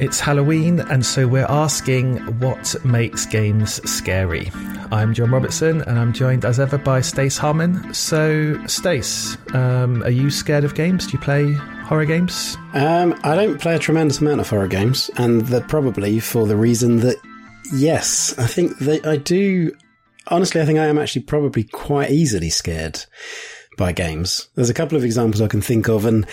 It's 0.00 0.18
Halloween, 0.18 0.80
and 0.80 1.04
so 1.04 1.28
we're 1.28 1.44
asking 1.50 2.16
what 2.38 2.74
makes 2.86 3.26
games 3.26 3.82
scary. 3.88 4.50
I'm 4.90 5.12
John 5.12 5.30
Robertson, 5.30 5.82
and 5.82 5.98
I'm 5.98 6.14
joined 6.14 6.46
as 6.46 6.58
ever 6.58 6.78
by 6.78 7.02
Stace 7.02 7.36
Harman. 7.36 7.92
So, 7.92 8.58
Stace, 8.66 9.36
um, 9.52 10.02
are 10.02 10.10
you 10.10 10.30
scared 10.30 10.64
of 10.64 10.74
games? 10.74 11.06
Do 11.06 11.12
you 11.12 11.18
play 11.18 11.52
horror 11.52 12.06
games? 12.06 12.56
Um, 12.72 13.14
I 13.24 13.36
don't 13.36 13.60
play 13.60 13.74
a 13.74 13.78
tremendous 13.78 14.20
amount 14.20 14.40
of 14.40 14.48
horror 14.48 14.68
games, 14.68 15.10
and 15.18 15.42
that 15.48 15.68
probably 15.68 16.18
for 16.18 16.46
the 16.46 16.56
reason 16.56 17.00
that, 17.00 17.16
yes, 17.70 18.34
I 18.38 18.46
think 18.46 18.78
that 18.78 19.06
I 19.06 19.18
do. 19.18 19.76
Honestly, 20.28 20.62
I 20.62 20.64
think 20.64 20.78
I 20.78 20.86
am 20.86 20.96
actually 20.96 21.24
probably 21.24 21.64
quite 21.64 22.10
easily 22.10 22.48
scared 22.48 23.04
by 23.76 23.92
games. 23.92 24.48
There's 24.54 24.70
a 24.70 24.74
couple 24.74 24.96
of 24.96 25.04
examples 25.04 25.42
I 25.42 25.48
can 25.48 25.60
think 25.60 25.88
of, 25.88 26.06
and 26.06 26.26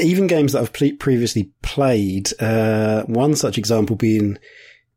even 0.00 0.26
games 0.26 0.52
that 0.52 0.62
I've 0.62 0.98
previously 0.98 1.50
played, 1.62 2.30
uh, 2.40 3.04
one 3.04 3.34
such 3.36 3.58
example 3.58 3.96
being 3.96 4.38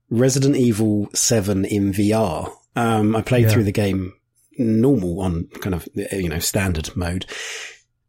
Resident 0.09 0.55
Evil 0.55 1.09
7 1.13 1.65
in 1.65 1.91
VR. 1.93 2.51
Um, 2.75 3.15
I 3.15 3.21
played 3.21 3.43
Yeah. 3.45 3.49
through 3.49 3.63
the 3.65 3.71
game 3.71 4.13
normal 4.57 5.21
on 5.21 5.47
kind 5.61 5.73
of, 5.75 5.87
you 6.11 6.29
know, 6.29 6.39
standard 6.39 6.95
mode 6.95 7.25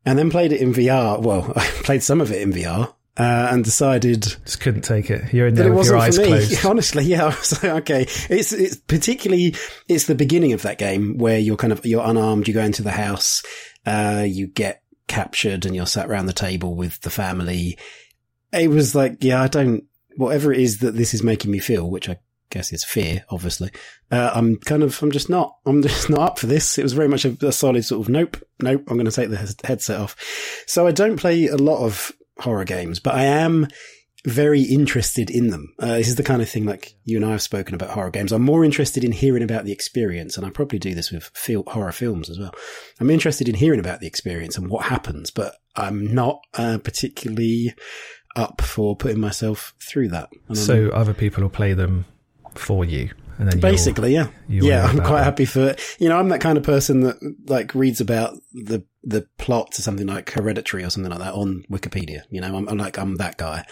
and 0.05 0.19
then 0.19 0.30
played 0.30 0.52
it 0.52 0.60
in 0.60 0.73
VR. 0.74 1.20
Well, 1.20 1.52
I 1.56 1.64
played 1.84 2.02
some 2.02 2.20
of 2.20 2.30
it 2.33 2.42
in 2.42 2.52
VR. 2.52 2.92
Uh, 3.14 3.48
and 3.52 3.62
decided 3.62 4.22
Just 4.22 4.61
couldn't 4.61 4.80
take 4.80 5.11
it. 5.11 5.34
You're 5.34 5.48
in 5.48 5.55
there 5.55 5.70
it 5.70 5.74
with 5.74 5.86
your 5.86 5.98
eyes 5.98 6.16
closed. 6.19 6.64
Honestly, 6.64 7.05
yeah, 7.05 7.24
I 7.27 7.28
was 7.28 7.62
like, 7.62 7.72
okay. 7.83 8.02
It's 8.30 8.55
it's 8.55 8.77
particularly 8.77 9.55
it's 9.86 10.06
the 10.06 10.14
beginning 10.14 10.55
of 10.55 10.62
that 10.62 10.78
game 10.78 11.19
where 11.19 11.38
you're 11.38 11.59
kind 11.59 11.74
of 11.74 11.84
you're 11.84 12.02
unarmed. 12.02 12.48
You 12.48 12.55
go 12.55 12.62
into 12.62 12.83
the 12.83 12.91
house, 12.91 13.42
uh, 13.84 14.24
you 14.27 14.47
get 14.47 14.81
captured, 15.12 15.66
and 15.66 15.76
you're 15.76 15.86
sat 15.86 16.08
around 16.08 16.26
the 16.26 16.32
table 16.32 16.74
with 16.74 17.00
the 17.02 17.10
family. 17.10 17.78
It 18.52 18.70
was 18.70 18.94
like, 18.94 19.22
yeah, 19.22 19.42
I 19.42 19.48
don't 19.48 19.84
whatever 20.16 20.52
it 20.52 20.60
is 20.60 20.78
that 20.78 20.94
this 20.94 21.14
is 21.14 21.22
making 21.22 21.50
me 21.50 21.58
feel, 21.58 21.88
which 21.88 22.08
I 22.08 22.18
guess 22.50 22.72
is 22.72 22.84
fear, 22.84 23.24
obviously. 23.30 23.70
Uh, 24.10 24.30
I'm 24.34 24.56
kind 24.56 24.82
of 24.82 25.02
I'm 25.02 25.10
just 25.10 25.28
not 25.28 25.56
I'm 25.66 25.82
just 25.82 26.08
not 26.08 26.20
up 26.20 26.38
for 26.38 26.46
this. 26.46 26.78
It 26.78 26.82
was 26.82 26.94
very 26.94 27.08
much 27.08 27.24
a, 27.24 27.36
a 27.46 27.52
solid 27.52 27.84
sort 27.84 28.06
of 28.06 28.08
nope, 28.08 28.36
nope. 28.60 28.84
I'm 28.88 28.96
going 28.96 29.06
to 29.06 29.12
take 29.12 29.30
the 29.30 29.56
headset 29.64 30.00
off. 30.00 30.16
So 30.66 30.86
I 30.86 30.92
don't 30.92 31.19
play 31.19 31.47
a 31.47 31.56
lot 31.56 31.84
of 31.84 32.12
horror 32.38 32.64
games, 32.64 32.98
but 32.98 33.14
I 33.14 33.24
am 33.24 33.69
very 34.25 34.62
interested 34.62 35.31
in 35.31 35.48
them. 35.48 35.75
Uh, 35.81 35.97
this 35.97 36.09
is 36.09 36.15
the 36.17 36.23
kind 36.23 36.41
of 36.42 36.48
thing 36.48 36.65
like 36.65 36.95
you 37.05 37.17
and 37.17 37.27
I 37.27 37.31
have 37.33 37.42
spoken 37.42 37.75
about 37.75 37.91
horror 37.91 38.11
games. 38.11 38.31
I'm 38.33 38.42
more 38.42 38.65
interested 38.65 39.03
in 39.03 39.11
hearing 39.12 39.42
about 39.42 39.65
the 39.65 39.73
experience, 39.73 40.37
and 40.37 40.47
I 40.47 40.51
probably 40.51 40.78
do 40.78 40.95
this 40.95 41.11
with 41.11 41.25
fil- 41.34 41.65
horror 41.67 41.92
films 41.92 42.31
as 42.31 42.39
well. 42.39 42.55
I'm 43.00 43.11
interested 43.11 43.48
in 43.48 43.56
hearing 43.56 43.81
about 43.81 44.00
the 44.00 44.06
experience 44.06 44.56
and 44.56 44.69
what 44.69 44.84
happens, 44.87 45.31
but 45.31 45.56
I'm 45.75 46.15
not 46.15 46.41
uh, 46.55 46.78
particularly 46.78 47.75
up 48.37 48.61
for 48.61 48.95
putting 48.97 49.20
myself 49.20 49.75
through 49.81 50.09
that. 50.09 50.31
So 50.55 50.89
other 50.91 51.15
people 51.15 51.43
will 51.43 51.50
play 51.50 51.73
them 51.73 52.05
for 52.55 52.84
you, 52.84 53.00
and 53.00 53.09
then 53.09 53.12
you'll- 53.15 53.22
Basically, 53.61 54.14
yeah, 54.14 54.28
yeah. 54.48 54.84
I'm 54.84 54.98
quite 55.00 55.22
it. 55.22 55.25
happy 55.25 55.44
for 55.44 55.75
you 55.98 56.08
know. 56.08 56.19
I'm 56.19 56.28
that 56.28 56.41
kind 56.41 56.58
of 56.58 56.64
person 56.64 57.00
that 57.00 57.16
like 57.47 57.75
reads 57.75 58.00
about 58.00 58.36
the 58.52 58.84
the 59.05 59.27
plot 59.38 59.72
to 59.72 59.83
something 59.83 60.06
like 60.06 60.30
Hereditary 60.30 60.84
or 60.84 60.91
something 60.91 61.11
like 61.11 61.20
that 61.20 61.34
on 61.34 61.64
Wikipedia. 61.70 62.22
You 62.30 62.41
know, 62.41 62.56
I'm, 62.56 62.69
I'm 62.69 62.78
like 62.78 62.98
I'm 62.98 63.16
that 63.16 63.38
guy. 63.38 63.64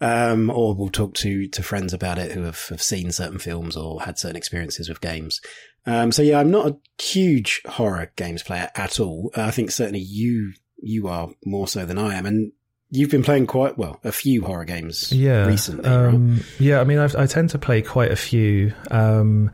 Um, 0.00 0.50
or 0.50 0.74
we'll 0.74 0.90
talk 0.90 1.14
to 1.14 1.48
to 1.48 1.62
friends 1.62 1.92
about 1.92 2.18
it 2.18 2.32
who 2.32 2.42
have, 2.42 2.60
have 2.68 2.82
seen 2.82 3.10
certain 3.12 3.38
films 3.38 3.76
or 3.76 4.02
had 4.02 4.18
certain 4.18 4.36
experiences 4.36 4.88
with 4.88 5.00
games. 5.00 5.40
Um, 5.86 6.12
so 6.12 6.22
yeah, 6.22 6.40
I'm 6.40 6.50
not 6.50 6.66
a 6.66 7.02
huge 7.02 7.62
horror 7.66 8.12
games 8.16 8.42
player 8.42 8.70
at 8.74 9.00
all. 9.00 9.30
Uh, 9.36 9.42
I 9.42 9.50
think 9.50 9.70
certainly 9.70 10.00
you 10.00 10.52
you 10.80 11.08
are 11.08 11.30
more 11.44 11.66
so 11.66 11.86
than 11.86 11.98
I 11.98 12.14
am, 12.14 12.26
and 12.26 12.52
you've 12.90 13.10
been 13.10 13.22
playing 13.22 13.46
quite 13.46 13.76
well 13.78 14.00
a 14.04 14.12
few 14.12 14.42
horror 14.42 14.64
games 14.64 15.12
yeah, 15.12 15.46
recently. 15.46 15.88
right? 15.88 16.06
Um, 16.06 16.40
yeah, 16.58 16.80
I 16.80 16.84
mean, 16.84 16.98
I've, 16.98 17.14
I 17.16 17.26
tend 17.26 17.50
to 17.50 17.58
play 17.58 17.82
quite 17.82 18.10
a 18.10 18.16
few. 18.16 18.72
Um, 18.90 19.50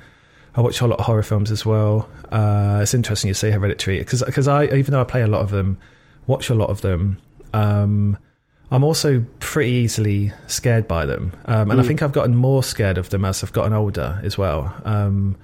I 0.55 0.61
watch 0.61 0.81
a 0.81 0.87
lot 0.87 1.01
of 1.01 1.07
horror 1.07 1.23
films 1.25 1.51
as 1.51 1.67
well. 1.67 2.09
Uh, 2.31 2.79
it's 2.83 2.95
interesting 2.95 3.29
you 3.29 3.35
say 3.35 3.51
Hereditary 3.51 3.99
because 3.99 4.47
I 4.49 4.65
even 4.67 4.93
though 4.93 5.01
I 5.01 5.05
play 5.05 5.23
a 5.23 5.27
lot 5.27 5.41
of 5.43 5.51
them, 5.51 5.79
watch 6.27 6.49
a 6.51 6.55
lot 6.55 6.71
of 6.71 6.81
them. 6.81 7.19
Um, 7.53 8.17
I'm 8.71 8.83
also 8.83 9.25
pretty 9.41 9.71
easily 9.73 10.33
scared 10.47 10.89
by 10.89 11.07
them, 11.07 11.33
um, 11.47 11.71
and 11.71 11.81
I 11.81 11.85
Mm. 11.85 11.87
think 11.87 12.03
I've 12.03 12.13
gotten 12.13 12.35
more 12.35 12.63
scared 12.63 12.99
of 12.99 13.11
them 13.11 13.25
as 13.25 13.43
I've 13.45 13.53
gotten 13.53 13.73
older 13.73 14.21
as 14.25 14.39
well. 14.39 14.75
Um, 14.85 15.37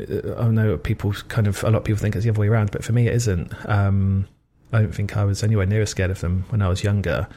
I 0.00 0.48
know 0.48 0.76
people 0.76 1.12
kind 1.28 1.46
of 1.46 1.62
a 1.64 1.70
lot 1.70 1.78
of 1.78 1.84
people 1.84 2.00
think 2.00 2.16
it's 2.16 2.24
the 2.24 2.30
other 2.30 2.40
way 2.40 2.48
around, 2.48 2.70
but 2.70 2.84
for 2.84 2.92
me 2.92 3.06
it 3.08 3.14
isn't. 3.14 3.52
Um, 3.68 4.26
I 4.72 4.80
don't 4.80 4.94
think 4.94 5.16
I 5.16 5.24
was 5.24 5.42
anywhere 5.42 5.66
near 5.66 5.82
as 5.82 5.90
scared 5.90 6.10
of 6.10 6.20
them 6.20 6.44
when 6.48 6.62
I 6.62 6.68
was 6.68 6.82
younger. 6.82 7.28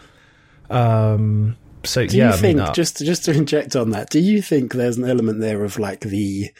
Um, 0.69 1.57
so 1.83 2.05
Do 2.05 2.17
yeah, 2.17 2.25
you 2.25 2.29
I 2.29 2.33
mean, 2.33 2.57
think 2.57 2.59
uh, 2.59 2.73
just 2.73 2.97
just 2.99 3.25
to 3.25 3.31
inject 3.31 3.75
on 3.75 3.91
that? 3.91 4.09
Do 4.09 4.19
you 4.19 4.41
think 4.41 4.73
there's 4.73 4.97
an 4.97 5.09
element 5.09 5.39
there 5.39 5.63
of 5.63 5.79
like 5.79 6.01
the 6.01 6.51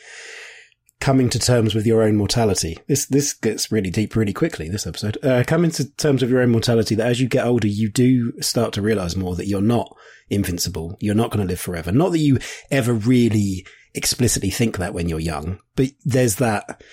coming 1.00 1.30
to 1.30 1.40
terms 1.40 1.76
with 1.76 1.86
your 1.86 2.04
own 2.04 2.16
mortality? 2.16 2.78
This 2.88 3.06
this 3.06 3.34
gets 3.34 3.72
really 3.72 3.90
deep 3.90 4.16
really 4.16 4.34
quickly. 4.34 4.70
This 4.70 4.88
episode, 4.88 5.18
uh, 5.24 5.44
coming 5.46 5.72
to 5.72 5.90
terms 5.96 6.22
with 6.22 6.32
your 6.32 6.42
own 6.42 6.52
mortality. 6.52 6.96
That 6.96 7.08
as 7.08 7.20
you 7.20 7.28
get 7.28 7.46
older, 7.46 7.68
you 7.68 7.90
do 7.90 8.40
start 8.42 8.74
to 8.74 8.82
realize 8.82 9.16
more 9.16 9.36
that 9.36 9.48
you're 9.48 9.62
not 9.62 9.96
invincible. 10.30 10.98
You're 11.00 11.16
not 11.16 11.32
going 11.32 11.46
to 11.46 11.52
live 11.52 11.60
forever. 11.60 11.92
Not 11.92 12.12
that 12.12 12.20
you 12.20 12.40
ever 12.72 12.94
really 12.94 13.66
explicitly 13.94 14.50
think 14.50 14.78
that 14.78 14.94
when 14.94 15.10
you're 15.10 15.20
young, 15.20 15.60
but 15.76 15.88
there's 16.06 16.36
that 16.36 16.84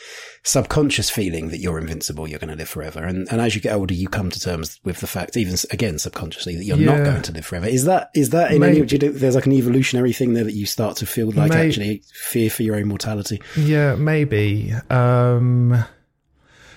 subconscious 0.43 1.11
feeling 1.11 1.49
that 1.49 1.59
you're 1.59 1.79
invincible, 1.79 2.29
you're 2.29 2.39
going 2.39 2.51
to 2.51 2.57
live 2.57 2.69
forever. 2.69 3.03
And, 3.05 3.29
and 3.31 3.41
as 3.41 3.55
you 3.55 3.61
get 3.61 3.75
older, 3.75 3.95
you 3.95 4.09
come 4.09 4.31
to 4.31 4.41
terms 4.41 4.81
with 4.85 5.01
the 5.01 5.07
fact, 5.07 5.37
even 5.37 5.57
again, 5.71 5.99
subconsciously, 5.99 6.57
that 6.57 6.65
you're 6.65 6.77
not 6.77 7.05
going 7.05 7.23
to 7.23 7.33
live 7.33 7.45
forever. 7.45 7.67
Is 7.67 7.85
that, 7.85 8.11
is 8.15 8.31
that 8.31 8.53
in 8.53 8.63
any, 8.63 8.77
Maybe- 8.81 8.87
do 8.87 9.07
you 9.07 9.13
there's 9.13 9.35
like 9.35 9.47
an 9.47 9.53
evolutionary 9.53 10.13
thing 10.13 10.35
there 10.35 10.45
that 10.45 10.55
you 10.55 10.67
start 10.67 10.97
to 10.99 11.07
feel 11.07 11.31
like 11.33 11.51
May- 11.51 11.67
actually 11.69 12.03
fear 12.13 12.49
for 12.49 12.63
your 12.63 12.77
own 12.77 12.89
mortality? 12.89 13.43
Yeah, 13.57 13.97
maybe. 13.97 14.73
Um, 14.89 15.85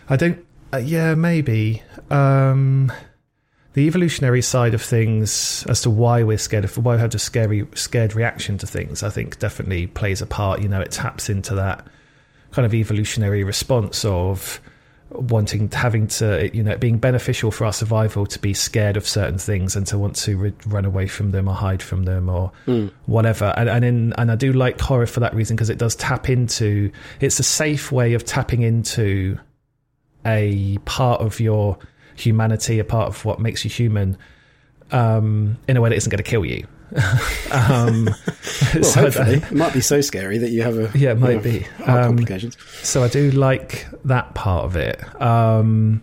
I 0.09 0.15
don't. 0.15 0.43
Uh, 0.73 0.77
yeah, 0.77 1.15
maybe. 1.15 1.81
Um, 2.09 2.91
the 3.79 3.87
evolutionary 3.87 4.41
side 4.41 4.73
of 4.73 4.81
things, 4.81 5.65
as 5.69 5.79
to 5.79 5.89
why 5.89 6.21
we're 6.21 6.37
scared 6.37 6.65
of, 6.65 6.77
why 6.77 6.95
we 6.95 6.99
have 6.99 7.15
a 7.15 7.19
scary, 7.19 7.65
scared 7.75 8.13
reaction 8.13 8.57
to 8.57 8.67
things, 8.67 9.03
I 9.03 9.09
think 9.09 9.39
definitely 9.39 9.87
plays 9.87 10.21
a 10.21 10.25
part. 10.25 10.61
You 10.61 10.67
know, 10.67 10.81
it 10.81 10.91
taps 10.91 11.29
into 11.29 11.55
that 11.55 11.87
kind 12.51 12.65
of 12.65 12.73
evolutionary 12.73 13.45
response 13.45 14.03
of 14.03 14.59
wanting 15.11 15.71
having 15.71 16.07
to 16.07 16.55
you 16.55 16.61
know 16.61 16.77
being 16.77 16.97
beneficial 16.97 17.51
for 17.51 17.65
our 17.65 17.71
survival 17.71 18.25
to 18.27 18.37
be 18.37 18.53
scared 18.53 18.97
of 18.97 19.07
certain 19.07 19.37
things 19.39 19.75
and 19.77 19.87
to 19.87 19.97
want 19.97 20.15
to 20.15 20.37
re- 20.37 20.53
run 20.67 20.85
away 20.85 21.07
from 21.07 21.31
them 21.31 21.47
or 21.47 21.55
hide 21.55 21.81
from 21.81 22.03
them 22.03 22.29
or 22.29 22.51
hmm. 22.65 22.87
whatever 23.07 23.51
and 23.57 23.69
and 23.69 23.83
in 23.83 24.13
and 24.19 24.29
I 24.29 24.35
do 24.35 24.53
like 24.53 24.79
horror 24.79 25.07
for 25.07 25.21
that 25.21 25.33
reason 25.33 25.55
because 25.55 25.71
it 25.71 25.79
does 25.79 25.95
tap 25.95 26.29
into 26.29 26.91
it's 27.21 27.39
a 27.39 27.43
safe 27.43 27.91
way 27.91 28.13
of 28.13 28.23
tapping 28.23 28.61
into 28.61 29.39
a 30.27 30.77
part 30.85 31.21
of 31.21 31.39
your 31.39 31.79
humanity 32.19 32.79
a 32.79 32.83
part 32.83 33.07
of 33.07 33.25
what 33.25 33.39
makes 33.39 33.63
you 33.63 33.69
human 33.69 34.17
um 34.91 35.57
in 35.67 35.77
a 35.77 35.81
way 35.81 35.89
that 35.89 35.95
isn't 35.95 36.09
going 36.09 36.17
to 36.23 36.29
kill 36.29 36.43
you 36.45 36.65
um 37.51 38.05
Well, 38.73 38.83
so 38.83 39.09
that- 39.09 39.27
it 39.29 39.51
might 39.51 39.73
be 39.73 39.81
so 39.81 40.01
scary 40.01 40.39
that 40.39 40.49
you 40.49 40.63
have 40.63 40.77
a 40.77 40.91
Yeah, 40.97 41.11
it 41.11 41.19
might 41.19 41.29
you 41.29 41.35
know, 41.37 41.41
be. 41.43 41.65
Um, 41.83 42.03
complications. 42.17 42.57
so 42.81 43.03
I 43.03 43.07
do 43.07 43.29
like 43.31 43.85
that 44.05 44.33
part 44.33 44.65
of 44.65 44.75
it. 44.75 44.99
Um, 45.21 46.01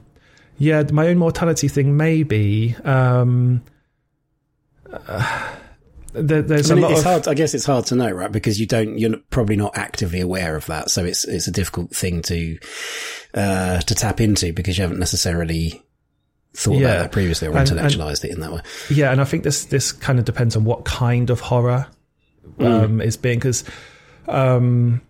yeah, 0.59 0.85
my 0.93 1.09
own 1.09 1.19
mortality 1.19 1.67
thing, 1.69 1.97
maybe. 1.97 2.77
Um, 2.85 3.63
uh, 4.91 5.55
there, 6.13 6.43
there's 6.43 6.71
I 6.71 6.75
mean, 6.77 6.85
a 6.85 6.87
lot 6.87 6.93
it's 6.93 7.01
of 7.01 7.07
hard. 7.07 7.29
I 7.29 7.35
guess 7.35 7.53
it's 7.55 7.67
hard 7.67 7.87
to 7.87 7.95
know, 7.95 8.11
right? 8.11 8.33
Because 8.33 8.59
you 8.59 8.67
don't. 8.67 8.99
You're 8.99 9.19
probably 9.31 9.57
not 9.57 9.77
actively 9.77 10.21
aware 10.21 10.57
of 10.57 10.67
that, 10.67 10.91
so 10.91 11.05
it's 11.05 11.25
it's 11.25 11.47
a 11.47 11.53
difficult 11.53 11.91
thing 11.95 12.23
to 12.23 12.59
uh, 13.35 13.81
to 13.81 13.95
tap 13.95 14.21
into 14.21 14.53
because 14.53 14.79
you 14.79 14.83
haven't 14.83 14.99
necessarily 15.01 15.83
thought 16.57 16.75
Yeah. 16.79 16.89
about 16.89 17.03
that 17.03 17.13
previously 17.13 17.47
or 17.49 17.51
And- 17.51 17.61
and- 17.61 17.69
intellectualized 17.79 18.25
it 18.25 18.31
in 18.33 18.41
that 18.41 18.53
way. 18.53 18.61
yeah, 18.91 19.13
and 19.13 19.21
I 19.21 19.25
think 19.25 19.43
this 19.45 19.65
this 19.67 19.93
kind 19.93 20.19
of 20.19 20.25
depends 20.25 20.57
on 20.57 20.65
what 20.65 20.85
kind 20.85 21.31
of 21.31 21.41
horror 21.41 21.87
um, 22.59 23.01
is 23.01 23.17
being 23.17 23.39
because. 23.39 23.65
Um, 24.29 25.03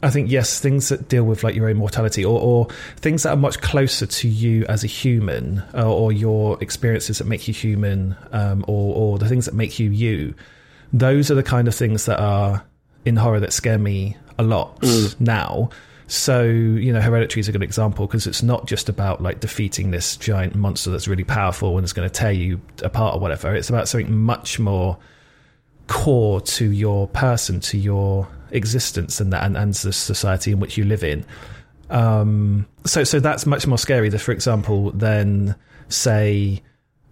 I 0.00 0.10
think 0.10 0.30
yes, 0.30 0.60
things 0.60 0.90
that 0.90 1.08
deal 1.08 1.24
with 1.24 1.42
like 1.42 1.56
your 1.56 1.68
own 1.68 1.76
mortality, 1.76 2.24
or, 2.24 2.38
or 2.40 2.68
things 2.98 3.24
that 3.24 3.30
are 3.30 3.36
much 3.36 3.60
closer 3.60 4.06
to 4.06 4.28
you 4.28 4.64
as 4.68 4.84
a 4.84 4.86
human, 4.86 5.60
uh, 5.74 5.92
or 5.92 6.12
your 6.12 6.56
experiences 6.60 7.18
that 7.18 7.26
make 7.26 7.48
you 7.48 7.54
human, 7.54 8.14
um, 8.30 8.64
or, 8.68 8.94
or 8.94 9.18
the 9.18 9.28
things 9.28 9.46
that 9.46 9.54
make 9.54 9.80
you 9.80 9.90
you. 9.90 10.34
Those 10.92 11.32
are 11.32 11.34
the 11.34 11.42
kind 11.42 11.66
of 11.66 11.74
things 11.74 12.04
that 12.06 12.20
are 12.20 12.62
in 13.04 13.16
horror 13.16 13.40
that 13.40 13.52
scare 13.52 13.78
me 13.78 14.16
a 14.38 14.44
lot 14.44 14.78
now. 15.18 15.70
So 16.08 16.42
you 16.42 16.92
know, 16.92 17.00
Hereditary 17.00 17.40
is 17.40 17.48
a 17.48 17.52
good 17.52 17.62
example 17.62 18.06
because 18.06 18.26
it's 18.26 18.42
not 18.42 18.66
just 18.66 18.88
about 18.88 19.22
like 19.22 19.40
defeating 19.40 19.90
this 19.90 20.16
giant 20.16 20.54
monster 20.54 20.90
that's 20.90 21.06
really 21.06 21.24
powerful 21.24 21.76
and 21.76 21.84
it's 21.84 21.92
going 21.92 22.08
to 22.08 22.12
tear 22.12 22.32
you 22.32 22.60
apart 22.82 23.14
or 23.14 23.20
whatever. 23.20 23.54
It's 23.54 23.68
about 23.68 23.88
something 23.88 24.16
much 24.16 24.58
more 24.58 24.98
core 25.86 26.40
to 26.40 26.70
your 26.70 27.08
person, 27.08 27.60
to 27.60 27.78
your 27.78 28.26
existence, 28.50 29.20
and 29.20 29.32
that, 29.32 29.44
and, 29.44 29.56
and 29.56 29.74
the 29.74 29.92
society 29.92 30.52
in 30.52 30.60
which 30.60 30.78
you 30.78 30.84
live 30.84 31.04
in. 31.04 31.26
Um, 31.90 32.66
so, 32.84 33.04
so 33.04 33.20
that's 33.20 33.44
much 33.44 33.66
more 33.66 33.78
scary. 33.78 34.08
Than, 34.08 34.20
for 34.20 34.32
example, 34.32 34.92
than 34.92 35.56
say, 35.88 36.62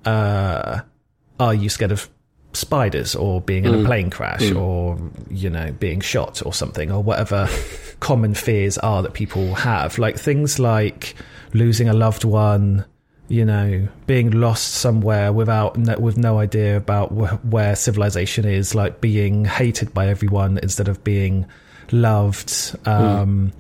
uh, 0.07 0.81
are 1.39 1.55
you 1.55 1.69
scared 1.69 1.93
of 1.93 2.09
spiders 2.53 3.15
or 3.15 3.43
being 3.43 3.67
in 3.67 3.75
a 3.75 3.85
plane 3.85 4.09
crash 4.09 4.51
or 4.53 4.99
you 5.29 5.51
know 5.51 5.71
being 5.73 6.01
shot 6.01 6.41
or 6.47 6.55
something 6.55 6.91
or 6.91 7.03
whatever 7.03 7.47
common 8.01 8.35
fears 8.35 8.79
are 8.79 9.03
that 9.03 9.15
people 9.15 9.55
have. 9.55 9.99
Like 9.99 10.19
things 10.19 10.59
like 10.59 11.15
losing 11.53 11.89
a 11.89 11.93
loved 11.95 12.25
one 12.25 12.85
you 13.29 13.45
know 13.45 13.89
being 14.07 14.31
lost 14.31 14.75
somewhere 14.75 15.33
without 15.33 15.77
with 16.01 16.17
no 16.17 16.39
idea 16.39 16.77
about 16.77 17.09
wh- 17.11 17.45
where 17.53 17.75
civilization 17.75 18.45
is 18.45 18.73
like 18.73 19.01
being 19.01 19.45
hated 19.45 19.93
by 19.93 20.07
everyone 20.07 20.59
instead 20.63 20.87
of 20.87 21.03
being 21.03 21.45
loved 21.91 22.77
um 22.87 23.53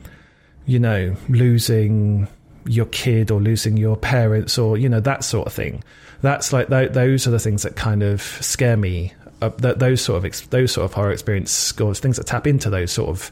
you 0.67 0.79
know 0.79 1.17
losing 1.29 2.29
your 2.65 2.87
kid 2.87 3.31
or 3.31 3.41
losing 3.41 3.77
your 3.77 3.97
parents 3.97 4.57
or 4.59 4.77
you 4.77 4.89
know 4.89 5.01
that 5.01 5.25
sort 5.25 5.47
of 5.47 5.53
thing. 5.53 5.83
That's 6.23 6.53
like 6.53 6.69
th- 6.69 6.93
those 6.93 7.27
are 7.27 7.31
the 7.31 7.39
things 7.39 7.63
that 7.63 7.77
kind 7.77 8.03
of 8.03 8.21
scare 8.23 8.77
me. 8.77 9.13
Uh, 9.43 9.51
th- 9.51 9.77
those 9.77 10.01
sort 10.01 10.19
of 10.19 10.25
ex- 10.25 10.47
those 10.49 10.73
sort 10.73 10.85
of 10.85 10.93
horror 10.95 11.13
experience 11.13 11.51
scores 11.53 12.01
things 12.01 12.17
that 12.17 12.27
tap 12.27 12.47
into 12.47 12.71
those 12.71 12.91
sort 12.91 13.11
of 13.11 13.31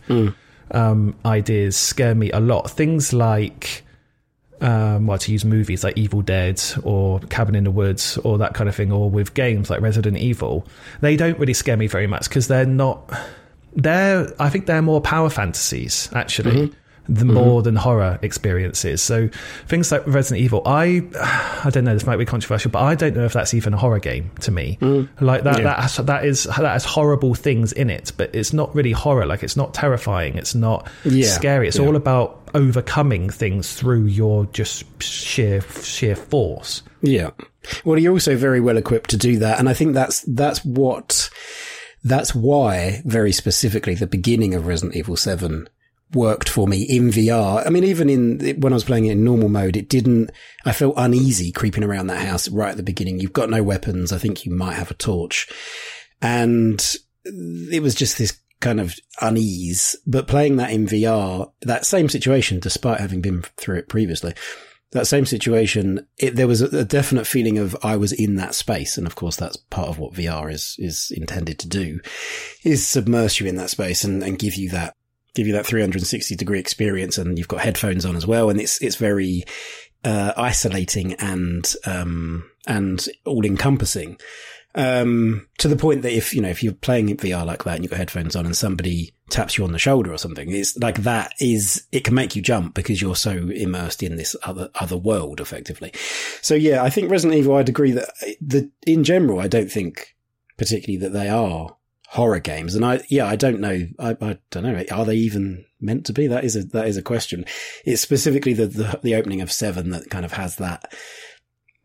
um, 0.70 1.14
ideas 1.24 1.76
scare 1.76 2.14
me 2.14 2.30
a 2.30 2.40
lot 2.40 2.70
things 2.70 3.12
like 3.12 3.84
um, 4.60 5.06
well, 5.06 5.18
to 5.18 5.32
use 5.32 5.44
movies 5.44 5.84
like 5.84 5.98
Evil 5.98 6.22
Dead 6.22 6.62
or 6.82 7.20
Cabin 7.20 7.54
in 7.54 7.64
the 7.64 7.70
Woods 7.70 8.16
or 8.18 8.38
that 8.38 8.54
kind 8.54 8.68
of 8.68 8.74
thing, 8.74 8.92
or 8.92 9.10
with 9.10 9.34
games 9.34 9.68
like 9.68 9.80
Resident 9.80 10.16
Evil, 10.16 10.66
they 11.00 11.16
don't 11.16 11.38
really 11.38 11.52
scare 11.52 11.76
me 11.76 11.86
very 11.86 12.06
much 12.06 12.28
because 12.28 12.48
they're 12.48 12.64
not. 12.64 13.12
They're, 13.76 14.32
I 14.38 14.48
think, 14.50 14.66
they're 14.66 14.82
more 14.82 15.00
power 15.00 15.28
fantasies 15.28 16.08
actually, 16.14 16.72
the 17.08 17.24
mm-hmm. 17.24 17.34
more 17.34 17.62
than 17.62 17.76
horror 17.76 18.18
experiences. 18.22 19.02
So 19.02 19.28
things 19.66 19.92
like 19.92 20.06
Resident 20.06 20.42
Evil, 20.42 20.62
I, 20.64 21.02
I 21.64 21.70
don't 21.70 21.84
know, 21.84 21.94
this 21.94 22.06
might 22.06 22.16
be 22.16 22.24
controversial, 22.24 22.70
but 22.70 22.82
I 22.82 22.94
don't 22.94 23.14
know 23.16 23.24
if 23.24 23.32
that's 23.32 23.54
even 23.54 23.74
a 23.74 23.76
horror 23.76 23.98
game 23.98 24.30
to 24.40 24.50
me. 24.50 24.78
Mm. 24.80 25.08
Like 25.20 25.44
that, 25.44 25.58
Yeah. 25.58 25.64
that 25.64 25.78
has, 25.80 25.96
that 25.96 26.24
is 26.24 26.44
that 26.44 26.58
has 26.58 26.84
horrible 26.84 27.34
things 27.34 27.72
in 27.72 27.90
it, 27.90 28.12
but 28.16 28.34
it's 28.34 28.52
not 28.52 28.74
really 28.74 28.92
horror. 28.92 29.26
Like 29.26 29.42
it's 29.42 29.56
not 29.56 29.74
terrifying. 29.74 30.36
It's 30.36 30.54
not 30.54 30.88
Yeah. 31.04 31.28
scary. 31.28 31.68
It's 31.68 31.78
Yeah. 31.78 31.86
all 31.86 31.96
about 31.96 32.48
overcoming 32.54 33.28
things 33.28 33.74
through 33.74 34.04
your 34.06 34.46
just 34.46 34.84
sheer 35.02 35.60
sheer 35.60 36.16
force. 36.16 36.82
Yeah. 37.02 37.30
Well, 37.84 37.98
you're 37.98 38.12
also 38.12 38.36
very 38.36 38.60
well 38.60 38.76
equipped 38.76 39.10
to 39.10 39.16
do 39.16 39.38
that. 39.38 39.58
And 39.58 39.68
I 39.68 39.74
think 39.74 39.94
that's, 39.94 40.20
that's 40.22 40.64
what, 40.64 41.30
that's 42.02 42.34
why 42.34 43.02
very 43.04 43.32
specifically 43.32 43.94
the 43.94 44.06
beginning 44.06 44.54
of 44.54 44.66
Resident 44.66 44.96
Evil 44.96 45.16
7 45.16 45.68
worked 46.14 46.48
for 46.48 46.66
me 46.66 46.82
in 46.82 47.08
VR. 47.08 47.66
I 47.66 47.70
mean, 47.70 47.84
even 47.84 48.08
in, 48.08 48.60
when 48.60 48.72
I 48.72 48.76
was 48.76 48.84
playing 48.84 49.06
it 49.06 49.12
in 49.12 49.24
normal 49.24 49.48
mode, 49.48 49.76
it 49.76 49.88
didn't, 49.88 50.30
I 50.64 50.72
felt 50.72 50.94
uneasy 50.96 51.52
creeping 51.52 51.84
around 51.84 52.06
that 52.08 52.26
house 52.26 52.48
right 52.48 52.70
at 52.70 52.76
the 52.76 52.82
beginning. 52.82 53.20
You've 53.20 53.32
got 53.32 53.50
no 53.50 53.62
weapons. 53.62 54.12
I 54.12 54.18
think 54.18 54.44
you 54.44 54.52
might 54.52 54.74
have 54.74 54.90
a 54.90 54.94
torch. 54.94 55.48
And 56.22 56.96
it 57.24 57.82
was 57.82 57.94
just 57.94 58.18
this 58.18 58.38
kind 58.60 58.80
of 58.80 58.94
unease, 59.20 59.96
but 60.06 60.26
playing 60.26 60.56
that 60.56 60.70
in 60.70 60.86
VR, 60.86 61.52
that 61.62 61.84
same 61.84 62.08
situation, 62.08 62.60
despite 62.60 63.00
having 63.00 63.20
been 63.20 63.42
through 63.56 63.76
it 63.76 63.88
previously, 63.88 64.34
that 64.92 65.06
same 65.06 65.26
situation, 65.26 66.06
it, 66.18 66.36
there 66.36 66.46
was 66.46 66.62
a, 66.62 66.78
a 66.78 66.84
definite 66.84 67.26
feeling 67.26 67.58
of 67.58 67.76
I 67.82 67.96
was 67.96 68.12
in 68.12 68.36
that 68.36 68.54
space. 68.54 68.96
And 68.96 69.06
of 69.06 69.16
course, 69.16 69.36
that's 69.36 69.56
part 69.56 69.88
of 69.88 69.98
what 69.98 70.14
VR 70.14 70.50
is, 70.50 70.76
is 70.78 71.12
intended 71.14 71.58
to 71.58 71.68
do 71.68 72.00
is 72.64 72.86
submerge 72.86 73.40
you 73.40 73.46
in 73.46 73.56
that 73.56 73.70
space 73.70 74.04
and, 74.04 74.22
and 74.22 74.38
give 74.38 74.54
you 74.54 74.70
that, 74.70 74.94
give 75.34 75.46
you 75.46 75.52
that 75.54 75.66
360 75.66 76.36
degree 76.36 76.60
experience. 76.60 77.18
And 77.18 77.38
you've 77.38 77.48
got 77.48 77.60
headphones 77.60 78.04
on 78.04 78.16
as 78.16 78.26
well. 78.26 78.50
And 78.50 78.60
it's, 78.60 78.80
it's 78.82 78.96
very, 78.96 79.44
uh, 80.04 80.32
isolating 80.36 81.14
and, 81.14 81.72
um, 81.86 82.50
and 82.66 83.06
all 83.24 83.44
encompassing. 83.44 84.18
Um, 84.76 85.46
to 85.58 85.68
the 85.68 85.76
point 85.76 86.02
that 86.02 86.12
if, 86.12 86.34
you 86.34 86.40
know, 86.40 86.48
if 86.48 86.62
you're 86.62 86.72
playing 86.72 87.16
VR 87.16 87.46
like 87.46 87.62
that 87.62 87.76
and 87.76 87.84
you've 87.84 87.92
got 87.92 87.98
headphones 87.98 88.34
on 88.34 88.44
and 88.44 88.56
somebody 88.56 89.14
taps 89.30 89.56
you 89.56 89.62
on 89.62 89.70
the 89.70 89.78
shoulder 89.78 90.12
or 90.12 90.18
something, 90.18 90.50
it's 90.50 90.76
like 90.78 91.02
that 91.04 91.32
is, 91.38 91.86
it 91.92 92.02
can 92.02 92.14
make 92.14 92.34
you 92.34 92.42
jump 92.42 92.74
because 92.74 93.00
you're 93.00 93.14
so 93.14 93.30
immersed 93.30 94.02
in 94.02 94.16
this 94.16 94.34
other, 94.42 94.70
other 94.74 94.96
world 94.96 95.40
effectively. 95.40 95.92
So 96.42 96.56
yeah, 96.56 96.82
I 96.82 96.90
think 96.90 97.08
Resident 97.08 97.38
Evil, 97.38 97.56
I'd 97.56 97.68
agree 97.68 97.92
that 97.92 98.10
the, 98.40 98.68
in 98.84 99.04
general, 99.04 99.38
I 99.38 99.46
don't 99.46 99.70
think 99.70 100.16
particularly 100.58 100.98
that 101.06 101.16
they 101.16 101.28
are 101.28 101.76
horror 102.14 102.40
games. 102.40 102.74
And 102.74 102.84
I, 102.84 103.02
yeah, 103.08 103.26
I 103.26 103.36
don't 103.36 103.60
know. 103.60 103.86
I, 103.98 104.16
I 104.20 104.38
don't 104.50 104.62
know. 104.62 104.84
Are 104.92 105.04
they 105.04 105.16
even 105.16 105.64
meant 105.80 106.06
to 106.06 106.12
be? 106.12 106.28
That 106.28 106.44
is 106.44 106.56
a, 106.56 106.62
that 106.66 106.86
is 106.86 106.96
a 106.96 107.02
question. 107.02 107.44
It's 107.84 108.00
specifically 108.00 108.54
the, 108.54 108.66
the, 108.66 109.00
the 109.02 109.14
opening 109.16 109.40
of 109.40 109.50
seven 109.52 109.90
that 109.90 110.10
kind 110.10 110.24
of 110.24 110.32
has 110.32 110.56
that, 110.56 110.94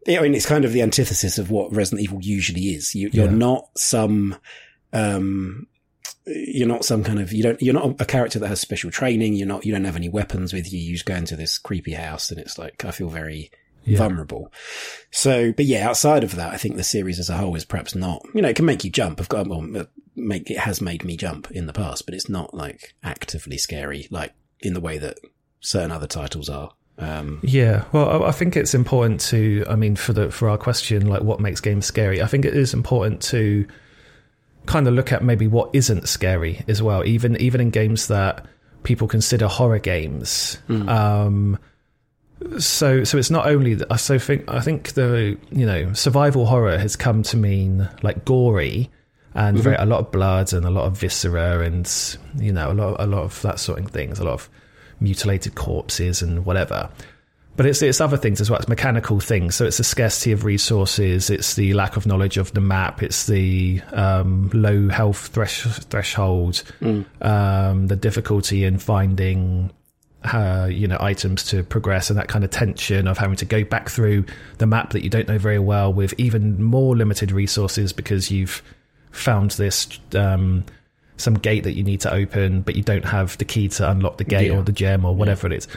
I 0.07 0.19
mean, 0.21 0.35
it's 0.35 0.45
kind 0.45 0.65
of 0.65 0.71
the 0.71 0.81
antithesis 0.83 1.37
of 1.37 1.49
what 1.51 1.73
Resident 1.75 2.03
Evil 2.03 2.19
usually 2.21 2.61
is. 2.69 2.95
You, 2.95 3.09
you're 3.11 3.25
Yeah. 3.25 3.31
not 3.31 3.69
some, 3.75 4.37
um, 4.93 5.67
you're 6.25 6.67
not 6.67 6.85
some 6.85 7.03
kind 7.03 7.19
of, 7.19 7.33
you 7.33 7.41
don't, 7.43 7.61
you're 7.61 7.73
not 7.73 7.99
a 7.99 8.05
character 8.05 8.37
that 8.39 8.47
has 8.47 8.61
special 8.61 8.91
training. 8.91 9.33
You're 9.33 9.47
not, 9.47 9.65
you 9.65 9.71
don't 9.73 9.83
have 9.85 9.95
any 9.95 10.09
weapons 10.09 10.53
with 10.53 10.71
you. 10.71 10.79
You 10.79 10.93
just 10.93 11.05
go 11.05 11.15
into 11.15 11.35
this 11.35 11.57
creepy 11.57 11.93
house 11.93 12.29
and 12.29 12.39
it's 12.39 12.57
like, 12.57 12.85
I 12.85 12.91
feel 12.91 13.09
very 13.09 13.49
Yeah. 13.83 13.97
vulnerable. 13.97 14.53
So, 15.11 15.51
but 15.51 15.65
yeah, 15.65 15.87
outside 15.89 16.23
of 16.23 16.35
that, 16.35 16.53
I 16.53 16.57
think 16.57 16.75
the 16.75 16.83
series 16.83 17.19
as 17.19 17.29
a 17.29 17.37
whole 17.37 17.55
is 17.55 17.65
perhaps 17.65 17.95
not, 17.95 18.23
you 18.35 18.41
know, 18.43 18.49
it 18.49 18.55
can 18.55 18.65
make 18.65 18.83
you 18.83 18.91
jump. 18.91 19.19
I've 19.19 19.29
got, 19.29 19.47
well, 19.47 19.85
make, 20.19 20.49
it 20.49 20.59
has 20.59 20.81
made 20.81 21.03
me 21.03 21.17
jump 21.17 21.49
in 21.51 21.65
the 21.67 21.73
past, 21.73 22.05
but 22.05 22.13
it's 22.13 22.29
not 22.29 22.53
like 22.53 22.93
actively 23.03 23.57
scary, 23.57 24.07
like 24.09 24.33
in 24.59 24.73
the 24.73 24.79
way 24.79 24.97
that 24.97 25.17
certain 25.59 25.91
other 25.91 26.07
titles 26.07 26.49
are. 26.49 26.71
Um, 26.97 27.39
Yeah, 27.43 27.85
well, 27.91 28.23
I 28.23 28.27
I 28.27 28.31
think 28.31 28.55
it's 28.57 28.73
important 28.73 29.21
to. 29.21 29.65
I 29.69 29.75
mean, 29.75 29.95
for 29.95 30.13
the 30.13 30.31
for 30.31 30.49
our 30.49 30.57
question, 30.57 31.07
like 31.07 31.21
what 31.21 31.39
makes 31.39 31.61
games 31.61 31.85
scary, 31.85 32.21
I 32.21 32.27
think 32.27 32.45
it 32.45 32.55
is 32.55 32.73
important 32.73 33.21
to 33.23 33.65
kind 34.65 34.87
of 34.87 34.93
look 34.93 35.11
at 35.11 35.23
maybe 35.23 35.47
what 35.47 35.69
isn't 35.73 36.07
scary 36.07 36.63
as 36.67 36.81
well. 36.81 37.05
Even 37.05 37.37
even 37.37 37.61
in 37.61 37.69
games 37.69 38.07
that 38.07 38.45
people 38.83 39.07
consider 39.07 39.47
horror 39.47 39.79
games. 39.79 40.57
Um, 40.69 41.57
so 42.57 43.03
so 43.03 43.17
it's 43.17 43.29
not 43.29 43.47
only 43.47 43.75
that. 43.75 43.97
So 43.99 44.19
think 44.19 44.49
I 44.49 44.59
think 44.59 44.93
the 44.93 45.37
you 45.51 45.65
know 45.65 45.93
survival 45.93 46.45
horror 46.45 46.77
has 46.77 46.95
come 46.95 47.23
to 47.23 47.37
mean 47.37 47.89
like 48.01 48.25
gory 48.25 48.89
and 49.39 49.57
very, 49.57 49.75
a 49.77 49.85
lot 49.85 49.99
of 49.99 50.11
blood 50.11 50.51
and 50.53 50.65
a 50.65 50.69
lot 50.69 50.85
of 50.85 50.97
viscera 50.97 51.61
and 51.61 52.17
you 52.37 52.51
know 52.51 52.71
a 52.71 52.73
lot 52.73 52.95
a 52.99 53.07
lot 53.07 53.23
of 53.23 53.41
that 53.41 53.59
sort 53.59 53.79
of 53.79 53.87
things. 53.89 54.19
A 54.19 54.23
lot 54.23 54.33
of 54.33 54.49
mutilated 54.99 55.55
corpses 55.55 56.21
and 56.21 56.45
whatever. 56.45 56.89
But 57.55 57.65
it's 57.65 57.81
it's 57.81 58.01
other 58.01 58.17
things 58.17 58.41
as 58.41 58.49
well. 58.49 58.59
It's 58.59 58.67
mechanical 58.67 59.19
things. 59.19 59.55
So 59.55 59.65
it's 59.65 59.77
the 59.77 59.83
scarcity 59.83 60.31
of 60.33 60.45
resources. 60.45 61.29
It's 61.29 61.55
the 61.55 61.73
lack 61.73 61.97
of 61.97 62.05
knowledge 62.05 62.37
of 62.37 62.53
the 62.53 62.61
map. 62.61 63.01
It's 63.01 63.27
the 63.27 63.81
um, 63.91 64.49
low 64.53 64.89
health 64.89 65.27
thresh, 65.27 65.63
threshold. 65.63 66.63
Um, 67.21 67.87
the 67.87 67.95
difficulty 67.95 68.63
in 68.63 68.77
finding 68.77 69.71
uh, 70.23 70.67
you 70.69 70.87
know 70.87 70.97
items 70.99 71.43
to 71.45 71.63
progress 71.63 72.09
and 72.09 72.19
that 72.19 72.27
kind 72.27 72.43
of 72.43 72.51
tension 72.51 73.07
of 73.07 73.17
having 73.17 73.37
to 73.37 73.45
go 73.45 73.63
back 73.63 73.89
through 73.89 74.25
the 74.57 74.65
map 74.65 74.91
that 74.91 75.03
you 75.03 75.09
don't 75.09 75.29
know 75.29 75.37
very 75.37 75.59
well 75.59 75.93
with 75.93 76.13
even 76.17 76.61
more 76.61 76.95
limited 76.95 77.31
resources 77.31 77.93
because 77.93 78.29
you've 78.29 78.61
found 79.11 79.51
this 79.51 79.87
um, 80.15 80.63
some 81.17 81.33
gate 81.35 81.63
that 81.65 81.73
you 81.73 81.83
need 81.83 82.01
to 82.01 82.13
open, 82.13 82.61
but 82.61 82.75
you 82.75 82.83
don't 82.83 83.05
have 83.05 83.37
the 83.37 83.45
key 83.45 83.67
to 83.69 83.89
unlock 83.89 84.17
the 84.17 84.23
gate 84.23 84.51
Yeah. 84.51 84.57
or 84.57 84.63
the 84.63 84.71
gem 84.71 85.03
or 85.05 85.15
whatever 85.15 85.47
it 85.47 85.53
is. 85.53 85.67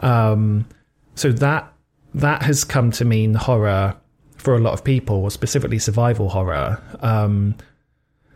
Um, 0.00 0.66
so 1.14 1.30
that 1.32 1.72
that 2.14 2.42
has 2.42 2.64
come 2.64 2.90
to 2.92 3.04
mean 3.04 3.34
horror 3.34 3.96
for 4.36 4.54
a 4.56 4.58
lot 4.58 4.72
of 4.72 4.82
people, 4.82 5.28
specifically 5.30 5.78
survival 5.78 6.28
horror. 6.28 6.82
Um, 7.00 7.54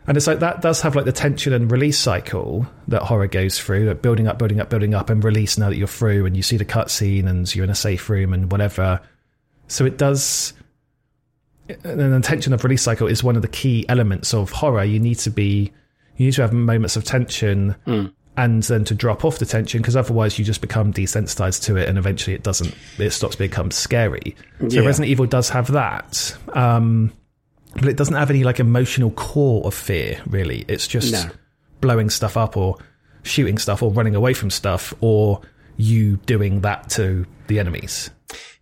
and 0.07 0.15
it's 0.17 0.27
like 0.27 0.39
that 0.39 0.61
does 0.61 0.81
have 0.81 0.95
like 0.95 1.05
the 1.05 1.11
tension 1.11 1.51
and 1.51 1.71
release 1.71 1.97
cycle 1.97 2.67
that 2.87 3.01
horror 3.01 3.25
goes 3.27 3.59
through, 3.59 3.85
like 3.87 4.03
building 4.03 4.27
up, 4.27 4.37
building 4.37 4.59
up, 4.61 4.69
building 4.69 4.93
up, 4.93 5.09
and 5.09 5.23
release 5.23 5.57
now 5.57 5.69
that 5.69 5.77
you're 5.77 5.87
through 5.87 6.27
and 6.27 6.37
you 6.37 6.43
see 6.43 6.57
the 6.57 6.65
cutscene 6.65 7.25
and 7.27 7.53
you're 7.55 7.63
in 7.63 7.71
a 7.71 7.75
safe 7.75 8.07
room 8.07 8.31
and 8.31 8.51
whatever. 8.51 9.01
So 9.67 9.83
it 9.83 9.97
does. 9.97 10.53
And 11.83 11.99
intention 12.01 12.53
of 12.53 12.63
release 12.63 12.81
cycle 12.83 13.07
is 13.07 13.23
one 13.23 13.35
of 13.35 13.41
the 13.41 13.47
key 13.47 13.85
elements 13.89 14.33
of 14.33 14.51
horror. 14.51 14.83
You 14.83 14.99
need 14.99 15.15
to 15.19 15.29
be, 15.31 15.71
you 16.17 16.25
need 16.27 16.33
to 16.33 16.41
have 16.43 16.53
moments 16.53 16.95
of 16.95 17.03
tension 17.03 17.75
and 18.37 18.63
then 18.63 18.83
to 18.85 18.93
drop 18.93 19.23
off 19.25 19.39
the 19.39 19.45
tension 19.45 19.81
because 19.81 19.95
otherwise 19.95 20.37
you 20.37 20.45
just 20.45 20.61
become 20.61 20.91
desensitized 20.93 21.63
to 21.63 21.77
it 21.77 21.87
and 21.89 21.97
eventually 21.97 22.35
it 22.35 22.43
doesn't, 22.43 22.75
it 22.99 23.09
stops 23.11 23.35
becoming 23.35 23.71
scary. 23.71 24.35
So 24.59 24.67
Yeah. 24.67 24.81
Resident 24.81 25.09
Evil 25.09 25.25
does 25.25 25.49
have 25.49 25.71
that. 25.71 26.35
Um, 26.53 27.11
but 27.73 27.85
it 27.85 27.97
doesn't 27.97 28.15
have 28.15 28.29
any 28.29 28.43
like 28.43 28.59
emotional 28.59 29.11
core 29.11 29.65
of 29.65 29.73
fear 29.73 30.21
really 30.29 30.63
it's 30.69 30.87
just 30.87 31.11
No. 31.11 31.25
blowing 31.81 32.09
stuff 32.09 32.37
up 32.37 32.55
or 32.55 32.77
shooting 33.23 33.57
stuff 33.57 33.83
or 33.83 33.91
running 33.91 34.15
away 34.15 34.33
from 34.33 34.49
stuff 34.49 34.93
or 35.01 35.41
you 35.75 36.15
doing 36.25 36.61
that 36.61 36.89
to 36.91 37.25
the 37.47 37.59
enemies 37.59 38.11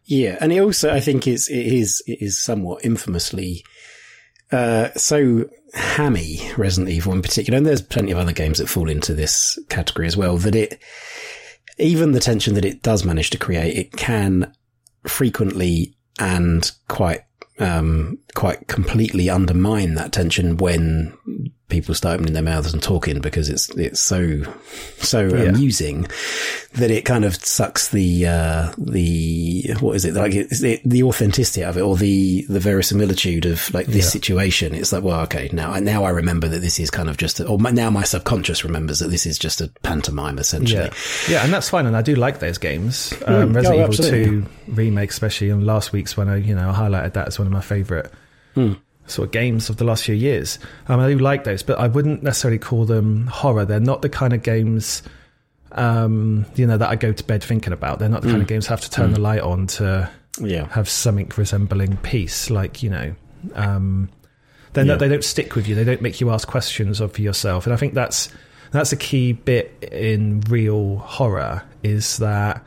Yeah, 0.06 0.38
and 0.42 0.52
it 0.52 0.60
also 0.60 0.94
I 0.94 1.00
think 1.00 1.28
is 1.28 1.48
it 1.50 1.66
is 1.66 2.04
it 2.08 2.22
is 2.22 2.42
somewhat 2.42 2.84
infamously 2.84 3.64
uh, 4.54 4.90
so 4.96 5.50
hammy 5.74 6.40
Resident 6.58 6.90
Evil 6.90 7.14
in 7.14 7.24
particular, 7.24 7.58
and 7.58 7.66
there's 7.66 7.82
plenty 7.82 8.12
of 8.12 8.20
other 8.20 8.32
games 8.32 8.60
that 8.60 8.70
fall 8.70 8.90
into 8.90 9.14
this 9.14 9.58
category 9.70 10.06
as 10.06 10.16
well. 10.16 10.38
That 10.38 10.56
it 10.56 10.80
even 11.80 12.12
the 12.12 12.20
tension 12.20 12.54
that 12.54 12.66
it 12.66 12.84
does 12.84 13.04
manage 13.04 13.32
to 13.32 13.38
create, 13.38 13.76
it 13.76 13.92
can 13.94 14.54
frequently 15.08 15.96
and 16.20 16.72
quite 16.88 17.22
um, 17.60 18.20
quite 18.36 18.68
completely 18.68 19.30
undermine 19.30 19.96
that 19.96 20.12
tension 20.12 20.58
when 20.58 21.18
people 21.74 21.96
start 21.96 22.16
opening 22.16 22.34
their 22.34 22.44
mouths 22.44 22.72
and 22.72 22.84
talking 22.84 23.20
because 23.20 23.50
it's 23.50 23.68
it's 23.72 24.00
so 24.00 24.44
so 24.98 25.28
yeah. 25.28 25.46
amusing 25.46 26.08
that 26.74 26.92
it 26.92 27.04
kind 27.04 27.26
of 27.26 27.36
sucks 27.36 27.90
the 27.90 28.28
uh, 28.28 28.72
the 28.78 29.74
what 29.80 29.96
is 29.96 30.06
it 30.06 30.14
like 30.14 30.34
it, 30.36 30.82
the 30.86 31.02
authenticity 31.02 31.64
of 31.64 31.76
it 31.76 31.82
or 31.82 31.98
the 31.98 32.46
the 32.48 32.60
verisimilitude 32.60 33.46
of 33.46 33.74
like 33.74 33.88
this 33.88 34.06
yeah. 34.06 34.12
situation. 34.12 34.76
It's 34.76 34.94
like 34.94 35.04
well, 35.04 35.22
okay, 35.22 35.50
now 35.52 35.74
now 35.80 36.04
I 36.04 36.12
remember 36.12 36.48
that 36.48 36.60
this 36.60 36.80
is 36.80 36.92
kind 36.92 37.10
of 37.10 37.18
just 37.18 37.40
a, 37.40 37.48
or 37.48 37.58
my, 37.58 37.72
now 37.72 37.90
my 37.90 38.04
subconscious 38.04 38.64
remembers 38.64 39.00
that 39.00 39.10
this 39.10 39.26
is 39.26 39.40
just 39.40 39.60
a 39.60 39.68
pantomime 39.82 40.38
essentially. 40.38 40.84
Yeah, 40.84 40.94
yeah, 41.28 41.44
and 41.44 41.52
that's 41.52 41.70
fine, 41.70 41.88
and 41.88 41.98
I 41.98 42.04
do 42.04 42.16
like 42.16 42.38
those 42.38 42.60
games. 42.60 43.14
Um, 43.26 43.50
mm, 43.50 43.56
Resident 43.56 43.82
oh, 43.82 43.92
Evil 43.92 44.06
Two 44.06 44.46
remake, 44.68 45.10
especially 45.10 45.50
in 45.50 45.66
last 45.66 45.92
week's 45.92 46.16
when 46.16 46.30
I 46.30 46.38
you 46.38 46.54
know 46.54 46.70
I 46.70 46.74
highlighted 46.74 47.14
that 47.14 47.28
as 47.28 47.40
one 47.40 47.48
of 47.48 47.52
my 47.52 47.62
favorite. 47.62 48.12
Mm 48.56 48.80
sort 49.08 49.28
of 49.28 49.32
games 49.32 49.70
of 49.70 49.78
the 49.78 49.84
last 49.84 50.06
few 50.06 50.16
years. 50.16 50.60
Um, 50.88 51.00
I 51.00 51.10
do 51.10 51.20
like 51.20 51.44
those, 51.44 51.64
but 51.64 51.80
I 51.80 51.88
wouldn't 51.88 52.24
necessarily 52.24 52.60
call 52.60 52.86
them 52.86 53.28
horror. 53.28 53.66
They're 53.66 53.80
not 53.80 54.02
the 54.02 54.10
kind 54.10 54.34
of 54.34 54.44
games, 54.44 55.04
um, 55.74 56.46
you 56.56 56.66
know, 56.66 56.78
that 56.78 56.90
I 56.90 56.96
go 56.96 57.12
to 57.12 57.24
bed 57.24 57.44
thinking 57.44 57.74
about. 57.74 58.00
They're 58.00 58.10
not 58.10 58.22
the 58.22 58.30
mm. 58.30 58.32
kind 58.32 58.42
of 58.42 58.48
mm. 58.48 58.50
games 58.50 58.68
I 58.68 58.72
have 58.72 58.82
to 58.82 58.90
turn 58.90 59.12
mm. 59.12 59.16
the 59.16 59.22
light 59.22 59.42
on 59.42 59.68
to 59.68 60.10
yeah. 60.40 60.68
have 60.70 60.90
something 60.90 61.32
resembling 61.36 61.98
peace. 61.98 62.50
Like 62.50 62.82
you 62.82 62.90
know, 62.90 63.16
um, 63.56 64.10
they're 64.74 64.86
yeah. 64.86 64.94
not, 64.94 65.00
they 65.00 65.10
don't 65.10 65.24
stick 65.24 65.56
with 65.56 65.68
you. 65.68 65.76
They 65.76 65.84
don't 65.84 66.02
make 66.02 66.22
you 66.22 66.30
ask 66.30 66.48
questions 66.48 67.02
of 67.02 67.20
yourself. 67.20 67.66
And 67.66 67.74
I 67.74 67.78
think 67.78 67.94
that's 67.94 68.30
that's 68.72 68.92
a 68.92 68.98
key 68.98 69.34
bit 69.34 69.90
in 69.92 70.42
real 70.50 70.98
horror 70.98 71.64
is 71.84 72.18
that 72.18 72.66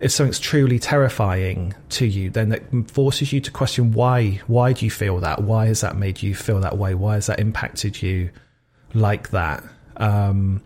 if 0.00 0.12
something's 0.12 0.38
truly 0.38 0.78
terrifying 0.78 1.74
to 1.90 2.06
you, 2.06 2.30
then 2.30 2.52
it 2.52 2.90
forces 2.90 3.32
you 3.32 3.40
to 3.40 3.50
question 3.50 3.92
why. 3.92 4.40
Why 4.46 4.72
do 4.72 4.84
you 4.84 4.90
feel 4.90 5.18
that? 5.20 5.42
Why 5.42 5.66
has 5.66 5.80
that 5.80 5.96
made 5.96 6.22
you 6.22 6.34
feel 6.34 6.60
that 6.60 6.78
way? 6.78 6.94
Why 6.94 7.14
has 7.14 7.26
that 7.26 7.40
impacted 7.40 8.02
you 8.02 8.30
like 8.94 9.30
that? 9.30 9.64
Um, 9.96 10.62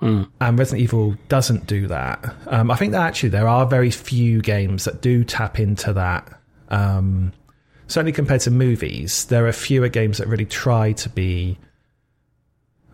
mm. 0.00 0.30
And 0.40 0.58
Resident 0.58 0.82
Evil 0.82 1.16
doesn't 1.28 1.66
do 1.66 1.86
that. 1.88 2.24
Um, 2.46 2.70
I 2.70 2.76
think 2.76 2.92
that 2.92 3.06
actually 3.06 3.30
there 3.30 3.48
are 3.48 3.66
very 3.66 3.90
few 3.90 4.40
games 4.40 4.84
that 4.84 5.02
do 5.02 5.24
tap 5.24 5.58
into 5.60 5.92
that. 5.92 6.28
Um, 6.68 7.32
certainly 7.88 8.12
compared 8.12 8.40
to 8.42 8.50
movies, 8.50 9.26
there 9.26 9.46
are 9.46 9.52
fewer 9.52 9.88
games 9.88 10.18
that 10.18 10.28
really 10.28 10.46
try 10.46 10.92
to 10.92 11.08
be 11.08 11.58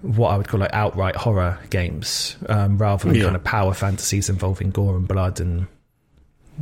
what 0.03 0.31
I 0.31 0.37
would 0.37 0.49
call 0.49 0.61
like 0.61 0.73
outright 0.73 1.17
horror 1.17 1.59
games, 1.71 2.37
um, 2.49 2.79
rather 2.79 3.09
than 3.09 3.17
yeah. 3.17 3.25
kind 3.25 3.37
of 3.37 3.45
power 3.45 3.73
fantasies 3.73 4.29
involving 4.29 4.71
gore 4.71 4.97
and 4.97 5.09
blood 5.09 5.41
and 5.41 5.67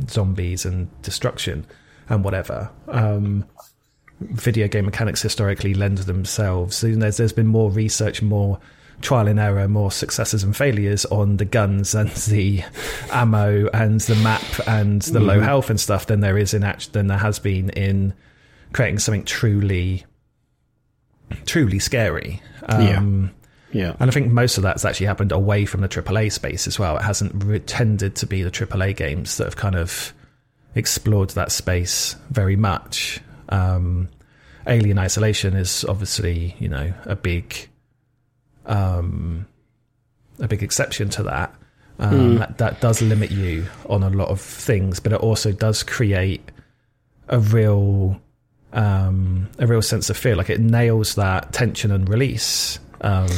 zombies 0.07 0.65
and 0.65 0.89
destruction 1.01 1.65
and 2.09 2.23
whatever. 2.23 2.69
Um, 2.87 3.45
video 4.19 4.67
game 4.67 4.85
mechanics 4.85 5.21
historically 5.21 5.73
lend 5.73 5.99
themselves. 5.99 6.81
There's, 6.81 7.17
there's 7.17 7.33
been 7.33 7.47
more 7.47 7.71
research, 7.71 8.21
more 8.21 8.59
trial 9.01 9.27
and 9.27 9.39
error, 9.39 9.67
more 9.67 9.91
successes 9.91 10.43
and 10.43 10.55
failures 10.55 11.05
on 11.05 11.37
the 11.37 11.45
guns 11.45 11.95
and 11.95 12.09
the 12.09 12.63
ammo 13.11 13.67
and 13.73 13.99
the 14.01 14.15
map 14.15 14.43
and 14.67 15.01
the 15.01 15.19
mm. 15.19 15.25
low 15.25 15.39
health 15.41 15.69
and 15.69 15.79
stuff 15.79 16.05
than 16.05 16.19
there 16.19 16.37
is 16.37 16.53
in 16.53 16.63
act 16.63 16.93
than 16.93 17.07
there 17.07 17.17
has 17.17 17.39
been 17.39 17.69
in 17.71 18.13
creating 18.73 18.99
something 18.99 19.23
truly 19.25 20.05
truly 21.45 21.79
scary. 21.79 22.41
Um, 22.63 22.81
yeah. 22.81 23.37
Yeah. 23.73 23.95
And 23.99 24.09
I 24.09 24.13
think 24.13 24.31
most 24.31 24.57
of 24.57 24.63
that's 24.63 24.83
actually 24.85 25.05
happened 25.05 25.31
away 25.31 25.65
from 25.65 25.81
the 25.81 25.87
AAA 25.87 26.31
space 26.31 26.67
as 26.67 26.77
well. 26.77 26.97
It 26.97 27.03
hasn't 27.03 27.43
re- 27.43 27.59
tended 27.59 28.15
to 28.17 28.25
be 28.25 28.43
the 28.43 28.51
AAA 28.51 28.95
games 28.95 29.37
that 29.37 29.45
have 29.45 29.55
kind 29.55 29.75
of 29.75 30.13
explored 30.75 31.31
that 31.31 31.51
space 31.51 32.15
very 32.29 32.55
much. 32.55 33.21
Um, 33.49 34.09
Alien 34.67 34.99
Isolation 34.99 35.55
is 35.55 35.85
obviously, 35.85 36.55
you 36.59 36.67
know, 36.67 36.93
a 37.05 37.15
big, 37.15 37.69
um, 38.65 39.47
a 40.39 40.47
big 40.47 40.63
exception 40.63 41.09
to 41.09 41.23
that. 41.23 41.55
Um, 41.99 42.13
mm. 42.13 42.39
that. 42.39 42.57
That 42.57 42.81
does 42.81 43.01
limit 43.01 43.31
you 43.31 43.67
on 43.87 44.03
a 44.03 44.09
lot 44.09 44.29
of 44.29 44.41
things, 44.41 44.99
but 44.99 45.13
it 45.13 45.19
also 45.19 45.51
does 45.51 45.83
create 45.83 46.51
a 47.27 47.39
real 47.39 48.19
um, 48.73 49.49
a 49.59 49.67
real 49.67 49.81
sense 49.81 50.09
of 50.09 50.17
fear. 50.17 50.35
Like 50.35 50.49
it 50.49 50.59
nails 50.59 51.15
that 51.15 51.53
tension 51.53 51.91
and 51.91 52.07
release. 52.07 52.79
Um, 53.01 53.29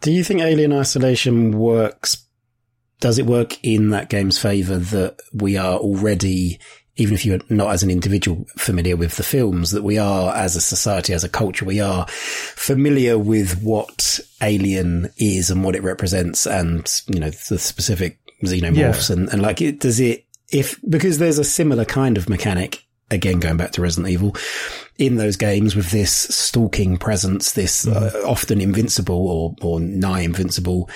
Do 0.00 0.12
you 0.12 0.22
think 0.22 0.40
Alien 0.40 0.72
Isolation 0.72 1.58
works? 1.58 2.24
Does 3.00 3.18
it 3.18 3.26
work 3.26 3.62
in 3.64 3.90
that 3.90 4.08
game's 4.08 4.38
favor 4.38 4.76
that 4.76 5.18
we 5.32 5.56
are 5.56 5.76
already, 5.76 6.58
even 6.96 7.14
if 7.14 7.26
you're 7.26 7.40
not 7.48 7.70
as 7.70 7.82
an 7.82 7.90
individual 7.90 8.46
familiar 8.56 8.96
with 8.96 9.16
the 9.16 9.22
films, 9.22 9.72
that 9.72 9.82
we 9.82 9.98
are 9.98 10.34
as 10.34 10.56
a 10.56 10.60
society, 10.60 11.12
as 11.12 11.24
a 11.24 11.28
culture, 11.28 11.64
we 11.64 11.80
are 11.80 12.06
familiar 12.08 13.18
with 13.18 13.60
what 13.62 14.20
Alien 14.40 15.10
is 15.16 15.50
and 15.50 15.64
what 15.64 15.76
it 15.76 15.82
represents 15.82 16.46
and, 16.46 16.88
you 17.08 17.18
know, 17.18 17.30
the 17.30 17.58
specific 17.58 18.18
xenomorphs 18.44 19.10
yeah. 19.10 19.16
and, 19.16 19.28
and 19.30 19.42
like 19.42 19.60
it, 19.60 19.80
does 19.80 19.98
it, 19.98 20.24
if, 20.50 20.80
because 20.88 21.18
there's 21.18 21.38
a 21.38 21.44
similar 21.44 21.84
kind 21.84 22.16
of 22.16 22.28
mechanic 22.28 22.84
again 23.10 23.40
going 23.40 23.56
back 23.56 23.72
to 23.72 23.82
Resident 23.82 24.12
Evil, 24.12 24.36
in 24.96 25.16
those 25.16 25.36
games 25.36 25.74
with 25.74 25.90
this 25.90 26.12
stalking 26.12 26.96
presence, 26.96 27.52
this 27.52 27.86
uh, 27.86 28.10
mm. 28.14 28.24
often 28.24 28.60
invincible 28.60 29.28
or, 29.28 29.54
or 29.62 29.80
nigh 29.80 30.20
invincible 30.20 30.90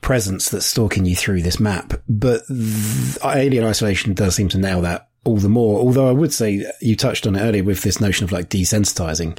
presence 0.00 0.48
that's 0.48 0.66
stalking 0.66 1.04
you 1.04 1.14
through 1.14 1.42
this 1.42 1.60
map. 1.60 1.92
But 2.08 2.46
th- 2.46 3.18
Alien 3.24 3.64
Isolation 3.64 4.14
does 4.14 4.34
seem 4.34 4.48
to 4.50 4.58
nail 4.58 4.80
that 4.82 5.08
all 5.24 5.36
the 5.36 5.48
more. 5.48 5.80
Although 5.80 6.08
I 6.08 6.12
would 6.12 6.32
say 6.32 6.64
you 6.80 6.96
touched 6.96 7.26
on 7.26 7.36
it 7.36 7.40
earlier 7.40 7.64
with 7.64 7.82
this 7.82 8.00
notion 8.00 8.24
of 8.24 8.32
like 8.32 8.48
desensitizing 8.48 9.38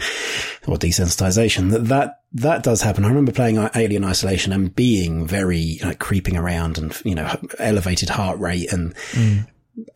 or 0.68 0.78
desensitization 0.78 1.72
that 1.72 1.86
that 1.86 2.20
that 2.34 2.64
does 2.64 2.82
happen. 2.82 3.04
I 3.04 3.10
remember 3.10 3.32
playing 3.32 3.58
Alien 3.76 4.06
Isolation 4.06 4.54
and 4.54 4.76
being 4.76 5.26
very 5.26 5.80
like 5.84 6.00
creeping 6.00 6.38
around 6.38 6.78
and 6.78 7.00
you 7.04 7.16
know 7.16 7.36
elevated 7.58 8.10
heart 8.10 8.40
rate 8.40 8.72
and 8.72 8.94
mm. 9.12 9.48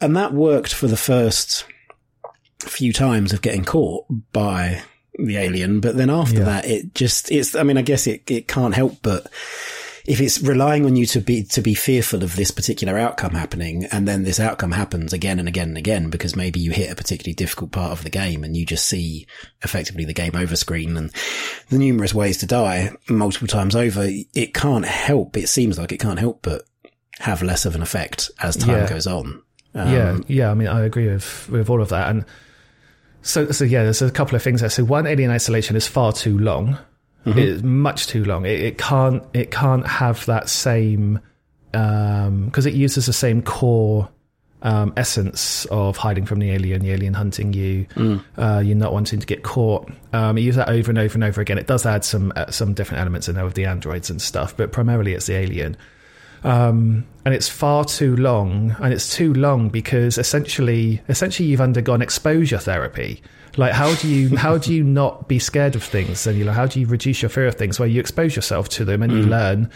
and 0.01 0.15
that 0.15 0.33
worked 0.33 0.73
for 0.73 0.87
the 0.87 0.97
first 0.97 1.65
few 2.59 2.93
times 2.93 3.33
of 3.33 3.41
getting 3.41 3.65
caught 3.65 4.05
by 4.31 4.81
the 5.17 5.37
alien, 5.37 5.79
but 5.79 5.95
then 5.95 6.09
after 6.09 6.39
yeah. 6.39 6.45
that, 6.45 6.65
it 6.65 6.93
just, 6.93 7.31
it's, 7.31 7.55
I 7.55 7.63
mean, 7.63 7.77
I 7.77 7.81
guess 7.81 8.07
it, 8.07 8.29
it 8.29 8.47
can't 8.47 8.75
help 8.75 8.97
but 9.01 9.27
if 10.07 10.21
it's 10.21 10.41
relying 10.41 10.85
on 10.85 10.95
you 10.95 11.05
to 11.07 11.19
be, 11.19 11.43
to 11.43 11.61
be 11.61 11.73
fearful 11.73 12.23
of 12.23 12.35
this 12.35 12.51
particular 12.51 12.97
outcome 12.97 13.33
happening, 13.33 13.85
and 13.85 14.07
then 14.07 14.23
this 14.23 14.39
outcome 14.39 14.71
happens 14.71 15.13
again 15.13 15.39
and 15.39 15.47
again 15.47 15.69
and 15.69 15.77
again, 15.77 16.09
because 16.09 16.35
maybe 16.35 16.59
you 16.59 16.71
hit 16.71 16.91
a 16.91 16.95
particularly 16.95 17.33
difficult 17.33 17.71
part 17.71 17.91
of 17.91 18.03
the 18.03 18.09
game 18.09 18.43
and 18.43 18.55
you 18.55 18.65
just 18.65 18.85
see 18.85 19.25
effectively 19.63 20.05
the 20.05 20.13
game 20.13 20.35
over 20.35 20.55
screen 20.55 20.95
and 20.95 21.11
the 21.69 21.79
numerous 21.79 22.13
ways 22.13 22.37
to 22.37 22.45
die 22.45 22.91
multiple 23.09 23.47
times 23.47 23.75
over, 23.75 24.05
it 24.05 24.53
can't 24.53 24.85
help, 24.85 25.35
it 25.37 25.49
seems 25.49 25.79
like 25.79 25.91
it 25.91 25.99
can't 25.99 26.19
help 26.19 26.39
but 26.43 26.63
have 27.19 27.41
less 27.41 27.65
of 27.65 27.75
an 27.75 27.81
effect 27.81 28.29
as 28.41 28.55
time 28.55 28.81
yeah. 28.81 28.89
goes 28.89 29.07
on. 29.07 29.41
Um, 29.75 29.93
yeah, 29.93 30.17
yeah. 30.27 30.51
I 30.51 30.53
mean, 30.55 30.67
I 30.69 30.83
agree 30.85 31.07
with 31.07 31.49
with 31.49 31.69
all 31.69 31.81
of 31.81 31.89
that, 31.89 32.09
and 32.09 32.25
so, 33.25 33.49
so 33.51 33.65
yeah, 33.65 33.83
there's 33.83 34.03
a 34.03 34.11
couple 34.11 34.35
of 34.35 34.43
things 34.43 34.61
there. 34.61 34.69
So 34.69 34.83
one, 34.83 35.07
Alien 35.07 35.31
Isolation 35.31 35.75
is 35.75 35.87
far 35.87 36.13
too 36.13 36.37
long. 36.37 36.77
Mm-hmm. 37.25 37.39
It's 37.39 37.63
much 37.63 38.05
too 38.05 38.23
long. 38.23 38.45
It, 38.45 38.61
it, 38.61 38.77
can't, 38.77 39.23
it 39.33 39.49
can't 39.49 39.85
have 39.87 40.23
that 40.27 40.47
same, 40.47 41.19
um, 41.73 42.51
cause 42.51 42.67
it 42.67 42.75
uses 42.75 43.07
the 43.07 43.13
same 43.13 43.41
core, 43.41 44.07
um, 44.61 44.93
essence 44.95 45.65
of 45.65 45.97
hiding 45.97 46.27
from 46.27 46.37
the 46.37 46.51
alien, 46.51 46.83
the 46.83 46.91
alien 46.91 47.15
hunting 47.15 47.51
you, 47.51 47.87
mm. 47.95 48.23
uh, 48.37 48.59
you're 48.59 48.77
not 48.77 48.93
wanting 48.93 49.19
to 49.19 49.25
get 49.25 49.41
caught. 49.41 49.91
Um, 50.13 50.37
you 50.37 50.43
use 50.43 50.55
that 50.55 50.69
over 50.69 50.91
and 50.91 50.99
over 50.99 51.15
and 51.15 51.23
over 51.23 51.41
again. 51.41 51.57
It 51.57 51.65
does 51.65 51.83
add 51.83 52.05
some, 52.05 52.31
uh, 52.35 52.51
some 52.51 52.75
different 52.75 53.01
elements 53.01 53.27
in 53.27 53.33
there 53.33 53.45
with 53.45 53.55
the 53.55 53.65
androids 53.65 54.11
and 54.11 54.21
stuff, 54.21 54.55
but 54.55 54.71
primarily 54.71 55.13
it's 55.13 55.25
the 55.25 55.33
alien. 55.33 55.77
Um, 56.45 57.05
and 57.25 57.33
it's 57.33 57.49
far 57.49 57.85
too 57.85 58.15
long, 58.15 58.75
and 58.79 58.93
it's 58.93 59.15
too 59.15 59.33
long 59.33 59.69
because 59.69 60.17
essentially, 60.17 61.01
essentially, 61.09 61.49
you've 61.49 61.61
undergone 61.61 62.01
exposure 62.01 62.59
therapy. 62.59 63.23
Like, 63.57 63.73
how 63.73 63.93
do 63.95 64.07
you 64.07 64.37
how 64.37 64.57
do 64.57 64.73
you 64.73 64.83
not 64.83 65.27
be 65.27 65.39
scared 65.39 65.75
of 65.75 65.83
things? 65.83 66.27
And 66.27 66.37
you 66.37 66.45
know, 66.45 66.51
how 66.51 66.67
do 66.67 66.79
you 66.79 66.85
reduce 66.85 67.21
your 67.21 67.29
fear 67.29 67.47
of 67.47 67.55
things? 67.55 67.79
Where 67.79 67.89
you 67.89 67.99
expose 67.99 68.35
yourself 68.35 68.69
to 68.69 68.85
them 68.85 69.01
and 69.01 69.11
mm. 69.11 69.17
you 69.17 69.23
learn 69.23 69.71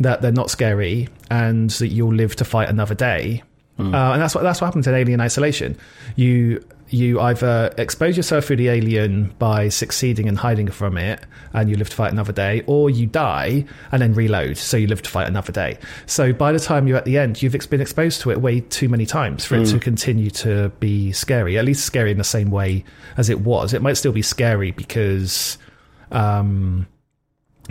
that 0.00 0.22
they're 0.22 0.32
not 0.32 0.50
scary 0.50 1.08
and 1.30 1.70
that 1.70 1.88
you'll 1.88 2.14
live 2.14 2.36
to 2.36 2.44
fight 2.44 2.68
another 2.68 2.94
day. 2.94 3.42
Mm. 3.78 3.92
Uh, 3.92 4.12
and 4.12 4.22
that's 4.22 4.34
what 4.34 4.42
that's 4.42 4.60
what 4.60 4.66
happens 4.66 4.86
in 4.86 4.94
Alien 4.94 5.20
Isolation. 5.20 5.76
You 6.14 6.64
you 6.92 7.20
either 7.20 7.72
expose 7.78 8.16
yourself 8.16 8.46
to 8.48 8.56
the 8.56 8.68
alien 8.68 9.34
by 9.38 9.68
succeeding 9.68 10.28
and 10.28 10.38
hiding 10.38 10.70
from 10.70 10.96
it, 10.96 11.24
and 11.52 11.70
you 11.70 11.76
live 11.76 11.90
to 11.90 11.96
fight 11.96 12.12
another 12.12 12.32
day, 12.32 12.62
or 12.66 12.90
you 12.90 13.06
die 13.06 13.64
and 13.90 14.02
then 14.02 14.14
reload, 14.14 14.56
so 14.56 14.76
you 14.76 14.86
live 14.86 15.02
to 15.02 15.10
fight 15.10 15.28
another 15.28 15.52
day. 15.52 15.78
So 16.06 16.32
by 16.32 16.52
the 16.52 16.60
time 16.60 16.86
you're 16.86 16.98
at 16.98 17.04
the 17.04 17.18
end, 17.18 17.42
you've 17.42 17.52
been 17.70 17.80
exposed 17.80 18.20
to 18.22 18.30
it 18.30 18.40
way 18.40 18.60
too 18.60 18.88
many 18.88 19.06
times 19.06 19.44
for 19.44 19.56
mm. 19.56 19.62
it 19.62 19.66
to 19.66 19.76
mm. 19.76 19.82
continue 19.82 20.30
to 20.30 20.70
be 20.80 21.12
scary. 21.12 21.58
At 21.58 21.64
least 21.64 21.84
scary 21.84 22.10
in 22.10 22.18
the 22.18 22.24
same 22.24 22.50
way 22.50 22.84
as 23.16 23.30
it 23.30 23.40
was. 23.40 23.72
It 23.72 23.82
might 23.82 23.94
still 23.94 24.12
be 24.12 24.22
scary 24.22 24.70
because. 24.70 25.58
Um, 26.10 26.86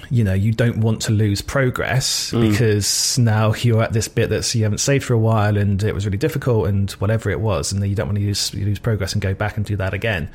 you 0.10 0.24
know, 0.24 0.33
you 0.33 0.51
don't 0.53 0.77
want 0.77 1.01
to 1.03 1.12
lose 1.12 1.41
progress 1.41 2.31
Mm. 2.31 2.50
because 2.51 3.17
now 3.19 3.53
you're 3.53 3.83
at 3.83 3.93
this 3.93 4.07
bit 4.07 4.29
that 4.29 4.53
you 4.55 4.63
haven't 4.63 4.79
saved 4.79 5.03
for 5.03 5.13
a 5.13 5.19
while 5.19 5.57
and 5.57 5.83
it 5.83 5.93
was 5.93 6.05
really 6.05 6.17
difficult 6.17 6.67
and 6.67 6.89
whatever 6.93 7.29
it 7.29 7.39
was, 7.41 7.71
and 7.71 7.81
then 7.81 7.89
you 7.89 7.95
don't 7.95 8.07
want 8.07 8.17
to 8.17 8.24
lose, 8.24 8.53
lose 8.53 8.79
progress 8.79 9.13
and 9.13 9.21
go 9.21 9.33
back 9.33 9.57
and 9.57 9.65
do 9.65 9.75
that 9.75 9.93
again. 9.93 10.29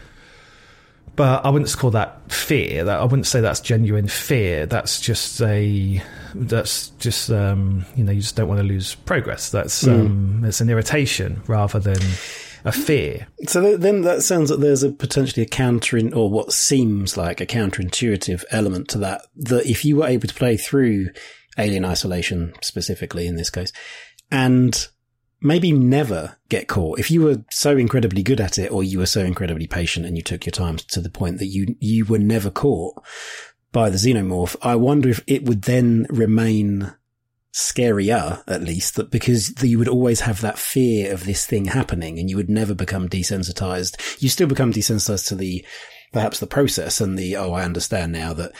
But 1.16 1.46
I 1.46 1.48
wouldn't 1.48 1.74
call 1.74 1.92
that 1.92 2.30
fear. 2.30 2.84
That 2.84 3.00
I 3.00 3.04
wouldn't 3.04 3.26
say 3.26 3.40
that's 3.40 3.60
genuine 3.60 4.06
fear. 4.06 4.66
That's 4.66 5.00
just 5.00 5.40
a 5.40 6.02
that's 6.34 6.88
just 6.98 7.30
um, 7.30 7.86
you 7.96 8.04
know 8.04 8.12
you 8.12 8.20
just 8.20 8.36
don't 8.36 8.48
want 8.48 8.60
to 8.60 8.66
lose 8.66 8.94
progress. 8.96 9.48
That's 9.50 9.84
Mm. 9.84 10.00
um, 10.00 10.44
it's 10.44 10.60
an 10.60 10.68
irritation 10.68 11.40
rather 11.46 11.78
than 11.78 12.00
a 12.66 12.72
fear. 12.72 13.28
So 13.46 13.76
then 13.76 14.02
that 14.02 14.24
sounds 14.24 14.50
like 14.50 14.58
there's 14.58 14.82
a 14.82 14.90
potentially 14.90 15.44
a 15.44 15.48
counter 15.48 15.96
in, 15.96 16.12
or 16.12 16.28
what 16.28 16.52
seems 16.52 17.16
like 17.16 17.40
a 17.40 17.46
counterintuitive 17.46 18.44
element 18.50 18.88
to 18.88 18.98
that. 18.98 19.22
That 19.36 19.66
if 19.66 19.84
you 19.84 19.96
were 19.96 20.06
able 20.06 20.26
to 20.26 20.34
play 20.34 20.56
through 20.56 21.10
Alien 21.56 21.84
Isolation 21.84 22.52
specifically 22.60 23.28
in 23.28 23.36
this 23.36 23.50
case, 23.50 23.72
and 24.32 24.88
maybe 25.40 25.70
never 25.70 26.38
get 26.48 26.66
caught, 26.66 26.98
if 26.98 27.08
you 27.08 27.22
were 27.22 27.44
so 27.52 27.76
incredibly 27.76 28.24
good 28.24 28.40
at 28.40 28.58
it, 28.58 28.72
or 28.72 28.82
you 28.82 28.98
were 28.98 29.06
so 29.06 29.20
incredibly 29.20 29.68
patient 29.68 30.04
and 30.04 30.16
you 30.16 30.22
took 30.22 30.44
your 30.44 30.50
time 30.50 30.76
to 30.76 31.00
the 31.00 31.08
point 31.08 31.38
that 31.38 31.46
you 31.46 31.76
you 31.78 32.04
were 32.04 32.18
never 32.18 32.50
caught 32.50 33.00
by 33.70 33.90
the 33.90 33.96
xenomorph, 33.96 34.56
I 34.60 34.74
wonder 34.74 35.08
if 35.08 35.22
it 35.28 35.44
would 35.44 35.62
then 35.62 36.08
remain 36.10 36.92
scarier 37.56 38.42
at 38.46 38.62
least 38.62 38.96
that 38.96 39.10
because 39.10 39.50
you 39.62 39.78
would 39.78 39.88
always 39.88 40.20
have 40.20 40.42
that 40.42 40.58
fear 40.58 41.10
of 41.14 41.24
this 41.24 41.46
thing 41.46 41.64
happening 41.64 42.18
and 42.18 42.28
you 42.28 42.36
would 42.36 42.50
never 42.50 42.74
become 42.74 43.08
desensitized. 43.08 44.20
You 44.22 44.28
still 44.28 44.46
become 44.46 44.74
desensitized 44.74 45.28
to 45.28 45.34
the 45.36 45.64
perhaps 46.12 46.38
the 46.38 46.46
process 46.46 47.00
and 47.00 47.18
the 47.18 47.34
oh 47.36 47.52
i 47.52 47.62
understand 47.64 48.12
now 48.12 48.32
that 48.32 48.52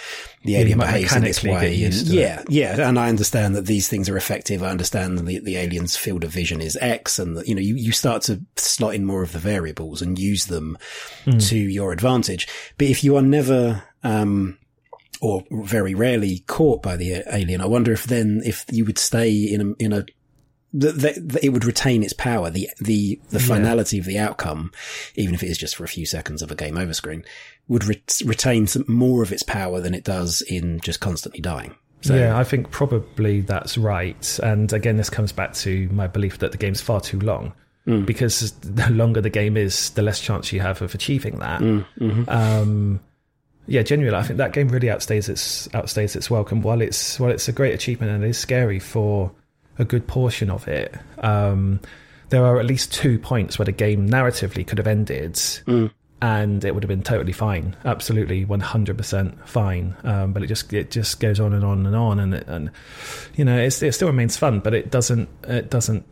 the 0.45 0.57
alien 0.57 0.79
behaves 0.79 1.15
in 1.15 1.23
this 1.23 1.43
way. 1.45 1.75
and 1.85 1.95
yeah 2.09 2.43
yeah 2.49 2.89
and 2.89 2.99
i 2.99 3.09
understand 3.09 3.55
that 3.55 3.67
these 3.67 3.87
things 3.89 4.09
are 4.09 4.17
effective. 4.17 4.63
I 4.63 4.71
understand 4.71 5.17
that 5.19 5.25
the, 5.27 5.39
the 5.41 5.57
alien's 5.57 5.97
field 5.97 6.25
of 6.25 6.31
vision 6.31 6.61
is 6.61 6.77
x 6.81 7.19
and 7.19 7.37
that 7.37 7.47
you 7.47 7.55
know 7.55 7.61
you, 7.61 7.77
you 7.77 7.93
start 7.93 8.23
to 8.23 8.41
slot 8.57 8.95
in 8.95 9.05
more 9.07 9.23
of 9.23 9.33
the 9.33 9.39
variables 9.39 10.03
and 10.03 10.19
use 10.19 10.47
them 10.47 10.77
Hmm. 11.25 11.39
to 11.39 11.57
your 11.57 11.93
advantage. 11.93 12.49
But 12.79 12.89
if 12.89 13.05
you 13.05 13.17
are 13.17 13.23
never 13.23 13.85
um 14.03 14.59
or 15.21 15.45
very 15.51 15.95
rarely 15.95 16.41
caught 16.47 16.83
by 16.83 16.97
the 16.97 17.23
alien. 17.33 17.61
I 17.61 17.67
wonder 17.67 17.93
if 17.93 18.05
then 18.05 18.43
if 18.45 18.65
you 18.71 18.85
would 18.85 18.99
stay 18.99 19.33
in 19.33 19.61
a 19.61 19.83
in 19.83 19.93
a 19.93 20.05
that, 20.73 21.39
it 21.43 21.51
would 21.51 21.65
retain 21.65 22.03
its 22.03 22.13
power, 22.13 22.51
the 22.51 22.69
the 22.81 23.19
the 23.31 23.39
Yeah. 23.41 23.47
finality 23.47 23.99
of 23.99 24.05
the 24.05 24.19
outcome, 24.19 24.73
even 25.15 25.35
if 25.35 25.43
it 25.43 25.49
is 25.49 25.57
just 25.59 25.77
for 25.77 25.85
a 25.85 25.89
few 25.89 26.05
seconds 26.07 26.43
of 26.43 26.51
a 26.51 26.55
game 26.55 26.77
over 26.77 26.93
screen, 26.93 27.25
would 27.69 27.85
re- 27.85 28.03
retain 28.25 28.67
some 28.67 28.85
more 28.89 29.23
of 29.23 29.33
its 29.33 29.43
power 29.43 29.81
than 29.81 29.95
it 29.95 30.05
does 30.05 30.43
in 30.43 30.81
just 30.81 31.01
constantly 31.01 31.41
dying. 31.41 31.75
So 32.03 32.15
yeah, 32.15 32.37
I 32.39 32.45
think 32.45 32.71
probably 32.71 33.41
that's 33.41 33.79
right. 33.79 34.39
And 34.43 34.73
again, 34.73 34.97
this 34.97 35.09
comes 35.11 35.33
back 35.33 35.55
to 35.55 35.89
my 35.91 36.07
belief 36.07 36.39
that 36.39 36.53
the 36.53 36.59
game's 36.59 36.81
far 36.81 37.01
too 37.01 37.19
long. 37.21 37.53
Mm. 37.87 38.05
Because 38.05 38.51
the 38.61 38.91
longer 38.91 39.21
the 39.21 39.31
game 39.31 39.57
is, 39.57 39.91
the 39.91 40.03
less 40.03 40.21
chance 40.21 40.53
you 40.53 40.61
have 40.61 40.83
of 40.83 40.95
achieving 40.95 41.39
that. 41.39 41.61
Mm, 41.61 41.87
mhm. 41.99 42.29
Um, 42.29 43.01
yeah, 43.67 43.83
genuinely, 43.83 44.19
I 44.19 44.23
think 44.23 44.39
that 44.39 44.53
game 44.53 44.69
really 44.69 44.89
outstays 44.89 45.29
its 45.29 45.69
outstays 45.69 46.17
its 46.17 46.31
welcome. 46.31 46.63
While 46.63 46.81
it's 46.81 47.19
while 47.21 47.31
it's 47.31 47.49
a 47.49 47.53
great 47.53 47.75
achievement 47.75 48.13
and 48.13 48.25
it 48.25 48.29
is 48.29 48.39
scary 48.39 48.79
for 48.79 49.33
a 49.79 49.85
good 49.85 50.07
portion 50.07 50.51
of 50.51 50.67
it, 50.69 50.95
um, 51.19 51.81
there 52.31 52.45
are 52.45 52.59
at 52.59 52.67
least 52.67 52.93
two 52.95 53.19
points 53.19 53.59
where 53.59 53.67
the 53.67 53.73
game 53.73 54.09
narratively 54.09 54.67
could 54.67 54.79
have 54.79 54.87
ended, 54.87 55.35
Mm. 55.35 55.91
and 56.23 56.65
it 56.65 56.75
would 56.75 56.83
have 56.83 56.89
been 56.89 57.03
totally 57.03 57.33
fine, 57.33 57.77
absolutely 57.85 58.45
one 58.45 58.61
hundred 58.61 58.97
percent 58.97 59.37
fine. 59.49 59.95
Um, 60.05 60.33
but 60.33 60.43
it 60.43 60.47
just 60.47 60.73
it 60.73 60.91
just 60.91 61.21
goes 61.21 61.39
on 61.41 61.53
and 61.53 61.65
on 61.65 61.87
and 61.87 61.95
on, 61.97 62.19
and 62.21 62.35
it, 62.35 62.45
and 62.49 62.71
you 63.35 63.45
know 63.45 63.59
it's, 63.59 63.83
it 63.83 63.93
still 63.93 64.09
remains 64.09 64.37
fun, 64.37 64.61
but 64.61 64.75
it 64.75 64.91
doesn't 64.91 65.29
it 65.47 65.71
doesn't 65.71 66.05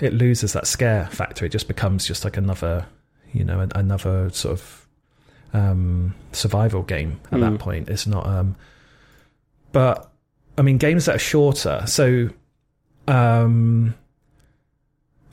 it 0.00 0.12
loses 0.12 0.52
that 0.52 0.66
scare 0.66 1.06
factor. 1.06 1.44
It 1.46 1.50
just 1.52 1.68
becomes 1.68 2.06
just 2.06 2.24
like 2.24 2.36
another 2.36 2.86
you 3.32 3.44
know 3.44 3.66
another 3.74 4.28
sort 4.30 4.52
of 4.52 4.81
um, 5.52 6.14
survival 6.32 6.82
game 6.82 7.20
at 7.30 7.40
that 7.40 7.52
Mm. 7.52 7.58
point. 7.58 7.88
It's 7.88 8.06
not. 8.06 8.26
Um, 8.26 8.56
but 9.72 10.10
I 10.58 10.62
mean, 10.62 10.78
games 10.78 11.06
that 11.06 11.16
are 11.16 11.18
shorter. 11.20 11.82
So, 11.86 12.28
um, 13.08 13.94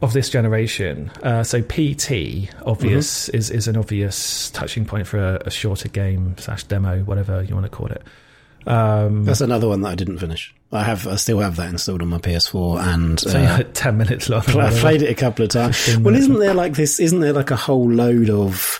of 0.02 0.14
this 0.14 0.30
generation, 0.30 1.10
uh, 1.24 1.44
so 1.44 1.62
PT 1.62 2.50
obvious 2.66 3.28
is 3.30 3.50
is 3.52 3.68
an 3.68 3.76
obvious 3.76 4.50
touching 4.52 4.86
point 4.86 5.08
for 5.08 5.18
a, 5.20 5.42
a 5.46 5.50
shorter 5.52 5.90
game 5.90 6.36
slash 6.38 6.64
demo, 6.64 7.00
whatever 7.04 7.44
you 7.44 7.54
want 7.54 7.66
to 7.66 7.70
call 7.70 7.88
it. 7.88 8.02
Um, 8.68 9.26
That's 9.26 9.42
another 9.42 9.68
one 9.68 9.82
that 9.82 9.90
I 9.90 9.96
didn't 9.96 10.20
finish. 10.20 10.54
I 10.72 10.84
have, 10.84 11.08
I 11.08 11.16
still 11.16 11.40
have 11.40 11.56
that 11.56 11.70
installed 11.70 12.02
on 12.02 12.10
my 12.10 12.20
PS4, 12.20 12.80
and 12.94 13.20
so 13.32 13.40
uh, 13.40 13.64
ten 13.74 13.98
minutes 13.98 14.30
long. 14.30 14.44
I've 14.48 14.76
played 14.80 15.02
it 15.02 15.10
a 15.10 15.16
couple 15.16 15.44
of 15.44 15.50
times. 15.52 15.98
Well, 15.98 16.16
isn't 16.16 16.40
there 16.40 16.54
like 16.54 16.74
this? 16.74 17.00
Isn't 17.00 17.20
there 17.22 17.34
like 17.34 17.52
a 17.52 17.56
whole 17.56 17.90
load 17.92 18.30
of 18.30 18.80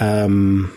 um, 0.00 0.76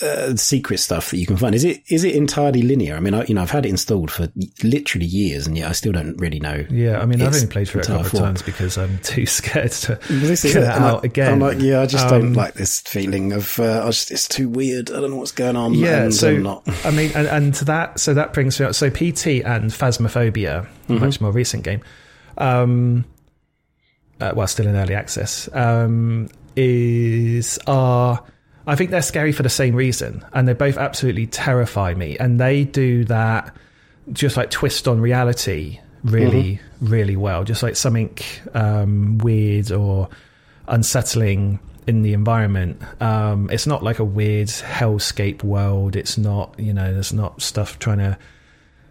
uh, 0.00 0.36
secret 0.36 0.78
stuff 0.78 1.10
that 1.10 1.16
you 1.16 1.26
can 1.26 1.36
find? 1.36 1.56
Is 1.56 1.64
it 1.64 1.82
is 1.88 2.04
it 2.04 2.14
entirely 2.14 2.62
linear? 2.62 2.94
I 2.96 3.00
mean, 3.00 3.14
I, 3.14 3.24
you 3.24 3.34
know, 3.34 3.42
I've 3.42 3.50
had 3.50 3.66
it 3.66 3.70
installed 3.70 4.12
for 4.12 4.28
literally 4.62 5.06
years, 5.06 5.46
and 5.48 5.58
yet 5.58 5.68
I 5.68 5.72
still 5.72 5.90
don't 5.90 6.16
really 6.18 6.38
know. 6.38 6.64
Yeah, 6.70 7.00
I 7.00 7.04
mean, 7.06 7.20
I've 7.20 7.34
only 7.34 7.48
played 7.48 7.68
through 7.68 7.80
it 7.80 7.88
a 7.88 7.92
couple 7.94 8.06
of 8.06 8.12
times 8.24 8.42
because 8.42 8.78
I'm 8.78 8.98
too 9.02 9.26
scared 9.26 9.72
to 9.72 9.96
This 10.08 10.44
is 10.44 10.54
get 10.54 10.62
it. 10.62 10.68
out 10.68 11.02
I, 11.02 11.06
again. 11.08 11.32
I'm 11.32 11.40
like, 11.40 11.58
yeah, 11.60 11.80
I 11.80 11.86
just 11.86 12.06
Um, 12.06 12.20
don't 12.20 12.32
like 12.34 12.54
this 12.54 12.78
feeling 12.82 13.32
of. 13.32 13.58
Uh, 13.58 13.82
I 13.82 13.86
just, 13.88 14.12
it's 14.12 14.28
too 14.28 14.48
weird. 14.48 14.90
I 14.92 15.00
don't 15.00 15.10
know 15.10 15.16
what's 15.16 15.32
going 15.32 15.56
on. 15.56 15.74
Yeah, 15.74 16.04
and 16.04 16.14
so 16.14 16.28
I'm 16.30 16.42
not. 16.44 16.62
I 16.86 16.92
mean, 16.92 17.10
and, 17.16 17.26
and 17.26 17.52
to 17.54 17.64
that, 17.64 17.98
so 17.98 18.14
that 18.14 18.32
brings 18.32 18.60
me 18.60 18.66
up. 18.66 18.76
So 18.76 18.90
PT 18.90 19.26
and 19.44 19.70
Phasmophobia, 19.72 20.68
Mm-hmm. 20.88 20.98
much 21.04 21.20
more 21.20 21.32
recent 21.32 21.64
game, 21.64 21.82
um, 22.38 23.04
uh, 24.20 24.32
well, 24.36 24.46
still 24.46 24.66
in 24.68 24.76
early 24.76 24.94
access, 24.94 25.48
um, 25.54 26.28
is 26.56 27.58
are 27.66 28.24
I 28.68 28.76
think 28.76 28.90
they're 28.90 29.00
scary 29.02 29.32
for 29.32 29.42
the 29.42 29.48
same 29.48 29.74
reason, 29.74 30.24
and 30.34 30.46
they 30.46 30.52
both 30.52 30.76
absolutely 30.76 31.26
terrify 31.26 31.94
me, 31.94 32.18
and 32.18 32.38
they 32.38 32.64
do 32.64 33.04
that 33.06 33.56
just 34.12 34.36
like 34.36 34.50
twist 34.50 34.86
on 34.86 35.00
reality 35.00 35.80
really, 36.04 36.60
really 36.80 37.16
well, 37.16 37.44
just 37.44 37.62
like 37.62 37.76
something 37.76 38.16
um, 38.54 39.18
weird 39.18 39.72
or 39.72 40.08
unsettling 40.66 41.58
in 41.86 42.02
the 42.02 42.12
environment. 42.12 42.82
Um, 43.00 43.48
it's 43.50 43.66
not 43.66 43.82
like 43.82 43.98
a 43.98 44.04
weird 44.04 44.48
hellscape 44.48 45.42
world. 45.42 45.96
It's 45.96 46.18
not, 46.18 46.54
you 46.58 46.74
know, 46.74 46.92
there's 46.92 47.12
not 47.12 47.40
stuff 47.40 47.78
trying 47.78 47.98
to 47.98 48.18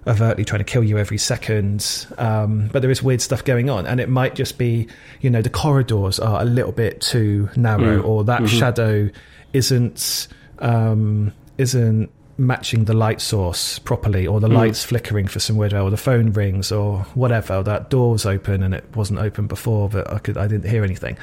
overtly 0.07 0.43
trying 0.45 0.59
to 0.59 0.65
kill 0.65 0.83
you 0.83 0.97
every 0.97 1.17
second. 1.17 2.07
Um, 2.17 2.69
but 2.69 2.81
there 2.81 2.89
is 2.89 3.03
weird 3.03 3.21
stuff 3.21 3.43
going 3.43 3.69
on, 3.69 3.85
and 3.85 3.99
it 3.99 4.09
might 4.09 4.33
just 4.33 4.57
be, 4.57 4.87
you 5.21 5.29
know, 5.29 5.43
the 5.43 5.51
corridors 5.51 6.19
are 6.19 6.41
a 6.41 6.45
little 6.45 6.71
bit 6.71 6.99
too 6.99 7.49
narrow, 7.55 8.01
or 8.01 8.23
that 8.23 8.41
shadow 8.49 9.09
isn't 9.58 10.28
um, 10.60 11.34
isn't 11.58 12.10
matching 12.38 12.86
the 12.86 12.93
light 12.93 13.20
source 13.20 13.80
properly, 13.80 14.28
or 14.28 14.39
the 14.39 14.48
lights 14.48 14.84
flickering 14.84 15.28
for 15.28 15.39
some 15.39 15.58
weird, 15.58 15.74
or 15.74 15.89
the 15.89 15.98
phone 15.98 16.32
rings, 16.32 16.72
or 16.72 17.00
whatever. 17.15 17.56
Or 17.56 17.63
that 17.63 17.89
door's 17.89 18.26
open 18.26 18.63
and 18.63 18.74
it 18.74 18.86
wasn't 18.96 19.20
open 19.20 19.48
before, 19.48 19.89
but 19.89 20.12
I 20.12 20.20
could 20.20 20.38
I 20.38 20.48
didn't 20.48 20.70
hear 20.70 20.84
anything. 20.84 21.17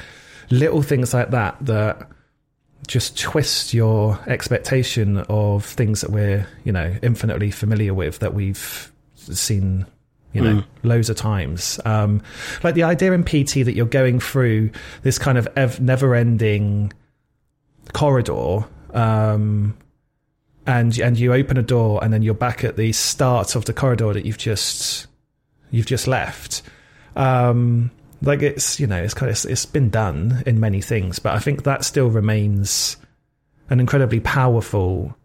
Little 0.51 0.81
things 0.81 1.13
like 1.13 1.31
that 1.31 1.57
that 1.61 2.09
just 2.87 3.17
twist 3.17 3.73
your 3.73 4.19
expectation 4.27 5.17
of 5.29 5.65
things 5.65 6.01
that 6.01 6.11
we're 6.11 6.47
you 6.63 6.71
know 6.71 6.95
infinitely 7.01 7.49
familiar 7.49 7.93
with 7.93 8.19
that 8.19 8.33
we've 8.33 8.91
seen 9.15 9.85
you 10.33 10.41
know 10.41 10.63
loads 10.83 11.09
of 11.09 11.15
times 11.15 11.79
um 11.85 12.21
like 12.63 12.75
the 12.75 12.83
idea 12.83 13.11
in 13.13 13.23
pt 13.23 13.65
that 13.65 13.73
you're 13.73 13.85
going 13.87 14.19
through 14.19 14.69
this 15.01 15.17
kind 15.17 15.37
of 15.37 15.47
ev- 15.55 15.79
never-ending 15.79 16.91
corridor 17.93 18.65
um 18.93 19.77
and 20.67 20.97
and 20.99 21.17
you 21.19 21.33
open 21.33 21.57
a 21.57 21.61
door 21.61 22.03
and 22.03 22.11
then 22.13 22.21
you're 22.21 22.33
back 22.33 22.63
at 22.63 22.75
the 22.77 22.91
start 22.91 23.55
of 23.55 23.65
the 23.65 23.73
corridor 23.73 24.13
that 24.13 24.25
you've 24.25 24.37
just 24.37 25.07
you've 25.71 25.85
just 25.85 26.07
left 26.07 26.61
um 27.15 27.91
like 28.21 28.41
it's 28.41 28.79
you 28.79 28.87
know 28.87 29.01
it's 29.01 29.13
kind 29.13 29.29
of 29.31 29.45
it's 29.51 29.65
been 29.65 29.89
done 29.89 30.41
in 30.45 30.59
many 30.59 30.81
things 30.81 31.19
but 31.19 31.33
i 31.33 31.39
think 31.39 31.63
that 31.63 31.83
still 31.83 32.09
remains 32.09 32.97
an 33.69 33.79
incredibly 33.79 34.19
powerful 34.19 35.15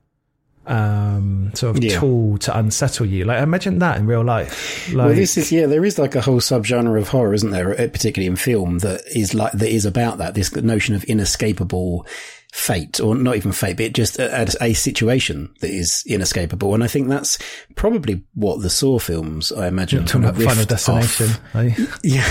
um 0.66 1.50
sort 1.54 1.76
of 1.76 1.82
Yeah. 1.82 1.98
tool 1.98 2.38
to 2.38 2.56
unsettle 2.58 3.06
you 3.06 3.24
like 3.24 3.42
imagine 3.42 3.78
that 3.78 3.96
in 3.98 4.06
real 4.06 4.22
life 4.22 4.88
like 4.94 5.06
well, 5.06 5.14
this 5.14 5.36
is 5.38 5.50
yeah. 5.50 5.66
There 5.66 5.84
is 5.84 5.98
like 5.98 6.14
a 6.14 6.20
whole 6.20 6.40
subgenre 6.40 6.98
of 7.00 7.08
horror, 7.08 7.32
isn't 7.34 7.50
there? 7.50 7.74
Particularly 7.88 8.26
in 8.26 8.36
film, 8.36 8.78
that 8.80 9.00
is 9.14 9.34
like 9.34 9.52
that 9.52 9.68
is 9.68 9.86
about 9.86 10.18
that. 10.18 10.34
This 10.34 10.54
notion 10.54 10.94
of 10.94 11.02
inescapable 11.04 12.06
fate, 12.52 13.00
or 13.00 13.14
not 13.14 13.36
even 13.36 13.52
fate, 13.52 13.76
but 13.76 13.92
just 13.92 14.18
a, 14.18 14.48
a- 14.60 14.74
situation 14.74 15.52
that 15.60 15.70
is 15.70 16.02
inescapable. 16.06 16.74
And 16.74 16.82
I 16.82 16.86
think 16.88 17.08
that's 17.08 17.38
probably 17.76 18.22
what 18.34 18.62
the 18.62 18.70
Saw 18.70 18.98
films, 18.98 19.52
I 19.52 19.68
imagine, 19.68 20.04
talking 20.04 20.24
about 20.24 20.34
riffed 20.36 20.44
final 20.46 20.62
off. 20.62 20.68
destination 20.68 21.30
eh? 21.54 21.86
Yeah. 22.02 22.28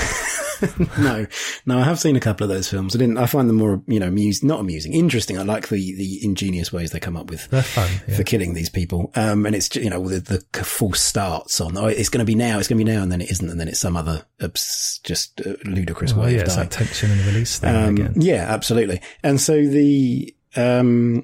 no, 1.00 1.26
no, 1.66 1.80
I 1.80 1.84
have 1.84 2.00
seen 2.00 2.16
a 2.16 2.20
couple 2.20 2.44
of 2.44 2.50
those 2.50 2.70
films. 2.70 2.96
I 2.96 3.00
didn't. 3.00 3.18
I 3.18 3.26
find 3.26 3.48
them 3.50 3.58
more, 3.58 3.82
you 3.88 4.00
know, 4.00 4.08
amusing, 4.08 4.48
not 4.48 4.60
amusing, 4.60 4.94
interesting. 4.94 5.38
I 5.38 5.44
like 5.44 5.70
the 5.70 5.96
the 5.96 6.20
ingenious 6.24 6.72
ways 6.74 6.92
they 6.92 7.00
come 7.00 7.16
up 7.18 7.30
with 7.30 7.48
They're 7.50 7.64
fun. 7.64 7.90
Yeah. 8.08 8.16
for 8.18 8.24
killing 8.24 8.54
these 8.54 8.70
people. 8.70 9.12
Um, 9.16 9.46
and 9.46 9.56
it's 9.56 9.76
you 9.76 9.90
know 9.90 10.08
the, 10.08 10.20
the 10.52 10.64
false 10.64 11.02
starts 11.02 11.60
on. 11.62 11.78
Oh, 11.78 11.88
it's 11.88 12.10
going 12.10 12.20
to 12.20 12.26
be 12.26 12.36
now. 12.36 12.60
It's 12.60 12.68
going 12.68 12.80
to 12.80 12.86
be 12.86 12.92
now, 12.92 13.02
and 13.04 13.12
then 13.12 13.22
it 13.22 13.32
isn't, 13.32 13.50
and 13.50 13.60
then 13.60 13.68
it's 13.68 13.80
some 13.80 13.96
other 13.98 14.26
obs- 14.42 15.00
just 15.04 15.42
uh, 15.42 15.54
ludicrous 15.66 16.14
Well, 16.14 16.26
way 16.26 16.32
yeah, 16.36 16.38
of 16.42 16.44
it's 16.48 16.56
dying. 16.56 16.70
that 16.70 16.76
tension 16.76 17.12
and 17.12 17.22
release 17.26 17.60
thing 17.60 17.76
Um, 17.76 17.96
again. 17.96 18.14
yeah, 18.18 18.46
absolutely. 18.50 19.02
And 19.24 19.40
so 19.40 19.54
the, 19.66 20.36
um, 20.56 21.24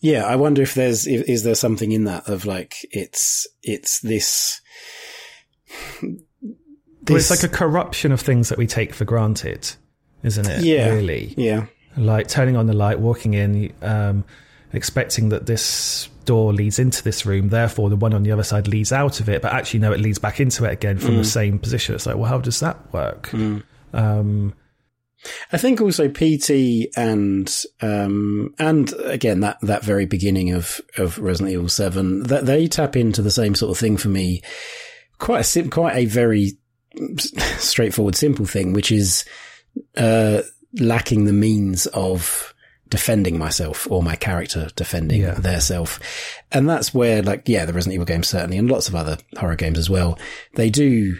yeah, 0.00 0.24
I 0.24 0.36
wonder 0.36 0.62
if 0.62 0.74
there's, 0.74 1.06
if, 1.06 1.28
is 1.28 1.42
there 1.44 1.54
something 1.54 1.90
in 1.92 2.04
that 2.04 2.28
of 2.28 2.44
like, 2.46 2.74
it's, 2.90 3.46
it's 3.62 4.00
this, 4.00 4.60
Well, 7.08 7.18
it's 7.18 7.30
like 7.30 7.42
a 7.42 7.48
corruption 7.48 8.12
of 8.12 8.20
things 8.20 8.48
that 8.48 8.58
we 8.58 8.66
take 8.66 8.94
for 8.94 9.04
granted, 9.04 9.70
isn't 10.22 10.46
it? 10.48 10.64
Yeah. 10.64 10.90
Really. 10.90 11.34
yeah, 11.36 11.66
Like 11.96 12.28
turning 12.28 12.56
on 12.56 12.66
the 12.66 12.72
light, 12.72 12.98
walking 12.98 13.34
in, 13.34 13.72
um, 13.82 14.24
expecting 14.72 15.28
that 15.30 15.46
this 15.46 16.08
door 16.24 16.52
leads 16.52 16.78
into 16.78 17.02
this 17.02 17.26
room, 17.26 17.48
therefore 17.48 17.90
the 17.90 17.96
one 17.96 18.14
on 18.14 18.22
the 18.22 18.32
other 18.32 18.42
side 18.42 18.68
leads 18.68 18.92
out 18.92 19.20
of 19.20 19.28
it, 19.28 19.42
but 19.42 19.52
actually 19.52 19.80
no, 19.80 19.92
it 19.92 20.00
leads 20.00 20.18
back 20.18 20.40
into 20.40 20.64
it 20.64 20.72
again 20.72 20.98
from 20.98 21.16
the 21.16 21.24
same 21.24 21.58
position. 21.58 21.94
It's 21.94 22.06
like, 22.06 22.16
well, 22.16 22.24
how 22.24 22.38
does 22.38 22.60
that 22.60 22.92
work? 22.92 23.32
Um, 23.92 24.54
I 25.52 25.56
think 25.56 25.80
also 25.80 26.08
PT 26.08 26.88
and, 26.96 27.54
um, 27.80 28.54
and 28.58 28.92
again, 29.04 29.40
that, 29.40 29.58
that 29.62 29.84
very 29.84 30.06
beginning 30.06 30.52
of, 30.52 30.80
of 30.98 31.18
Resident 31.18 31.52
Evil 31.52 31.68
7, 31.68 32.24
that 32.24 32.46
they 32.46 32.66
tap 32.66 32.96
into 32.96 33.22
the 33.22 33.30
same 33.30 33.54
sort 33.54 33.70
of 33.70 33.78
thing 33.78 33.96
for 33.96 34.08
me. 34.08 34.42
Quite 35.18 35.56
a 35.56 35.68
quite 35.68 35.96
a 35.96 36.04
very 36.06 36.58
straightforward, 37.58 38.14
simple 38.16 38.46
thing, 38.46 38.72
which 38.72 38.90
is, 38.92 39.24
uh, 39.96 40.42
lacking 40.78 41.24
the 41.24 41.32
means 41.32 41.86
of 41.88 42.52
defending 42.88 43.38
myself 43.38 43.88
or 43.90 44.02
my 44.02 44.14
character 44.16 44.68
defending 44.76 45.22
Yeah. 45.22 45.34
their 45.34 45.60
self. 45.60 45.98
And 46.52 46.68
that's 46.68 46.92
where, 46.94 47.22
like, 47.22 47.42
yeah, 47.48 47.64
the 47.64 47.72
Resident 47.72 47.94
Evil 47.94 48.06
games 48.06 48.28
certainly, 48.28 48.58
and 48.58 48.70
lots 48.70 48.88
of 48.88 48.94
other 48.94 49.18
horror 49.36 49.56
games 49.56 49.78
as 49.78 49.90
well, 49.90 50.18
they 50.54 50.70
do, 50.70 51.16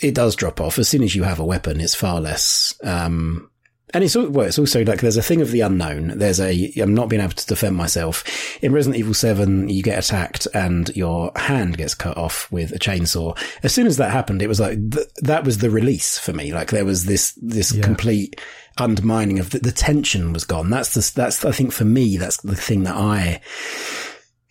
it 0.00 0.14
does 0.14 0.36
drop 0.36 0.60
off. 0.60 0.78
As 0.78 0.88
soon 0.88 1.02
as 1.02 1.14
you 1.14 1.24
have 1.24 1.38
a 1.40 1.44
weapon, 1.44 1.80
it's 1.80 1.94
far 1.94 2.20
less, 2.20 2.74
um, 2.84 3.50
and 3.94 4.02
it's, 4.02 4.16
well, 4.16 4.46
it's 4.46 4.58
also 4.58 4.84
like 4.84 5.00
there's 5.00 5.16
a 5.16 5.22
thing 5.22 5.40
of 5.40 5.50
the 5.52 5.60
unknown. 5.60 6.18
There's 6.18 6.40
a, 6.40 6.72
I'm 6.78 6.94
not 6.94 7.08
being 7.08 7.22
able 7.22 7.34
to 7.34 7.46
defend 7.46 7.76
myself. 7.76 8.24
In 8.62 8.72
Resident 8.72 8.98
Evil 8.98 9.14
7, 9.14 9.68
you 9.68 9.82
get 9.82 9.98
attacked 9.98 10.48
and 10.54 10.94
your 10.96 11.30
hand 11.36 11.78
gets 11.78 11.94
cut 11.94 12.16
off 12.16 12.50
with 12.50 12.72
a 12.72 12.78
chainsaw. 12.78 13.38
As 13.62 13.72
soon 13.72 13.86
as 13.86 13.96
that 13.98 14.10
happened, 14.10 14.42
it 14.42 14.48
was 14.48 14.60
like, 14.60 14.78
th- 14.90 15.06
that 15.22 15.44
was 15.44 15.58
the 15.58 15.70
release 15.70 16.18
for 16.18 16.32
me. 16.32 16.52
Like 16.52 16.70
there 16.70 16.84
was 16.84 17.04
this, 17.06 17.32
this 17.40 17.72
Yeah. 17.74 17.82
complete 17.84 18.40
undermining 18.78 19.38
of 19.38 19.50
the, 19.50 19.58
the 19.60 19.72
tension 19.72 20.32
was 20.32 20.44
gone. 20.44 20.68
That's 20.68 20.92
the, 20.94 21.12
that's, 21.14 21.44
I 21.44 21.52
think 21.52 21.72
for 21.72 21.84
me, 21.84 22.16
that's 22.16 22.38
the 22.42 22.56
thing 22.56 22.82
that 22.84 22.96
I, 22.96 23.40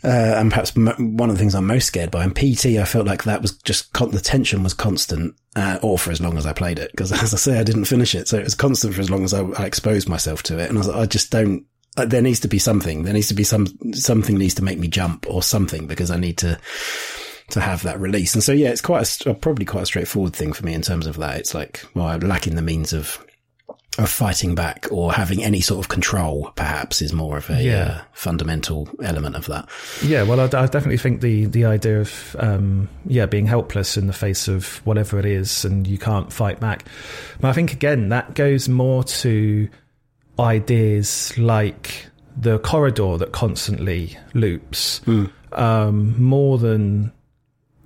uh, 0.03 0.35
and 0.37 0.51
perhaps 0.51 0.75
m- 0.75 1.17
one 1.17 1.29
of 1.29 1.35
the 1.35 1.39
things 1.39 1.55
I'm 1.55 1.67
most 1.67 1.87
scared 1.87 2.11
by. 2.11 2.23
In 2.23 2.31
PT, 2.31 2.77
I 2.77 2.85
felt 2.85 3.07
like 3.07 3.23
that 3.23 3.41
was 3.41 3.57
just 3.59 3.91
con- 3.93 4.11
the 4.11 4.19
tension 4.19 4.63
was 4.63 4.73
constant, 4.73 5.35
uh, 5.55 5.79
or 5.81 5.97
for 5.97 6.11
as 6.11 6.21
long 6.21 6.37
as 6.37 6.45
I 6.45 6.53
played 6.53 6.79
it. 6.79 6.91
Because 6.91 7.11
as 7.23 7.33
I 7.33 7.37
say, 7.37 7.59
I 7.59 7.63
didn't 7.63 7.85
finish 7.85 8.13
it, 8.15 8.27
so 8.27 8.37
it 8.37 8.43
was 8.43 8.55
constant 8.55 8.93
for 8.93 9.01
as 9.01 9.09
long 9.09 9.23
as 9.23 9.33
I, 9.33 9.43
I 9.43 9.65
exposed 9.65 10.09
myself 10.09 10.43
to 10.43 10.59
it. 10.59 10.69
And 10.69 10.77
I 10.77 10.81
like, 10.81 10.95
I 10.97 11.05
just 11.05 11.31
don't. 11.31 11.65
Like, 11.97 12.09
there 12.09 12.21
needs 12.21 12.41
to 12.41 12.49
be 12.49 12.59
something. 12.59 13.03
There 13.03 13.13
needs 13.13 13.29
to 13.29 13.33
be 13.33 13.45
some 13.45 13.67
something 13.93 14.37
needs 14.37 14.55
to 14.55 14.63
make 14.63 14.79
me 14.79 14.89
jump 14.89 15.25
or 15.29 15.41
something 15.41 15.87
because 15.87 16.11
I 16.11 16.17
need 16.17 16.37
to 16.39 16.59
to 17.51 17.61
have 17.61 17.83
that 17.83 17.99
release. 17.99 18.33
And 18.33 18.43
so 18.43 18.51
yeah, 18.51 18.69
it's 18.69 18.81
quite 18.81 19.25
a, 19.25 19.33
probably 19.33 19.65
quite 19.65 19.83
a 19.83 19.85
straightforward 19.85 20.35
thing 20.35 20.51
for 20.51 20.65
me 20.65 20.73
in 20.73 20.81
terms 20.81 21.07
of 21.07 21.17
that. 21.17 21.39
It's 21.39 21.53
like 21.53 21.85
well, 21.93 22.07
I'm 22.07 22.19
lacking 22.21 22.55
the 22.55 22.61
means 22.61 22.91
of 22.91 23.24
of 23.97 24.09
fighting 24.09 24.55
back 24.55 24.87
or 24.91 25.13
having 25.13 25.43
any 25.43 25.61
sort 25.61 25.79
of 25.83 25.89
control. 25.89 26.51
Perhaps 26.55 27.01
is 27.01 27.13
more 27.13 27.37
of 27.37 27.49
a 27.49 27.61
Yeah. 27.63 27.83
uh, 27.83 28.01
fundamental 28.13 28.89
element 29.03 29.35
of 29.35 29.45
that. 29.47 29.69
Yeah, 30.03 30.23
well, 30.23 30.39
I, 30.39 30.43
I 30.45 30.65
definitely 30.67 30.97
think 30.97 31.21
the 31.21 31.45
the 31.45 31.65
idea 31.65 32.01
of 32.01 32.35
um, 32.39 32.89
yeah 33.05 33.25
being 33.25 33.45
helpless 33.45 33.97
in 33.97 34.07
the 34.07 34.13
face 34.13 34.47
of 34.47 34.81
whatever 34.85 35.17
it 35.19 35.25
is, 35.25 35.63
and 35.65 35.87
you 35.87 35.97
can't 35.97 36.31
fight 36.33 36.59
back. 36.59 36.85
But 37.39 37.49
I 37.49 37.53
think 37.53 37.73
again 37.73 38.09
that 38.09 38.33
goes 38.35 38.67
more 38.69 39.03
to 39.03 39.69
ideas 40.39 41.37
like 41.37 42.07
the 42.37 42.59
corridor 42.59 43.17
that 43.17 43.31
constantly 43.31 44.17
loops, 44.33 45.01
um, 45.53 46.21
more 46.21 46.57
than 46.57 47.11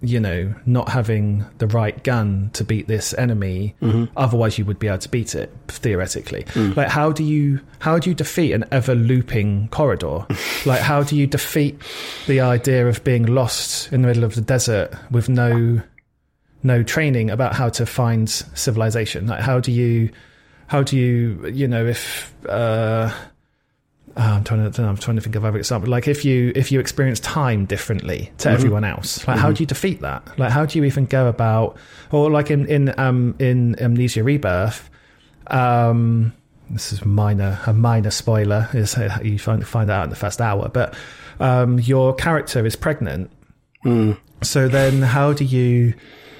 you 0.02 0.20
know 0.20 0.54
not 0.66 0.90
having 0.90 1.46
the 1.58 1.68
right 1.68 2.04
gun 2.04 2.50
to 2.54 2.64
beat 2.64 2.88
this 2.88 3.14
enemy. 3.16 3.76
Otherwise, 4.16 4.58
you 4.58 4.66
would 4.66 4.80
be 4.80 4.88
able 4.88 5.00
to 5.00 5.10
beat 5.10 5.36
it 5.36 5.54
theoretically. 5.68 6.46
Like, 6.76 6.88
how 6.88 7.12
do 7.12 7.24
you 7.24 7.60
how 7.80 8.00
do 8.00 8.10
you 8.10 8.16
defeat 8.16 8.54
an 8.54 8.66
ever 8.72 8.96
looping 8.96 9.68
corridor? 9.70 10.26
like, 10.66 10.82
how 10.82 11.04
do 11.04 11.16
you 11.16 11.28
defeat 11.28 11.82
the 12.28 12.40
idea 12.40 12.88
of 12.88 13.04
being 13.04 13.26
lost 13.26 13.92
in 13.92 14.02
the 14.02 14.08
middle 14.08 14.24
of 14.24 14.36
the 14.36 14.42
desert 14.42 14.94
with 15.12 15.30
no 15.30 15.82
no 16.62 16.84
training 16.84 17.30
about 17.30 17.56
how 17.56 17.70
to 17.70 17.86
find 17.86 18.30
civilization? 18.30 19.28
Like, 19.28 19.42
how 19.42 19.60
do 19.60 19.72
you 19.72 20.12
how 20.68 20.84
do 20.84 20.98
you 20.98 21.48
you 21.48 21.68
know 21.68 21.86
if 21.86 22.34
uh, 22.48 23.12
uh, 24.18 24.22
I'm 24.22 24.44
trying 24.44 24.72
to 24.72 24.84
I'm 24.84 24.98
trying 24.98 25.16
to 25.18 25.22
think 25.22 25.36
of 25.36 25.46
other 25.46 25.58
example. 25.58 25.90
Like 25.90 26.08
if 26.08 26.26
you 26.26 26.52
if 26.56 26.72
you 26.72 26.80
experience 26.80 27.20
time 27.20 27.66
differently 27.66 28.32
to 28.40 28.50
everyone 28.50 28.84
else, 28.84 29.28
like 29.28 29.38
how 29.38 29.52
do 29.52 29.62
you 29.62 29.68
defeat 29.68 30.02
that? 30.02 30.38
Like 30.38 30.52
how 30.52 30.66
do 30.66 30.78
you 30.78 30.86
even 30.86 31.06
go 31.06 31.28
about? 31.28 31.78
Or 32.12 32.30
like 32.30 32.52
in 32.52 32.66
in 32.68 32.98
um 33.00 33.36
in 33.40 33.80
Amnesia 33.82 34.24
Rebirth, 34.24 34.90
um, 35.48 36.34
this 36.70 36.94
is 36.94 37.06
minor 37.06 37.60
a 37.66 37.74
minor 37.74 38.12
spoiler 38.12 38.70
is 38.74 38.98
you 39.24 39.40
find 39.40 39.66
find 39.66 39.90
out 39.90 40.04
in 40.04 40.10
the 40.10 40.16
first 40.16 40.42
hour, 40.42 40.70
but 40.70 40.96
um, 41.40 41.80
your 41.80 42.14
character 42.14 42.66
is 42.66 42.76
pregnant. 42.76 43.32
So 44.42 44.68
then, 44.68 45.02
how 45.02 45.34
do 45.34 45.46
you 45.46 45.94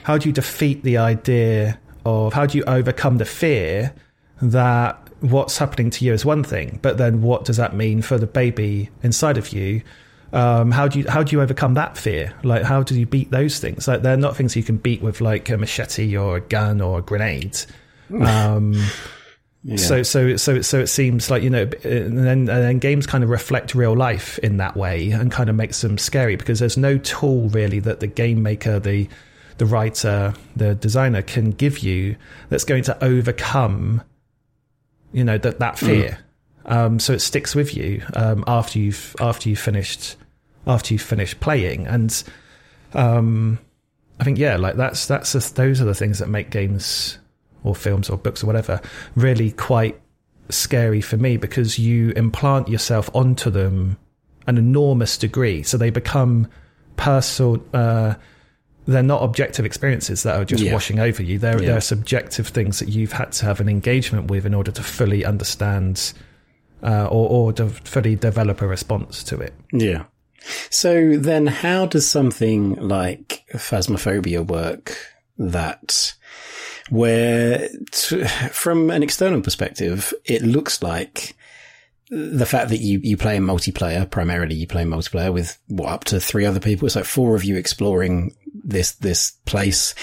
how 0.04 0.18
do 0.18 0.30
you 0.30 0.34
defeat 0.34 0.84
the 0.84 0.98
idea 0.98 1.80
of 2.06 2.34
how 2.34 2.46
do 2.46 2.58
you 2.58 2.64
overcome 2.66 3.18
the 3.18 3.26
fear 3.26 3.94
that 4.42 5.09
what's 5.22 5.58
happening 5.58 5.90
to 5.92 6.06
you 6.06 6.14
is 6.14 6.26
one 6.26 6.44
thing, 6.44 6.80
but 6.82 6.98
then 6.98 7.22
what 7.22 7.46
does 7.46 7.58
that 7.58 7.76
mean 7.76 8.02
for 8.02 8.18
the 8.18 8.28
baby 8.28 8.90
inside 9.04 9.38
of 9.38 9.54
you? 9.54 9.82
Um, 10.32 10.72
how 10.72 10.88
do 10.88 11.00
you 11.00 11.10
how 11.10 11.24
do 11.24 11.36
you 11.36 11.42
overcome 11.42 11.74
that 11.74 11.98
fear? 11.98 12.34
Like 12.44 12.64
how 12.64 12.84
do 12.84 12.98
you 12.98 13.06
beat 13.06 13.32
those 13.32 13.60
things? 13.60 13.88
Like 13.88 14.04
they're 14.04 14.18
not 14.18 14.36
things 14.36 14.56
you 14.56 14.64
can 14.64 14.78
beat 14.78 15.02
with 15.02 15.22
like 15.22 15.50
a 15.50 15.58
machete 15.58 16.16
or 16.16 16.38
a 16.38 16.42
gun 16.42 16.82
or 16.82 17.00
a 17.00 17.02
grenade. 17.02 17.58
Um, 18.14 18.76
So 19.76 20.04
so 20.04 20.38
so 20.38 20.62
so 20.62 20.80
it 20.80 20.88
seems 20.88 21.30
like 21.30 21.44
you 21.44 21.50
know, 21.50 21.70
and 21.84 22.18
then 22.18 22.40
and 22.40 22.48
then 22.48 22.80
games 22.80 23.06
kind 23.06 23.26
of 23.26 23.30
reflect 23.30 23.76
real 23.76 23.96
life 23.96 24.40
in 24.40 24.56
that 24.58 24.78
way 24.78 25.12
and 25.12 25.30
kind 25.32 25.50
of 25.50 25.56
makes 25.56 25.82
them 25.82 25.98
scary 25.98 26.38
because 26.38 26.60
there's 26.60 26.78
no 26.78 26.98
tool 26.98 27.50
really 27.50 27.80
that 27.80 28.00
the 28.00 28.08
game 28.08 28.42
maker, 28.42 28.80
the 28.80 29.10
the 29.58 29.66
writer, 29.66 30.34
the 30.56 30.76
designer 30.76 31.22
can 31.22 31.52
give 31.52 31.80
you 31.80 32.16
that's 32.48 32.64
going 32.64 32.84
to 32.84 33.04
overcome, 33.04 34.02
you 35.12 35.24
know, 35.24 35.38
that 35.38 35.60
that 35.60 35.80
fear. 35.80 36.20
Um, 36.66 37.00
so 37.00 37.14
it 37.14 37.20
sticks 37.20 37.56
with 37.56 37.76
you 37.76 38.04
um, 38.14 38.44
after 38.48 38.80
you've 38.80 39.16
after 39.20 39.50
you've 39.50 39.60
finished 39.60 40.16
after 40.68 40.94
you've 40.94 41.02
finished 41.04 41.40
playing 41.40 41.88
and. 41.88 42.24
Um, 42.94 43.60
I 44.20 44.26
think 44.26 44.38
yeah, 44.38 44.58
like 44.58 44.76
that's 44.76 45.06
that's 45.06 45.52
those 45.52 45.80
are 45.80 45.86
the 45.86 45.96
things 45.96 46.20
that 46.20 46.28
make 46.28 46.50
games 46.50 47.20
or 47.64 47.74
films 47.74 48.10
or 48.10 48.18
books 48.18 48.44
or 48.44 48.48
whatever 48.48 48.82
really 49.16 49.52
quite 49.52 50.00
scary 50.50 51.02
for 51.02 51.18
me 51.18 51.38
because 51.38 51.80
you 51.80 52.12
implant 52.12 52.68
yourself 52.68 53.10
onto 53.14 53.50
them 53.50 53.98
an 54.48 54.58
enormous 54.58 55.18
degree, 55.18 55.64
so 55.64 55.78
they 55.78 55.90
become 55.90 56.48
personal. 56.98 57.64
Uh, 57.74 58.16
they're 58.90 59.04
not 59.04 59.22
objective 59.24 59.66
experiences 59.66 60.24
that 60.24 60.36
are 60.40 60.46
just 60.46 60.64
Yeah. 60.64 60.74
washing 60.74 61.00
over 61.00 61.22
you. 61.24 61.38
They're, 61.40 61.62
Yeah. 61.62 61.72
they're 61.74 61.82
subjective 61.82 62.48
things 62.48 62.80
that 62.80 62.90
you've 62.90 63.12
had 63.14 63.32
to 63.34 63.46
have 63.46 63.60
an 63.60 63.70
engagement 63.70 64.30
with 64.30 64.46
in 64.46 64.54
order 64.54 64.72
to 64.72 64.84
fully 64.84 65.24
understand 65.26 66.14
uh, 66.82 67.06
or, 67.08 67.30
or 67.30 67.54
to 67.54 67.68
fully 67.68 68.16
develop 68.16 68.62
a 68.62 68.68
response 68.68 69.22
to 69.26 69.38
it. 69.40 69.54
Yeah. 69.74 70.04
So 70.70 71.18
then 71.18 71.48
how 71.48 71.86
does 71.86 72.10
something 72.10 72.76
like 72.76 73.44
phasmophobia 73.54 74.48
work 74.48 74.96
that 75.38 76.14
where 76.90 77.68
t- 77.92 78.24
from 78.52 78.90
an 78.90 79.04
external 79.04 79.42
perspective, 79.42 80.14
it 80.26 80.42
looks 80.42 80.82
like 80.82 81.36
the 82.10 82.46
fact 82.46 82.70
that 82.70 82.80
you, 82.80 83.00
you 83.04 83.18
play 83.18 83.36
in 83.36 83.44
multiplayer, 83.44 84.10
primarily 84.10 84.56
you 84.56 84.68
play 84.68 84.82
in 84.82 84.90
multiplayer 84.90 85.32
with 85.32 85.60
what 85.68 85.90
up 85.90 86.04
to 86.06 86.20
three 86.20 86.46
other 86.46 86.60
people. 86.60 86.86
It's 86.86 86.96
like 86.96 87.06
four 87.06 87.36
of 87.36 87.44
you 87.44 87.56
exploring 87.56 88.36
this, 88.54 88.94
this 88.94 89.32
place. 89.46 89.94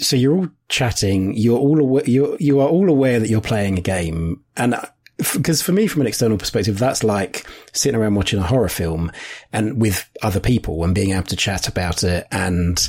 So 0.00 0.16
you're 0.16 0.36
all 0.36 0.48
chatting. 0.68 1.34
You're 1.36 1.58
all 1.58 1.80
aware, 1.80 2.04
you're, 2.04 2.36
you 2.40 2.60
are 2.60 2.68
all 2.68 2.88
aware 2.88 3.20
that 3.20 3.28
you're 3.28 3.40
playing 3.40 3.78
a 3.78 3.82
game. 3.82 4.42
And 4.56 4.74
uh, 4.74 4.86
because 5.32 5.62
for 5.62 5.72
me, 5.72 5.86
from 5.86 6.00
an 6.00 6.08
external 6.08 6.38
perspective, 6.38 6.78
that's 6.78 7.04
like 7.04 7.46
sitting 7.72 8.00
around 8.00 8.16
watching 8.16 8.40
a 8.40 8.46
horror 8.46 8.68
film 8.68 9.12
and 9.52 9.80
with 9.80 10.10
other 10.22 10.40
people 10.40 10.82
and 10.82 10.94
being 10.94 11.12
able 11.12 11.22
to 11.24 11.36
chat 11.36 11.68
about 11.68 12.02
it 12.02 12.26
and 12.32 12.88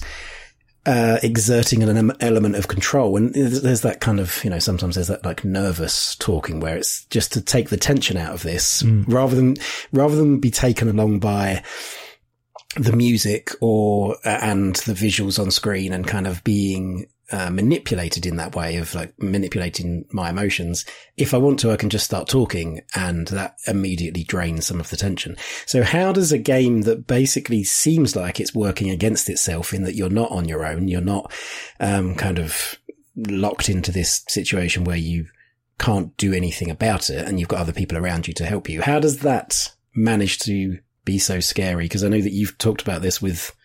uh, 0.86 1.20
exerting 1.24 1.82
an 1.84 2.12
element 2.20 2.56
of 2.56 2.68
control. 2.68 3.16
And 3.16 3.34
there's 3.34 3.82
that 3.82 4.02
kind 4.02 4.20
of, 4.20 4.44
you 4.44 4.50
know, 4.50 4.60
sometimes 4.60 4.96
there's 4.96 5.08
that 5.08 5.26
like 5.26 5.46
nervous 5.46 6.16
talking 6.16 6.60
where 6.60 6.76
it's 6.76 7.06
just 7.06 7.34
to 7.34 7.42
take 7.42 7.70
the 7.70 7.78
tension 7.78 8.18
out 8.18 8.34
of 8.34 8.44
this 8.44 8.84
mm. 8.84 9.06
rather 9.08 9.36
than, 9.36 9.56
rather 9.92 10.16
than 10.16 10.40
be 10.40 10.52
taken 10.52 10.90
along 10.90 11.20
by 11.20 11.64
the 12.76 12.94
music 12.94 13.52
or, 13.62 14.18
uh, 14.26 14.40
and 14.42 14.76
the 14.78 14.94
visuals 14.94 15.40
on 15.40 15.52
screen 15.52 15.94
and 15.94 16.08
kind 16.08 16.28
of 16.28 16.44
being 16.44 17.06
uh, 17.32 17.50
manipulated 17.50 18.26
in 18.26 18.36
that 18.36 18.56
way 18.56 18.78
of 18.78 18.94
like 18.94 19.14
manipulating 19.18 20.06
my 20.12 20.30
emotions. 20.30 20.86
If 21.18 21.34
I 21.34 21.38
want 21.38 21.60
to, 21.60 21.72
I 21.72 21.78
can 21.78 21.90
just 21.90 22.06
start 22.06 22.28
talking 22.28 22.82
and 22.96 23.28
that 23.30 23.56
immediately 23.66 24.24
drains 24.24 24.68
some 24.68 24.80
of 24.80 24.90
the 24.90 24.98
tension. 24.98 25.38
So 25.66 25.84
how 25.84 26.12
does 26.12 26.32
a 26.32 26.38
game 26.38 26.82
that 26.82 27.08
basically 27.08 27.64
seems 27.64 28.16
like 28.16 28.40
it's 28.40 28.54
working 28.54 28.90
against 28.90 29.30
itself 29.30 29.74
in 29.74 29.84
that 29.84 29.96
you're 29.96 30.10
not 30.10 30.32
on 30.32 30.48
your 30.48 30.66
own, 30.66 30.88
you're 30.88 31.02
not, 31.02 31.32
um, 31.80 32.16
kind 32.16 32.40
of 32.40 32.78
locked 33.16 33.70
into 33.70 33.92
this 33.92 34.24
situation 34.28 34.84
where 34.84 34.98
you 34.98 35.28
can't 35.80 36.16
do 36.18 36.34
anything 36.34 36.70
about 36.70 37.10
it 37.10 37.28
and 37.28 37.40
you've 37.40 37.50
got 37.50 37.60
other 37.60 37.74
people 37.74 37.98
around 37.98 38.28
you 38.28 38.34
to 38.34 38.46
help 38.46 38.70
you. 38.70 38.82
How 38.82 39.00
does 39.00 39.20
that 39.20 39.74
manage 39.96 40.40
to 40.40 40.80
be 41.06 41.20
so 41.20 41.40
scary? 41.40 41.86
Because 41.86 42.04
I 42.04 42.10
know 42.10 42.22
that 42.22 42.34
you've 42.34 42.58
talked 42.58 42.82
about 42.82 43.02
this 43.02 43.22
with 43.22 43.56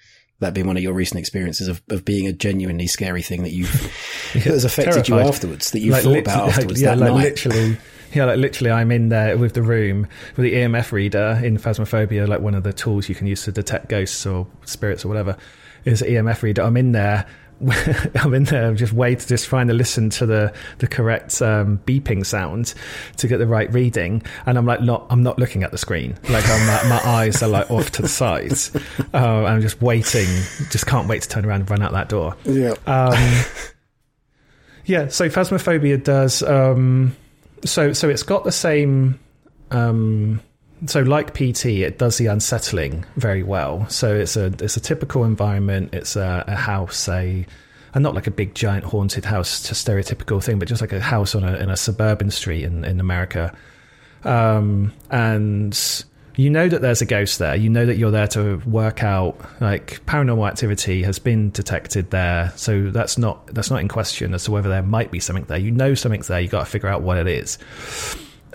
that 0.40 0.54
being 0.54 0.66
one 0.66 0.76
of 0.76 0.82
your 0.82 0.92
recent 0.92 1.18
experiences 1.18 1.68
of, 1.68 1.82
of 1.90 2.04
being 2.04 2.26
a 2.26 2.32
genuinely 2.32 2.86
scary 2.86 3.22
thing 3.22 3.42
that 3.42 3.52
you 3.52 3.64
yeah, 4.34 4.42
that 4.42 4.44
has 4.44 4.64
affected 4.64 5.04
terrified. 5.04 5.08
you 5.08 5.28
afterwards, 5.28 5.70
that 5.72 5.80
you 5.80 5.92
like, 5.92 6.04
thought 6.04 6.18
about 6.18 6.48
afterwards. 6.50 6.80
yeah, 6.80 6.94
like 6.94 7.12
night. 7.12 7.22
literally. 7.24 7.78
Yeah, 8.14 8.24
like 8.24 8.38
literally, 8.38 8.70
I'm 8.70 8.90
in 8.90 9.10
there 9.10 9.36
with 9.36 9.52
the 9.52 9.62
room 9.62 10.06
with 10.36 10.44
the 10.44 10.54
EMF 10.54 10.92
reader 10.92 11.38
in 11.44 11.58
Phasmophobia, 11.58 12.26
like 12.26 12.40
one 12.40 12.54
of 12.54 12.62
the 12.62 12.72
tools 12.72 13.08
you 13.08 13.14
can 13.14 13.26
use 13.26 13.44
to 13.44 13.52
detect 13.52 13.88
ghosts 13.88 14.24
or 14.24 14.46
spirits 14.64 15.04
or 15.04 15.08
whatever 15.08 15.36
is 15.84 16.02
EMF 16.02 16.42
reader. 16.42 16.62
I'm 16.62 16.76
in 16.76 16.92
there 16.92 17.26
I'm 18.14 18.34
in 18.34 18.44
there 18.44 18.72
just 18.74 18.92
wait, 18.92 19.24
just 19.26 19.48
trying 19.48 19.68
to 19.68 19.74
listen 19.74 20.10
to 20.10 20.26
the 20.26 20.52
the 20.78 20.86
correct 20.86 21.42
um, 21.42 21.80
beeping 21.86 22.24
sound 22.24 22.74
to 23.16 23.26
get 23.26 23.38
the 23.38 23.46
right 23.46 23.72
reading, 23.72 24.22
and 24.46 24.56
I'm 24.56 24.66
like, 24.66 24.80
not, 24.80 25.06
I'm 25.10 25.22
not 25.22 25.38
looking 25.38 25.64
at 25.64 25.72
the 25.72 25.78
screen. 25.78 26.16
Like 26.28 26.46
my, 26.46 26.82
my 26.88 27.00
eyes 27.04 27.42
are 27.42 27.48
like 27.48 27.70
off 27.70 27.90
to 27.92 28.02
the 28.02 28.08
sides. 28.08 28.70
Uh, 29.12 29.44
I'm 29.44 29.60
just 29.60 29.82
waiting, 29.82 30.28
just 30.70 30.86
can't 30.86 31.08
wait 31.08 31.22
to 31.22 31.28
turn 31.28 31.44
around 31.44 31.62
and 31.62 31.70
run 31.70 31.82
out 31.82 31.92
that 31.92 32.08
door. 32.08 32.36
Yeah. 32.44 32.74
Um, 32.86 33.44
yeah. 34.84 35.08
So 35.08 35.28
phasmophobia 35.28 36.02
does. 36.02 36.42
Um, 36.42 37.16
so 37.64 37.92
so 37.92 38.08
it's 38.08 38.22
got 38.22 38.44
the 38.44 38.52
same. 38.52 39.18
Um, 39.70 40.40
so 40.86 41.02
like 41.02 41.34
PT, 41.34 41.66
it 41.66 41.98
does 41.98 42.18
the 42.18 42.26
unsettling 42.26 43.04
very 43.16 43.42
well. 43.42 43.88
So 43.88 44.14
it's 44.14 44.36
a 44.36 44.46
it's 44.60 44.76
a 44.76 44.80
typical 44.80 45.24
environment. 45.24 45.90
It's 45.92 46.16
a, 46.16 46.44
a 46.46 46.54
house, 46.54 47.08
a 47.08 47.46
and 47.94 48.02
not 48.02 48.14
like 48.14 48.26
a 48.26 48.30
big 48.30 48.54
giant 48.54 48.84
haunted 48.84 49.24
house, 49.24 49.66
just 49.66 49.86
stereotypical 49.86 50.42
thing, 50.42 50.58
but 50.58 50.68
just 50.68 50.80
like 50.80 50.92
a 50.92 51.00
house 51.00 51.34
on 51.34 51.42
a 51.42 51.56
in 51.56 51.70
a 51.70 51.76
suburban 51.76 52.30
street 52.30 52.64
in 52.64 52.84
in 52.84 53.00
America. 53.00 53.56
Um, 54.24 54.92
and 55.10 56.04
you 56.36 56.50
know 56.50 56.68
that 56.68 56.80
there's 56.80 57.02
a 57.02 57.06
ghost 57.06 57.40
there. 57.40 57.56
You 57.56 57.70
know 57.70 57.84
that 57.86 57.96
you're 57.96 58.12
there 58.12 58.28
to 58.28 58.58
work 58.66 59.02
out 59.02 59.40
like 59.60 60.04
paranormal 60.06 60.48
activity 60.48 61.02
has 61.02 61.18
been 61.18 61.50
detected 61.50 62.10
there. 62.10 62.52
So 62.54 62.90
that's 62.90 63.18
not 63.18 63.48
that's 63.48 63.70
not 63.70 63.80
in 63.80 63.88
question 63.88 64.32
as 64.32 64.44
to 64.44 64.52
whether 64.52 64.68
there 64.68 64.82
might 64.82 65.10
be 65.10 65.18
something 65.18 65.44
there. 65.46 65.58
You 65.58 65.72
know 65.72 65.94
something's 65.94 66.28
there. 66.28 66.40
You 66.40 66.48
got 66.48 66.60
to 66.60 66.70
figure 66.70 66.88
out 66.88 67.02
what 67.02 67.18
it 67.18 67.26
is, 67.26 67.58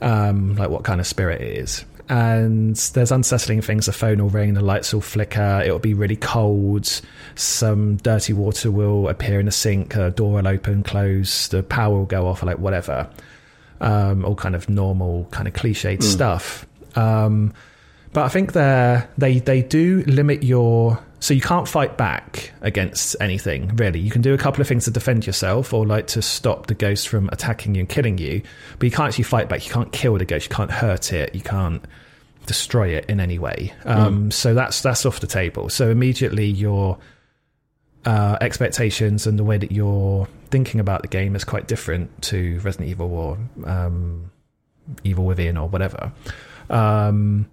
um, 0.01 0.55
like 0.55 0.69
what 0.69 0.85
kind 0.85 1.01
of 1.01 1.07
spirit 1.07 1.41
it 1.41 1.57
is 1.57 1.83
and 2.09 2.75
there's 2.75 3.11
unsettling 3.11 3.61
things. 3.61 3.85
The 3.85 3.93
phone 3.93 4.21
will 4.21 4.29
ring, 4.29 4.53
the 4.53 4.61
lights 4.61 4.93
will 4.93 5.01
flicker, 5.01 5.61
it'll 5.63 5.79
be 5.79 5.93
really 5.93 6.15
cold, 6.15 7.01
some 7.35 7.97
dirty 7.97 8.33
water 8.33 8.71
will 8.71 9.09
appear 9.09 9.39
in 9.39 9.45
the 9.45 9.51
sink, 9.51 9.95
a 9.95 10.11
door 10.11 10.33
will 10.33 10.47
open, 10.47 10.83
close, 10.83 11.47
the 11.47 11.63
power 11.63 11.97
will 11.97 12.05
go 12.05 12.27
off, 12.27 12.43
or 12.43 12.47
like 12.47 12.59
whatever. 12.59 13.09
Um, 13.81 14.23
all 14.23 14.35
kind 14.35 14.55
of 14.55 14.69
normal, 14.69 15.27
kind 15.31 15.47
of 15.47 15.53
cliched 15.53 15.97
mm. 15.97 16.03
stuff. 16.03 16.65
Um, 16.95 17.53
but 18.13 18.23
I 18.23 18.29
think 18.29 18.53
they 18.53 19.03
they 19.17 19.39
they 19.39 19.61
do 19.61 20.03
limit 20.05 20.43
your 20.43 20.99
so 21.23 21.33
you 21.33 21.39
can't 21.39 21.69
fight 21.69 21.95
back 21.95 22.51
against 22.59 23.15
anything, 23.21 23.73
really. 23.77 23.97
You 23.97 24.11
can 24.11 24.21
do 24.21 24.33
a 24.33 24.37
couple 24.37 24.59
of 24.59 24.67
things 24.67 24.83
to 24.83 24.91
defend 24.91 25.25
yourself 25.25 25.73
or 25.73 25.85
like 25.85 26.07
to 26.07 26.21
stop 26.21 26.67
the 26.67 26.73
ghost 26.73 27.07
from 27.07 27.29
attacking 27.31 27.75
you 27.75 27.79
and 27.79 27.87
killing 27.87 28.17
you, 28.17 28.41
but 28.77 28.87
you 28.87 28.91
can't 28.91 29.07
actually 29.07 29.23
fight 29.23 29.47
back. 29.47 29.65
You 29.65 29.71
can't 29.71 29.89
kill 29.93 30.17
the 30.17 30.25
ghost. 30.25 30.49
You 30.49 30.53
can't 30.53 30.69
hurt 30.69 31.13
it. 31.13 31.33
You 31.33 31.39
can't 31.39 31.81
destroy 32.45 32.89
it 32.89 33.05
in 33.05 33.21
any 33.21 33.39
way. 33.39 33.73
Um, 33.85 34.25
mm. 34.25 34.33
So 34.33 34.53
that's 34.53 34.81
that's 34.81 35.05
off 35.05 35.21
the 35.21 35.27
table. 35.27 35.69
So 35.69 35.89
immediately 35.89 36.47
your 36.47 36.97
uh, 38.03 38.37
expectations 38.41 39.25
and 39.25 39.39
the 39.39 39.45
way 39.45 39.57
that 39.57 39.71
you're 39.71 40.27
thinking 40.51 40.81
about 40.81 41.03
the 41.03 41.07
game 41.07 41.37
is 41.37 41.45
quite 41.45 41.69
different 41.69 42.21
to 42.23 42.59
Resident 42.65 42.89
Evil 42.89 43.13
or 43.13 43.37
um, 43.65 44.29
Evil 45.05 45.23
Within 45.23 45.55
or 45.55 45.69
whatever. 45.69 46.11
Um, 46.69 47.47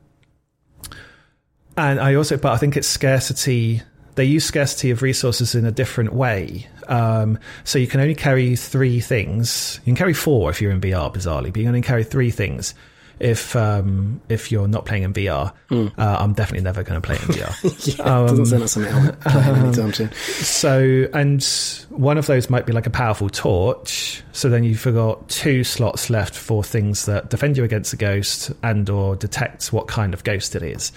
and 1.88 2.01
I 2.01 2.14
also, 2.14 2.37
but 2.37 2.53
I 2.53 2.57
think 2.57 2.77
it's 2.77 2.88
scarcity. 2.88 3.83
They 4.14 4.25
use 4.25 4.45
scarcity 4.45 4.90
of 4.90 5.03
resources 5.03 5.55
in 5.55 5.64
a 5.64 5.71
different 5.71 6.12
way. 6.12 6.69
Um, 6.88 7.38
so 7.64 7.79
you 7.79 7.87
can 7.87 8.01
only 8.01 8.14
carry 8.14 8.57
three 8.57 9.01
things. 9.01 9.79
You 9.83 9.87
can 9.87 9.97
carry 9.97 10.14
four 10.14 10.51
if 10.51 10.61
you're 10.61 10.73
in 10.73 10.81
VR, 10.81 11.14
bizarrely, 11.14 11.53
but 11.53 11.57
you 11.57 11.62
can 11.62 11.69
only 11.69 11.83
carry 11.83 12.05
three 12.05 12.31
things 12.31 12.75
if 13.20 13.54
um, 13.54 14.20
if 14.28 14.50
you're 14.50 14.66
not 14.66 14.87
playing 14.87 15.02
in 15.04 15.12
VR. 15.12 15.52
Mm. 15.70 15.96
Uh, 15.96 16.16
I'm 16.18 16.33
definitely 16.33 16.64
never 16.64 16.83
going 16.83 17.00
to 17.00 17.06
play 17.06 17.16
in 17.16 17.22
VR. 17.22 17.98
yeah, 17.98 18.04
um, 18.04 18.26
doesn't 18.26 18.46
sound 18.46 18.61
like 18.62 18.70
something 18.70 18.92
I'll 18.92 19.12
play 19.12 19.42
anytime 19.42 19.92
So, 20.14 21.06
and 21.12 21.44
one 21.90 22.18
of 22.18 22.26
those 22.26 22.48
might 22.48 22.66
be 22.66 22.72
like 22.72 22.87
a 22.87 22.90
powerful 22.90 23.28
torch. 23.28 24.22
So 24.33 24.48
then 24.48 24.64
you've 24.64 24.83
got 24.83 25.28
two 25.28 25.62
slots 25.62 26.09
left 26.09 26.35
for 26.35 26.64
things 26.64 27.06
that 27.06 27.28
defend 27.30 27.56
you 27.56 27.64
against 27.64 27.92
a 27.92 27.96
ghost 27.96 28.50
and 28.62 28.88
or 28.88 29.16
detect 29.16 29.72
what 29.72 29.87
kind 29.87 30.14
of 30.14 30.24
ghost 30.24 30.56
it 30.56 30.62
is, 30.62 30.90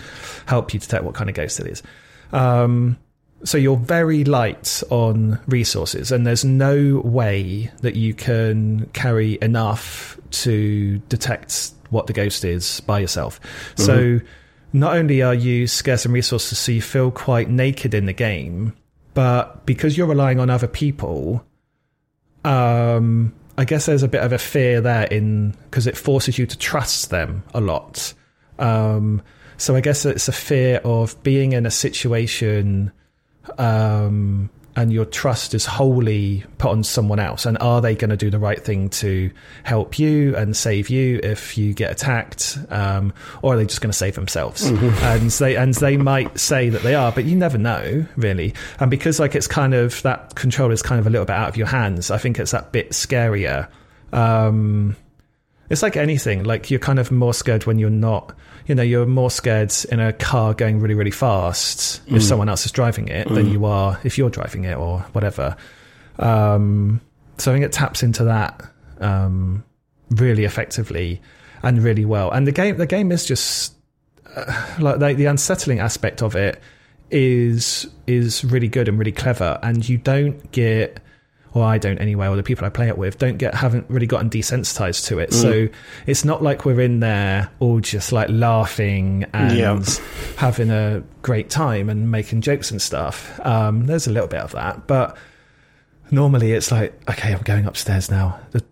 help 0.46 0.74
you 0.74 0.80
detect 0.80 1.04
what 1.04 1.14
kind 1.14 1.30
of 1.30 1.36
ghost 1.36 1.60
it 1.60 1.68
is. 1.68 1.84
Um, 2.32 2.98
so 3.44 3.58
you're 3.58 3.76
very 3.76 4.24
light 4.24 4.82
on 4.90 5.40
resources, 5.48 6.12
and 6.12 6.26
there's 6.26 6.46
no 6.46 7.02
way 7.04 7.70
that 7.82 7.96
you 7.96 8.14
can 8.14 8.90
carry 8.94 9.38
enough 9.42 10.18
to 10.32 11.00
detect 11.10 11.74
what 11.94 12.08
the 12.08 12.14
ghost 12.14 12.44
is 12.44 12.82
by 12.82 13.00
yourself. 13.00 13.40
Mm-hmm. 13.42 13.84
So 13.84 14.20
not 14.74 14.96
only 14.98 15.22
are 15.22 15.34
you 15.34 15.68
scarce 15.68 16.06
in 16.06 16.12
resources, 16.12 16.58
so 16.58 16.72
you 16.72 16.82
feel 16.82 17.12
quite 17.12 17.50
naked 17.50 17.94
in 17.94 18.08
the 18.08 18.14
game, 18.14 18.74
but 19.14 19.66
because 19.66 19.98
you're 19.98 20.08
relying 20.08 20.40
on 20.40 20.50
other 20.50 20.68
people, 20.68 21.46
um, 22.44 23.34
I 23.58 23.66
guess 23.66 23.86
there's 23.86 24.04
a 24.04 24.08
bit 24.08 24.24
of 24.24 24.34
a 24.34 24.40
fear 24.40 24.82
there 24.82 25.06
in 25.06 25.52
because 25.66 25.86
it 25.86 25.96
forces 25.96 26.38
you 26.38 26.46
to 26.48 26.58
trust 26.58 27.12
them 27.12 27.44
a 27.54 27.62
lot. 27.62 28.14
Um, 28.58 29.22
so 29.58 29.76
I 29.76 29.82
guess 29.82 30.06
it's 30.06 30.28
a 30.28 30.34
fear 30.34 30.82
of 30.84 31.22
being 31.24 31.54
in 31.54 31.66
a 31.66 31.72
situation 31.72 32.92
um, 33.58 34.50
and 34.76 34.92
your 34.92 35.06
trust 35.06 35.54
is 35.54 35.66
wholly 35.66 36.44
put 36.58 36.72
on 36.72 36.84
someone 36.84 37.20
else? 37.20 37.46
And 37.46 37.58
are 37.60 37.82
they 37.82 37.96
going 37.96 38.10
to 38.10 38.18
do 38.18 38.30
the 38.30 38.40
right 38.40 38.64
thing 38.64 38.90
to 38.90 39.32
help 39.64 40.00
you 40.00 40.36
and 40.36 40.56
save 40.56 40.90
you 40.90 41.20
if 41.22 41.58
you 41.58 41.74
get 41.74 41.92
attacked 41.92 42.58
um, 42.70 43.14
or 43.42 43.54
are 43.54 43.58
they 43.58 43.66
just 43.66 43.82
going 43.82 43.92
to 43.92 43.98
save 43.98 44.16
themselves? 44.16 44.72
Mm-hmm. 44.72 45.04
and 45.04 45.30
they 45.32 45.56
and 45.56 45.74
they 45.76 45.98
might 45.98 46.40
say 46.40 46.70
that 46.70 46.82
they 46.84 46.96
are 46.96 47.12
but 47.12 47.26
you 47.26 47.36
never 47.36 47.58
know 47.58 48.06
really. 48.16 48.54
And 48.80 48.90
because 48.90 49.20
like 49.20 49.36
it's 49.36 49.48
kind 49.48 49.74
of 49.74 50.02
that 50.04 50.36
control 50.36 50.72
is 50.72 50.82
kind 50.82 51.00
of 51.00 51.08
a 51.08 51.10
little 51.10 51.26
bit 51.26 51.36
out 51.36 51.50
of 51.50 51.58
your 51.58 51.68
hands 51.68 52.12
i 52.12 52.18
think 52.18 52.40
it's 52.40 52.52
that 52.52 52.72
bit 52.72 52.92
scarier. 52.92 53.68
Um, 54.12 54.96
it's 55.70 55.82
like 55.82 55.98
anything 55.98 56.44
like 56.44 56.70
you're 56.70 56.80
kind 56.80 57.00
of 57.00 57.12
more 57.12 57.34
scared 57.34 57.66
when 57.66 57.80
you're 57.80 57.90
not 57.90 58.36
you 58.68 58.76
know, 58.76 58.84
you're 58.84 59.06
more 59.06 59.30
scared 59.30 59.74
in 59.92 60.00
a 60.00 60.14
car 60.14 60.54
going 60.54 60.80
really, 60.80 60.96
really 60.96 61.12
fast 61.12 62.06
mm. 62.08 62.16
if 62.16 62.24
someone 62.24 62.50
else 62.50 62.66
is 62.66 62.72
driving 62.72 63.08
it 63.08 63.28
mm. 63.28 63.36
than 63.36 63.50
you 63.50 63.66
are 63.66 64.00
if 64.04 64.18
you're 64.18 64.30
driving 64.30 64.64
it 64.64 64.76
or 64.76 65.00
whatever. 65.12 65.56
Um, 66.20 67.02
so 67.38 67.52
I 67.52 67.56
think 67.56 67.66
it 67.66 67.72
taps 67.72 68.04
into 68.04 68.26
that 68.26 68.62
um, 69.00 69.64
really 70.12 70.46
effectively 70.46 71.22
and 71.62 71.82
really 71.84 72.06
well. 72.06 72.32
And 72.32 72.48
the 72.48 72.52
game, 72.52 72.78
the 72.78 72.86
game 72.86 73.12
is 73.12 73.26
just 73.26 73.74
uh, 74.36 74.76
like, 74.80 75.00
like 75.00 75.18
the 75.18 75.26
unsettling 75.26 75.80
aspect 75.80 76.22
of 76.22 76.36
it 76.36 76.62
is 77.12 77.88
is 78.08 78.44
really 78.44 78.68
good 78.68 78.88
and 78.88 78.98
really 78.98 79.12
clever, 79.12 79.60
and 79.62 79.88
you 79.88 79.98
don't 79.98 80.52
get 80.52 81.00
or 81.54 81.64
I 81.64 81.78
don't 81.78 82.00
anyway, 82.00 82.28
or 82.28 82.36
the 82.36 82.44
people 82.44 82.66
I 82.66 82.70
play 82.70 82.88
it 82.88 82.98
with 82.98 83.20
don't 83.20 83.38
get 83.38 83.54
haven't 83.54 83.86
really 83.90 84.08
gotten 84.08 84.30
desensitized 84.30 85.06
to 85.08 85.20
it. 85.20 85.30
Mm. 85.30 85.34
So 85.34 85.68
it's 86.08 86.26
not 86.26 86.42
like 86.42 86.66
we're 86.66 86.82
in 86.82 87.00
there 87.00 87.52
all 87.60 87.80
just 87.80 88.12
like 88.12 88.30
laughing 88.30 89.26
and 89.34 89.58
yeah. 89.58 89.84
having 90.38 90.72
a 90.72 91.04
great 91.22 91.50
time 91.50 91.90
and 91.90 92.10
making 92.10 92.42
jokes 92.42 92.72
and 92.72 92.82
stuff. 92.82 93.40
Um, 93.46 93.86
there's 93.86 94.08
a 94.08 94.12
little 94.12 94.28
bit 94.28 94.42
of 94.42 94.52
that, 94.54 94.88
but 94.88 95.16
normally 96.10 96.54
it's 96.54 96.72
like, 96.72 97.00
okay, 97.10 97.34
I'm 97.34 97.44
going 97.44 97.66
upstairs 97.66 98.10
now. 98.10 98.40
The 98.52 98.64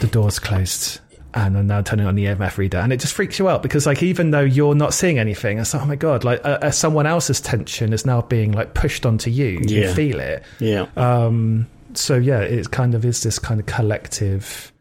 the 0.00 0.06
door's 0.06 0.38
closed. 0.38 1.00
and 1.32 1.56
I'm 1.56 1.66
now 1.66 1.82
turning 1.82 2.06
on 2.06 2.14
the 2.16 2.26
EMF 2.26 2.56
reader, 2.58 2.78
and 2.78 2.92
it 2.92 3.00
just 3.00 3.12
freaks 3.12 3.38
you 3.38 3.48
out 3.48 3.62
because, 3.62 3.86
like, 3.86 4.02
even 4.02 4.30
though 4.30 4.40
you're 4.40 4.74
not 4.74 4.94
seeing 4.94 5.18
anything, 5.18 5.58
it's 5.58 5.74
like, 5.74 5.82
oh 5.82 5.86
my 5.86 5.96
god, 5.96 6.24
like, 6.24 6.42
uh, 6.44 6.58
uh, 6.62 6.70
someone 6.70 7.04
else's 7.06 7.40
tension 7.42 7.92
is 7.92 8.06
now 8.06 8.22
being 8.22 8.52
like 8.52 8.72
pushed 8.72 9.04
onto 9.04 9.30
you. 9.30 9.60
You 9.62 9.92
feel 9.92 10.18
it. 10.18 10.42
Yeah. 10.60 10.86
Um, 10.96 11.66
so 11.98 12.16
yeah, 12.16 12.40
it 12.40 12.70
kind 12.70 12.94
of 12.94 13.04
is 13.04 13.22
this 13.22 13.38
kind 13.38 13.60
of 13.60 13.66
collective. 13.66 14.72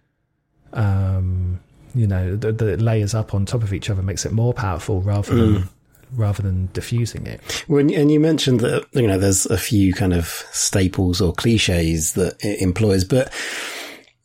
Um, 0.74 1.62
you 1.94 2.08
know, 2.08 2.36
the, 2.36 2.76
layers 2.78 3.14
up 3.14 3.34
on 3.34 3.46
top 3.46 3.64
of 3.64 3.74
each 3.74 3.90
other 3.90 4.02
makes 4.02 4.26
it 4.26 4.34
more 4.34 4.54
powerful 4.54 5.02
rather 5.02 5.34
than 5.34 5.70
rather 6.14 6.44
than 6.44 6.68
diffusing 6.74 7.26
it. 7.26 7.42
When, 7.68 7.94
and 7.94 8.12
you 8.12 8.20
mentioned 8.20 8.60
that, 8.62 8.86
you 8.94 9.08
know, 9.08 9.18
there's 9.18 9.46
a 9.46 9.58
few 9.58 9.94
kind 9.94 10.14
of 10.14 10.28
staples 10.52 11.22
or 11.22 11.34
cliches 11.34 12.14
that 12.14 12.38
it 12.42 12.62
employs, 12.62 13.04
but 13.04 13.34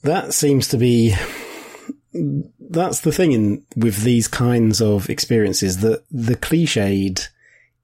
that 0.03 0.35
seems 0.35 0.68
to 0.68 0.76
be, 0.76 1.14
that's 2.12 3.00
the 3.00 3.12
thing 3.12 3.33
in, 3.33 3.64
with 3.76 4.03
these 4.03 4.29
kinds 4.29 4.81
of 4.81 5.09
experiences 5.11 5.79
that 5.79 6.05
the 6.11 6.37
cliched 6.37 7.29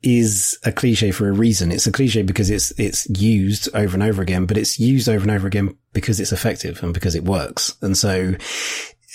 is 0.03 0.59
a 0.65 0.73
cliche 0.73 1.11
for 1.11 1.29
a 1.29 1.33
reason. 1.33 1.73
It's 1.73 1.87
a 1.87 1.93
cliche 1.93 2.23
because 2.23 2.51
it's, 2.51 2.71
it's 2.79 3.09
used 3.19 3.75
over 3.75 3.95
and 3.95 4.03
over 4.03 4.23
again, 4.23 4.47
but 4.47 4.59
it's 4.59 4.79
used 4.79 5.09
over 5.09 5.23
and 5.23 5.31
over 5.31 5.47
again 5.47 5.77
because 5.93 6.21
it's 6.21 6.33
effective 6.33 6.83
and 6.83 6.95
because 6.95 7.15
it 7.15 7.25
works. 7.25 7.77
And 7.83 7.97
so 7.97 8.35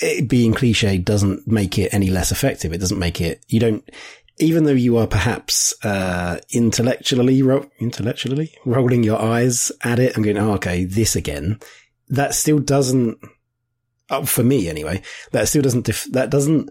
it 0.02 0.28
being 0.28 0.54
cliche 0.54 0.98
doesn't 0.98 1.48
make 1.48 1.78
it 1.78 1.94
any 1.94 2.10
less 2.10 2.32
effective. 2.32 2.74
It 2.74 2.80
doesn't 2.80 3.00
make 3.00 3.22
it, 3.22 3.44
you 3.48 3.60
don't, 3.60 3.88
even 4.42 4.64
though 4.64 4.72
you 4.72 4.98
are 4.98 5.08
perhaps 5.08 5.74
uh, 5.86 6.40
intellectually 6.50 7.42
ro- 7.42 7.70
intellectually 7.80 8.54
rolling 8.66 9.04
your 9.04 9.22
eyes 9.22 9.72
at 9.84 10.00
it 10.00 10.16
and 10.16 10.26
going, 10.26 10.38
"Oh, 10.38 10.54
okay, 10.54 10.84
this 10.84 11.16
again," 11.16 11.60
that 12.10 12.34
still 12.34 12.60
doesn't. 12.60 13.20
Oh, 14.10 14.26
for 14.26 14.44
me, 14.44 14.68
anyway, 14.68 15.02
that 15.32 15.48
still 15.48 15.62
doesn't. 15.62 15.86
Def- 15.86 16.12
that 16.12 16.30
doesn't 16.30 16.70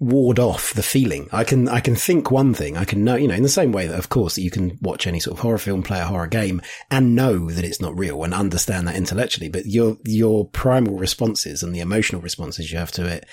ward 0.00 0.38
off 0.38 0.72
the 0.74 0.82
feeling. 0.82 1.28
I 1.30 1.44
can 1.44 1.68
I 1.68 1.80
can 1.80 1.94
think 1.94 2.30
one 2.30 2.54
thing. 2.54 2.76
I 2.76 2.84
can 2.84 3.04
know, 3.04 3.14
you 3.14 3.28
know, 3.28 3.34
in 3.34 3.42
the 3.42 3.48
same 3.48 3.70
way 3.70 3.86
that, 3.86 3.98
of 3.98 4.08
course, 4.08 4.38
you 4.38 4.50
can 4.50 4.78
watch 4.80 5.06
any 5.06 5.20
sort 5.20 5.36
of 5.36 5.42
horror 5.42 5.58
film, 5.58 5.82
play 5.82 6.00
a 6.00 6.06
horror 6.06 6.26
game, 6.26 6.62
and 6.90 7.14
know 7.14 7.50
that 7.50 7.64
it's 7.64 7.80
not 7.80 7.96
real 7.96 8.24
and 8.24 8.34
understand 8.34 8.88
that 8.88 8.96
intellectually. 8.96 9.50
But 9.50 9.66
your 9.66 9.98
your 10.04 10.48
primal 10.48 10.96
responses 10.96 11.62
and 11.62 11.74
the 11.74 11.80
emotional 11.80 12.22
responses 12.22 12.72
you 12.72 12.78
have 12.78 12.92
to 12.92 13.06
it 13.06 13.26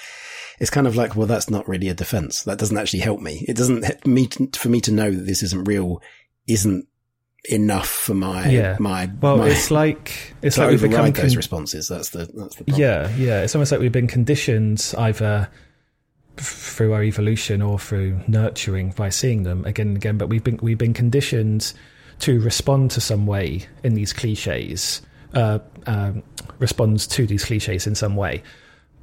it's 0.59 0.69
kind 0.71 0.87
of 0.87 0.95
like, 0.95 1.15
well, 1.15 1.27
that's 1.27 1.49
not 1.49 1.67
really 1.67 1.87
a 1.87 1.93
defense. 1.93 2.43
That 2.43 2.57
doesn't 2.57 2.77
actually 2.77 3.01
help 3.01 3.21
me. 3.21 3.45
It 3.47 3.55
doesn't 3.55 4.05
me 4.07 4.27
to, 4.27 4.49
for 4.57 4.69
me 4.69 4.81
to 4.81 4.91
know 4.91 5.11
that 5.11 5.25
this 5.25 5.43
isn't 5.43 5.67
real. 5.67 6.01
Isn't 6.47 6.87
enough 7.49 7.87
for 7.87 8.13
my 8.13 8.49
Yeah. 8.49 8.77
my 8.79 9.09
Well, 9.21 9.37
my, 9.37 9.49
it's 9.49 9.69
like 9.69 10.35
it's 10.41 10.57
like 10.57 10.71
we've 10.71 10.81
become 10.81 11.01
override 11.01 11.15
those 11.15 11.35
responses. 11.35 11.87
That's 11.87 12.09
the 12.09 12.29
that's 12.33 12.55
the 12.55 12.63
problem. 12.63 12.79
Yeah, 12.81 13.15
yeah. 13.15 13.43
It's 13.43 13.55
almost 13.55 13.71
like 13.71 13.81
we've 13.81 13.91
been 13.91 14.07
conditioned 14.07 14.93
either 14.97 15.49
through 16.37 16.93
our 16.93 17.03
evolution 17.03 17.61
or 17.61 17.79
through 17.79 18.19
nurturing 18.27 18.91
by 18.91 19.09
seeing 19.09 19.43
them 19.43 19.65
again 19.65 19.87
and 19.87 19.97
again. 19.97 20.17
But 20.17 20.29
we've 20.29 20.43
been 20.43 20.59
we've 20.61 20.77
been 20.77 20.93
conditioned 20.93 21.73
to 22.19 22.39
respond 22.39 22.91
to 22.91 23.01
some 23.01 23.27
way 23.27 23.65
in 23.83 23.93
these 23.93 24.13
cliches, 24.13 25.01
uh, 25.33 25.59
um, 25.85 26.23
responds 26.59 27.05
to 27.07 27.27
these 27.27 27.45
cliches 27.45 27.85
in 27.85 27.95
some 27.95 28.15
way. 28.15 28.41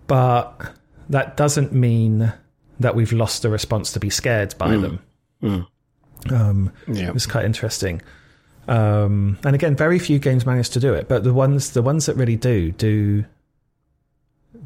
But 0.07 0.73
that 1.09 1.37
doesn't 1.37 1.73
mean 1.73 2.33
that 2.81 2.95
we've 2.95 3.13
lost 3.13 3.43
the 3.43 3.51
response 3.51 3.93
to 3.93 4.01
be 4.01 4.11
scared 4.11 4.55
by 4.59 4.77
them. 4.77 5.01
Um, 6.31 6.73
yeah. 6.89 7.09
it 7.09 7.15
was 7.15 7.27
quite 7.27 7.45
interesting. 7.45 8.03
Um, 8.67 9.39
and 9.45 9.55
again, 9.55 9.77
very 9.77 9.99
few 9.99 10.19
games 10.19 10.47
manage 10.47 10.71
to 10.71 10.81
do 10.81 10.95
it, 10.95 11.09
but 11.09 11.23
the 11.23 11.35
ones 11.35 11.71
the 11.71 11.83
ones 11.83 12.07
that 12.07 12.17
really 12.17 12.37
do 12.37 12.73
do 12.73 13.25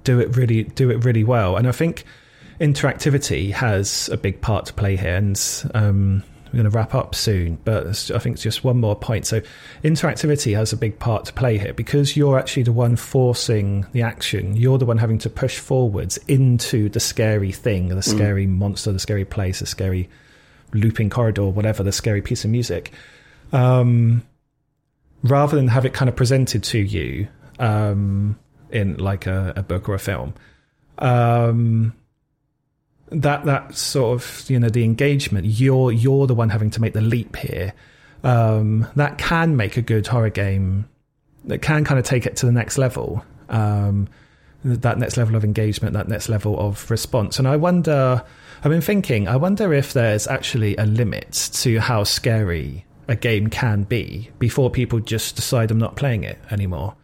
do 0.04 0.20
it 0.20 0.36
really 0.36 0.64
do 0.64 0.90
it 0.90 1.04
really 1.04 1.24
well. 1.24 1.56
And 1.56 1.66
I 1.66 1.72
think 1.72 2.04
interactivity 2.60 3.52
has 3.52 4.08
a 4.12 4.16
big 4.16 4.40
part 4.40 4.66
to 4.66 4.72
play 4.72 4.96
here. 4.96 5.16
And 5.16 5.64
um, 5.74 6.22
we're 6.46 6.62
going 6.62 6.70
to 6.70 6.76
wrap 6.76 6.94
up 6.94 7.14
soon, 7.14 7.58
but 7.64 8.10
I 8.14 8.18
think 8.18 8.34
it's 8.34 8.42
just 8.42 8.64
one 8.64 8.80
more 8.80 8.96
point. 8.96 9.26
So 9.26 9.42
interactivity 9.84 10.56
has 10.56 10.72
a 10.72 10.76
big 10.76 10.98
part 10.98 11.26
to 11.26 11.32
play 11.32 11.58
here 11.58 11.74
because 11.74 12.16
you're 12.16 12.38
actually 12.38 12.62
the 12.62 12.72
one 12.72 12.96
forcing 12.96 13.86
the 13.92 14.02
action. 14.02 14.56
You're 14.56 14.78
the 14.78 14.86
one 14.86 14.98
having 14.98 15.18
to 15.18 15.30
push 15.30 15.58
forwards 15.58 16.18
into 16.26 16.88
the 16.88 17.00
scary 17.00 17.52
thing, 17.52 17.88
the 17.88 18.02
scary 18.02 18.46
monster, 18.46 18.92
the 18.92 18.98
scary 18.98 19.26
place, 19.26 19.60
the 19.60 19.66
scary 19.66 20.08
looping 20.72 21.10
corridor, 21.10 21.46
whatever, 21.46 21.82
the 21.82 21.92
scary 21.92 22.22
piece 22.22 22.44
of 22.44 22.50
music. 22.50 22.92
Um, 23.52 24.22
rather 25.22 25.56
than 25.56 25.68
have 25.68 25.84
it 25.84 25.92
kind 25.92 26.08
of 26.08 26.16
presented 26.16 26.62
to 26.62 26.78
you 26.78 27.28
um, 27.58 28.38
in 28.70 28.96
like 28.96 29.26
a, 29.26 29.52
a 29.56 29.62
book 29.62 29.88
or 29.88 29.94
a 29.94 29.98
film. 29.98 30.34
Um, 30.98 31.94
that 33.10 33.44
that 33.44 33.74
sort 33.74 34.14
of 34.14 34.50
you 34.50 34.58
know 34.58 34.68
the 34.68 34.84
engagement 34.84 35.46
you're 35.46 35.92
you're 35.92 36.26
the 36.26 36.34
one 36.34 36.48
having 36.50 36.70
to 36.70 36.80
make 36.80 36.92
the 36.92 37.00
leap 37.00 37.36
here. 37.36 37.72
Um, 38.24 38.86
that 38.96 39.16
can 39.18 39.56
make 39.56 39.76
a 39.76 39.82
good 39.82 40.06
horror 40.06 40.30
game 40.30 40.88
that 41.44 41.62
can 41.62 41.84
kind 41.84 42.00
of 42.00 42.04
take 42.04 42.26
it 42.26 42.36
to 42.36 42.46
the 42.46 42.52
next 42.52 42.76
level. 42.76 43.24
Um, 43.48 44.08
that 44.64 44.98
next 44.98 45.16
level 45.16 45.36
of 45.36 45.44
engagement 45.44 45.94
that 45.94 46.08
next 46.08 46.28
level 46.28 46.58
of 46.58 46.90
response. 46.90 47.38
And 47.38 47.46
i 47.46 47.56
wonder 47.56 48.22
i've 48.62 48.70
been 48.70 48.80
thinking 48.80 49.28
i 49.28 49.36
wonder 49.36 49.72
if 49.72 49.92
there's 49.92 50.26
actually 50.26 50.76
a 50.76 50.84
limit 50.84 51.50
to 51.54 51.78
how 51.78 52.04
scary 52.04 52.84
a 53.06 53.16
game 53.16 53.48
can 53.48 53.84
be 53.84 54.30
before 54.38 54.68
people 54.68 54.98
just 54.98 55.36
decide 55.36 55.70
i'm 55.70 55.78
not 55.78 55.96
playing 55.96 56.24
it 56.24 56.38
anymore 56.50 56.94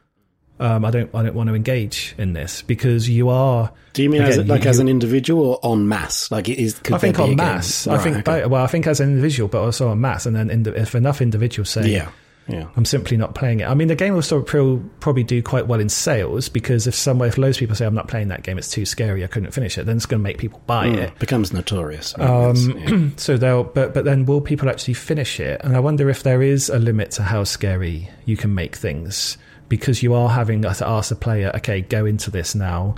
um, 0.60 0.84
I 0.84 0.90
don't. 0.90 1.12
I 1.14 1.22
don't 1.22 1.34
want 1.34 1.48
to 1.48 1.54
engage 1.54 2.14
in 2.18 2.32
this 2.32 2.62
because 2.62 3.08
you 3.08 3.28
are. 3.28 3.72
Do 3.92 4.02
you 4.02 4.10
mean 4.10 4.22
as, 4.22 4.38
like 4.38 4.64
you- 4.64 4.70
as 4.70 4.78
an 4.78 4.88
individual 4.88 5.58
or 5.62 5.72
en 5.72 5.88
masse? 5.88 6.30
Like 6.30 6.48
it 6.48 6.58
is? 6.58 6.74
Could 6.78 6.94
I 6.94 6.98
think 6.98 7.16
there 7.16 7.26
be 7.26 7.32
on 7.32 7.38
a 7.38 7.42
game- 7.42 7.54
mass. 7.54 7.86
I 7.86 7.94
Right, 7.96 8.02
think 8.02 8.16
okay. 8.28 8.46
well, 8.46 8.62
I 8.62 8.66
think 8.66 8.86
as 8.86 9.00
an 9.00 9.08
individual, 9.10 9.48
but 9.48 9.60
also 9.62 9.88
on 9.88 10.00
mass. 10.00 10.26
And 10.26 10.34
then 10.36 10.50
indi- 10.50 10.70
if 10.70 10.94
enough 10.94 11.20
individuals 11.20 11.70
say, 11.70 11.88
Yeah. 11.90 12.08
Yeah. 12.46 12.66
I'm 12.76 12.84
simply 12.84 13.16
not 13.16 13.34
playing 13.34 13.60
it. 13.60 13.64
I 13.70 13.72
mean, 13.72 13.88
the 13.88 13.94
game 13.94 14.12
will 14.12 14.20
still 14.20 14.42
probably 14.42 15.22
do 15.24 15.42
quite 15.42 15.66
well 15.66 15.80
in 15.80 15.88
sales 15.88 16.50
because 16.50 16.86
if 16.86 16.94
somewhere, 16.94 17.28
if 17.30 17.38
loads 17.38 17.56
of 17.56 17.60
people 17.60 17.74
say 17.74 17.86
I'm 17.86 17.94
not 17.94 18.06
playing 18.08 18.28
that 18.28 18.42
game, 18.42 18.58
it's 18.58 18.68
too 18.70 18.84
scary, 18.84 19.24
I 19.24 19.28
couldn't 19.28 19.52
finish 19.52 19.78
it, 19.78 19.86
then 19.86 19.96
it's 19.96 20.04
going 20.04 20.20
to 20.20 20.22
make 20.22 20.36
people 20.36 20.60
buy 20.66 20.88
it. 20.88 21.14
Mm, 21.14 21.18
becomes 21.20 21.54
notorious. 21.54 22.14
Um, 22.18 22.54
Yeah. 22.78 23.08
So 23.16 23.38
they'll, 23.38 23.64
but 23.64 23.94
but 23.94 24.04
then 24.04 24.26
will 24.26 24.42
people 24.42 24.68
actually 24.68 24.92
finish 24.92 25.40
it? 25.40 25.58
And 25.64 25.74
I 25.74 25.80
wonder 25.80 26.10
if 26.10 26.22
there 26.22 26.42
is 26.42 26.68
a 26.68 26.78
limit 26.78 27.12
to 27.12 27.22
how 27.22 27.44
scary 27.44 28.10
you 28.26 28.36
can 28.36 28.54
make 28.54 28.76
things 28.76 29.38
because 29.68 30.03
you 30.03 30.14
are 30.14 30.29
having 30.29 30.62
to 30.62 30.87
ask 30.87 31.09
the 31.09 31.16
player, 31.16 31.50
okay, 31.57 31.81
go 31.81 32.07
into 32.07 32.31
this 32.31 32.55
now 32.55 32.94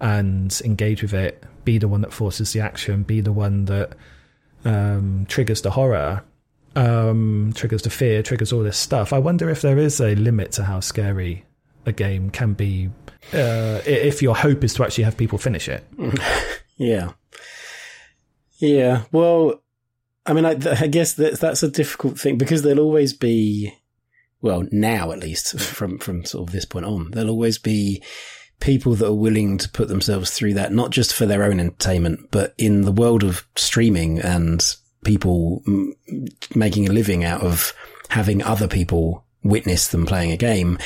and 0.00 0.60
engage 0.64 1.02
with 1.02 1.14
it. 1.14 1.42
Be 1.64 1.78
the 1.78 1.88
one 1.88 2.00
that 2.02 2.12
forces 2.12 2.52
the 2.52 2.60
action. 2.60 3.02
Be 3.02 3.20
the 3.20 3.32
one 3.32 3.64
that 3.66 3.92
um, 4.64 5.26
triggers 5.28 5.62
the 5.62 5.70
horror, 5.70 6.22
um, 6.74 7.52
triggers 7.54 7.82
the 7.82 7.90
fear, 7.90 8.22
triggers 8.22 8.52
all 8.52 8.62
this 8.62 8.78
stuff. 8.78 9.12
I 9.12 9.18
wonder 9.18 9.50
if 9.50 9.62
there 9.62 9.78
is 9.78 10.00
a 10.00 10.14
limit 10.14 10.52
to 10.52 10.64
how 10.64 10.80
scary 10.80 11.44
a 11.84 11.92
game 11.92 12.30
can 12.30 12.52
be. 12.54 12.90
Uh, 13.32 13.80
if 13.84 14.22
your 14.22 14.36
hope 14.36 14.62
is 14.62 14.74
to 14.74 14.84
actually 14.84 15.04
have 15.04 15.16
people 15.16 15.38
finish 15.38 15.68
it. 15.68 15.84
Yeah. 16.76 17.12
Yeah. 18.58 19.04
Well, 19.12 19.62
I 20.24 20.32
mean, 20.32 20.44
I, 20.44 20.50
I 20.50 20.86
guess 20.86 21.14
that, 21.14 21.40
that's 21.40 21.62
a 21.62 21.70
difficult 21.70 22.18
thing 22.18 22.36
because 22.36 22.62
there'll 22.62 22.84
always 22.84 23.12
be, 23.12 23.72
well, 24.40 24.64
now 24.70 25.12
at 25.12 25.20
least 25.20 25.58
from, 25.60 25.98
from 25.98 26.24
sort 26.24 26.48
of 26.48 26.52
this 26.52 26.64
point 26.64 26.86
on, 26.86 27.10
there'll 27.10 27.30
always 27.30 27.58
be 27.58 28.02
people 28.60 28.94
that 28.94 29.06
are 29.06 29.14
willing 29.14 29.58
to 29.58 29.68
put 29.68 29.88
themselves 29.88 30.30
through 30.30 30.54
that, 30.54 30.72
not 30.72 30.90
just 30.90 31.12
for 31.12 31.26
their 31.26 31.42
own 31.42 31.60
entertainment, 31.60 32.30
but 32.30 32.54
in 32.58 32.82
the 32.82 32.92
world 32.92 33.22
of 33.22 33.46
streaming 33.56 34.18
and 34.20 34.76
people 35.04 35.62
mm, 35.66 35.92
making 36.56 36.88
a 36.88 36.92
living 36.92 37.24
out 37.24 37.42
of 37.42 37.72
having 38.08 38.42
other 38.42 38.68
people 38.68 39.24
witness 39.42 39.88
them 39.88 40.06
playing 40.06 40.32
a 40.32 40.36
game. 40.36 40.78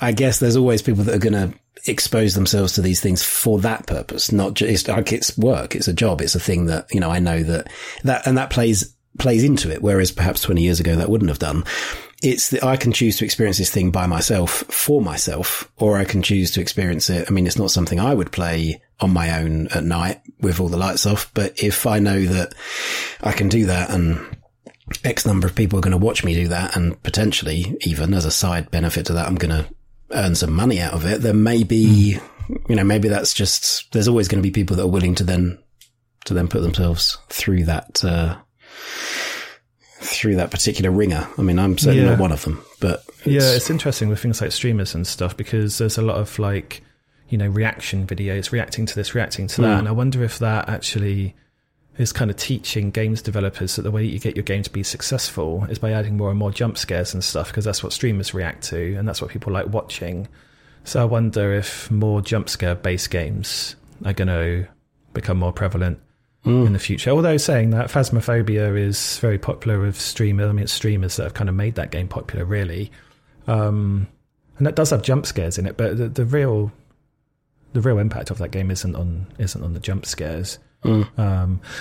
I 0.00 0.12
guess 0.12 0.38
there's 0.38 0.56
always 0.56 0.82
people 0.82 1.04
that 1.04 1.14
are 1.14 1.18
going 1.18 1.50
to 1.50 1.58
expose 1.86 2.34
themselves 2.34 2.74
to 2.74 2.82
these 2.82 3.00
things 3.00 3.22
for 3.22 3.60
that 3.60 3.86
purpose, 3.86 4.32
not 4.32 4.54
just 4.54 4.88
like 4.88 5.12
it's 5.12 5.36
work, 5.38 5.76
it's 5.76 5.88
a 5.88 5.92
job, 5.92 6.20
it's 6.20 6.34
a 6.34 6.40
thing 6.40 6.66
that, 6.66 6.92
you 6.92 7.00
know, 7.00 7.10
I 7.10 7.20
know 7.20 7.42
that 7.42 7.68
that, 8.04 8.26
and 8.26 8.36
that 8.38 8.50
plays, 8.50 8.94
plays 9.18 9.44
into 9.44 9.70
it. 9.70 9.82
Whereas 9.82 10.10
perhaps 10.10 10.42
20 10.42 10.62
years 10.62 10.80
ago 10.80 10.96
that 10.96 11.10
wouldn't 11.10 11.30
have 11.30 11.38
done. 11.38 11.64
It's 12.20 12.50
that 12.50 12.64
I 12.64 12.76
can 12.76 12.92
choose 12.92 13.16
to 13.18 13.24
experience 13.24 13.58
this 13.58 13.70
thing 13.70 13.92
by 13.92 14.06
myself 14.06 14.50
for 14.50 15.00
myself, 15.00 15.70
or 15.76 15.96
I 15.96 16.04
can 16.04 16.22
choose 16.22 16.50
to 16.52 16.60
experience 16.60 17.08
it. 17.10 17.28
I 17.28 17.32
mean, 17.32 17.46
it's 17.46 17.58
not 17.58 17.70
something 17.70 18.00
I 18.00 18.12
would 18.12 18.32
play 18.32 18.82
on 19.00 19.12
my 19.12 19.40
own 19.40 19.68
at 19.68 19.84
night 19.84 20.20
with 20.40 20.58
all 20.58 20.68
the 20.68 20.76
lights 20.76 21.06
off, 21.06 21.30
but 21.32 21.62
if 21.62 21.86
I 21.86 22.00
know 22.00 22.24
that 22.24 22.54
I 23.20 23.30
can 23.30 23.48
do 23.48 23.66
that 23.66 23.90
and 23.90 24.36
X 25.04 25.26
number 25.26 25.46
of 25.46 25.54
people 25.54 25.78
are 25.78 25.82
going 25.82 25.92
to 25.92 26.04
watch 26.04 26.24
me 26.24 26.34
do 26.34 26.48
that, 26.48 26.76
and 26.76 27.00
potentially 27.02 27.76
even 27.82 28.14
as 28.14 28.24
a 28.24 28.30
side 28.30 28.70
benefit 28.70 29.06
to 29.06 29.12
that, 29.14 29.26
I'm 29.26 29.36
going 29.36 29.64
to 29.64 29.68
earn 30.10 30.34
some 30.34 30.52
money 30.52 30.80
out 30.80 30.94
of 30.94 31.06
it. 31.06 31.20
Then 31.20 31.42
maybe, 31.42 32.18
you 32.68 32.76
know, 32.76 32.84
maybe 32.84 33.08
that's 33.08 33.34
just 33.34 33.92
there's 33.92 34.08
always 34.08 34.28
going 34.28 34.42
to 34.42 34.46
be 34.46 34.52
people 34.52 34.76
that 34.76 34.84
are 34.84 34.88
willing 34.88 35.14
to 35.16 35.24
then 35.24 35.58
to 36.24 36.34
then 36.34 36.48
put 36.48 36.62
themselves 36.62 37.18
through 37.28 37.64
that 37.64 38.04
uh, 38.04 38.36
through 40.00 40.36
that 40.36 40.50
particular 40.50 40.90
ringer. 40.90 41.26
I 41.38 41.42
mean, 41.42 41.58
I'm 41.58 41.76
certainly 41.78 42.04
Yeah. 42.04 42.10
not 42.10 42.18
one 42.20 42.32
of 42.32 42.42
them, 42.44 42.62
but 42.80 43.02
Yeah, 43.24 43.38
it's- 43.38 43.56
it's 43.56 43.70
interesting 43.70 44.08
with 44.08 44.20
things 44.20 44.40
like 44.40 44.52
streamers 44.52 44.94
and 44.94 45.06
stuff 45.06 45.36
because 45.36 45.78
there's 45.78 45.98
a 45.98 46.02
lot 46.02 46.16
of 46.16 46.38
like 46.38 46.82
you 47.30 47.36
know, 47.36 47.46
reaction 47.46 48.06
videos, 48.06 48.52
reacting 48.52 48.86
to 48.86 48.94
this, 48.94 49.14
reacting 49.14 49.46
to 49.48 49.60
that. 49.60 49.66
Mm. 49.76 49.78
And 49.80 49.88
I 49.88 49.90
wonder 49.90 50.24
if 50.24 50.38
that 50.38 50.66
actually 50.70 51.34
is 51.98 52.10
kind 52.10 52.30
of 52.30 52.38
teaching 52.38 52.90
games 52.90 53.20
developers 53.20 53.76
that 53.76 53.82
the 53.82 53.90
way 53.90 54.00
that 54.06 54.10
you 54.10 54.18
get 54.18 54.34
your 54.34 54.44
game 54.44 54.62
to 54.62 54.70
be 54.70 54.82
successful 54.82 55.66
is 55.68 55.78
by 55.78 55.90
adding 55.92 56.16
more 56.16 56.30
and 56.30 56.38
more 56.38 56.50
jump 56.50 56.78
scares 56.78 57.12
and 57.12 57.22
stuff, 57.22 57.48
because 57.48 57.66
that's 57.66 57.82
what 57.82 57.92
streamers 57.92 58.32
react 58.32 58.62
to, 58.70 58.94
and 58.94 59.06
that's 59.06 59.20
what 59.20 59.30
people 59.30 59.52
like 59.52 59.66
watching. 59.70 60.26
So 60.84 61.02
I 61.02 61.04
wonder 61.04 61.52
if 61.52 61.90
more 61.90 62.22
jump 62.22 62.48
scare 62.48 62.74
based 62.74 63.10
games 63.10 63.76
are 64.06 64.14
going 64.14 64.28
to 64.28 64.66
become 65.12 65.36
more 65.36 65.52
prevalent 65.52 65.98
in 66.44 66.72
the 66.72 66.78
future. 66.78 67.10
Although 67.10 67.36
saying 67.36 67.70
that, 67.70 67.88
Phasmophobia 67.90 68.78
is 68.78 69.18
very 69.18 69.38
popular 69.38 69.78
with 69.80 70.00
streamers. 70.00 70.48
I 70.48 70.52
mean, 70.52 70.62
it's 70.62 70.72
streamers 70.72 71.16
that 71.16 71.24
have 71.24 71.34
kind 71.34 71.48
of 71.50 71.54
made 71.54 71.74
that 71.74 71.90
game 71.90 72.08
popular, 72.08 72.44
really. 72.44 72.90
Um, 73.46 74.06
and 74.56 74.66
that 74.66 74.74
does 74.74 74.90
have 74.90 75.02
jump 75.02 75.26
scares 75.26 75.58
in 75.58 75.66
it, 75.66 75.76
but 75.76 75.96
the, 75.98 76.08
the 76.08 76.24
real 76.24 76.72
the 77.74 77.80
real 77.82 77.98
impact 77.98 78.30
of 78.30 78.38
that 78.38 78.50
game 78.50 78.70
isn't 78.70 78.96
on 78.96 79.26
isn't 79.38 79.62
on 79.62 79.74
the 79.74 79.80
jump 79.80 80.06
scares. 80.06 80.58
Um, 80.84 81.10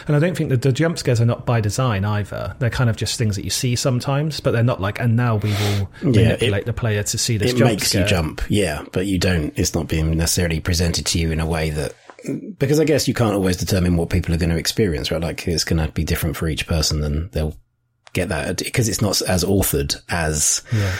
and 0.07 0.15
I 0.15 0.19
don't 0.19 0.35
think 0.35 0.49
that 0.49 0.63
the 0.63 0.71
jump 0.71 0.97
scares 0.97 1.21
are 1.21 1.25
not 1.25 1.45
by 1.45 1.61
design 1.61 2.03
either. 2.03 2.55
They're 2.57 2.71
kind 2.71 2.89
of 2.89 2.95
just 2.97 3.17
things 3.17 3.35
that 3.35 3.43
you 3.43 3.51
see 3.51 3.75
sometimes, 3.75 4.39
but 4.39 4.51
they're 4.51 4.63
not 4.63 4.81
like. 4.81 4.99
And 4.99 5.15
now 5.15 5.35
we 5.35 5.51
will 5.51 5.89
Yeah, 6.01 6.23
manipulate 6.23 6.63
it- 6.63 6.65
the 6.65 6.73
player 6.73 7.03
to 7.03 7.17
see 7.17 7.37
this 7.37 7.51
it 7.53 7.57
jump 7.57 7.69
makes 7.71 7.89
scare. 7.89 8.01
you 8.01 8.07
jump, 8.07 8.41
yeah, 8.49 8.83
but 8.91 9.05
you 9.05 9.19
don't. 9.19 9.53
It's 9.57 9.75
not 9.75 9.87
being 9.87 10.17
necessarily 10.17 10.59
presented 10.59 11.05
to 11.07 11.19
you 11.19 11.31
in 11.31 11.39
a 11.39 11.45
way 11.45 11.69
that 11.69 11.93
because 12.27 12.79
I 12.79 12.85
guess 12.85 13.07
you 13.07 13.13
can't 13.13 13.33
always 13.33 13.57
determine 13.57 13.97
what 13.97 14.09
people 14.09 14.33
are 14.33 14.37
going 14.37 14.49
to 14.49 14.57
experience, 14.57 15.11
right? 15.11 15.21
Like 15.21 15.47
it's 15.47 15.63
going 15.63 15.85
to 15.85 15.91
be 15.91 16.03
different 16.03 16.35
for 16.37 16.47
each 16.47 16.67
person, 16.67 17.03
and 17.03 17.31
they'll 17.31 17.55
get 18.13 18.29
that 18.29 18.57
because 18.57 18.89
it's 18.89 19.01
not 19.01 19.21
as 19.21 19.43
authored 19.43 19.95
as 20.09 20.63
Yeah. 20.73 20.93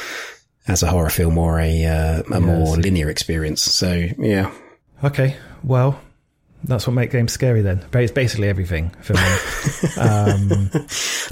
as 0.68 0.84
a 0.84 0.88
horror 0.88 1.10
film 1.10 1.38
or 1.38 1.60
a 1.60 1.86
uh, 1.86 2.24
a 2.32 2.40
more 2.42 2.76
linear 2.78 3.10
experience. 3.10 3.62
So 3.62 4.08
yeah, 4.20 4.52
Okay, 5.04 5.36
well, 5.64 6.00
that's 6.64 6.88
what 6.88 6.94
makes 6.94 7.12
games 7.14 7.32
scary 7.32 7.62
then. 7.62 7.86
It's 7.94 8.12
basically 8.12 8.50
everything 8.50 8.90
for 9.02 9.14
me. 9.14 9.98
um, 10.02 10.72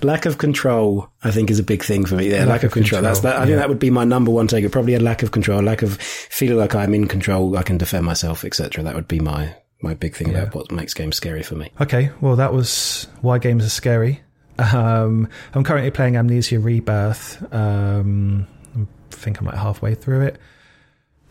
lack 0.04 0.26
of 0.26 0.38
control, 0.38 1.10
I 1.24 1.32
think, 1.32 1.50
is 1.50 1.60
a 1.60 1.64
big 1.64 1.84
thing 1.84 2.06
for 2.06 2.16
me. 2.16 2.30
Yeah, 2.30 2.40
lack, 2.42 2.48
Lack 2.48 2.64
of 2.64 2.68
of 2.68 2.74
control. 2.74 3.02
That's 3.02 3.22
that. 3.22 3.36
I 3.38 3.46
think 3.46 3.58
that 3.58 3.68
would 3.70 3.80
be 3.80 3.90
my 3.90 4.04
number 4.06 4.32
one 4.32 4.48
take. 4.48 4.70
Probably 4.72 4.94
a 4.94 5.00
lack 5.00 5.24
of 5.24 5.32
control, 5.32 5.62
lack 5.64 5.82
of 5.82 5.98
feeling 6.00 6.58
like 6.58 6.76
I'm 6.76 6.94
in 6.94 7.08
control, 7.08 7.58
I 7.58 7.64
can 7.64 7.78
defend 7.78 8.06
myself, 8.06 8.46
etc. 8.46 8.84
That 8.84 8.96
would 8.96 9.08
be 9.08 9.20
my 9.20 9.56
my 9.82 9.94
big 9.94 10.16
thing 10.16 10.30
about 10.30 10.56
what 10.56 10.72
makes 10.72 10.94
games 10.94 11.16
scary 11.16 11.44
for 11.44 11.56
me. 11.56 11.72
okay, 11.82 12.12
well, 12.22 12.36
that 12.36 12.54
was 12.54 13.08
why 13.22 13.38
games 13.38 13.66
are 13.66 13.70
scary. 13.70 14.22
Um, 14.58 15.28
I'm 15.54 15.64
currently 15.64 15.92
playing 15.92 16.16
Amnesia 16.18 16.60
Rebirth. 16.60 17.54
Um, 17.54 18.48
I 18.76 18.86
think 19.12 19.40
I'm 19.40 19.46
like 19.46 19.56
halfway 19.56 19.96
through 19.96 20.22
it. 20.22 20.40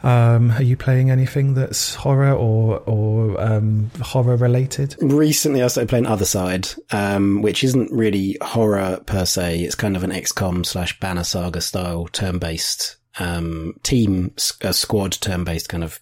Um, 0.02 0.50
are 0.50 0.62
you 0.62 0.76
playing 0.76 1.10
anything 1.10 1.54
that's 1.54 1.94
horror 1.94 2.32
or 2.32 2.80
or 2.80 3.40
um, 3.40 3.90
horror 4.02 4.36
related? 4.36 4.94
Recently, 5.00 5.62
I 5.62 5.68
started 5.68 5.88
playing 5.88 6.04
Othercide, 6.04 6.78
um, 6.92 7.40
which 7.40 7.64
isn't 7.64 7.90
really 7.90 8.36
horror 8.42 9.00
per 9.06 9.24
se. 9.24 9.60
It's 9.60 9.74
kind 9.74 9.96
of 9.96 10.04
an 10.04 10.10
XCOM 10.10 10.66
slash 10.66 11.00
Banner 11.00 11.24
Saga 11.24 11.62
style 11.62 12.06
turn 12.08 12.38
based 12.38 12.96
um, 13.18 13.76
team 13.82 14.34
uh, 14.62 14.72
squad 14.72 15.12
turn 15.12 15.44
based 15.44 15.70
kind 15.70 15.82
of 15.82 16.00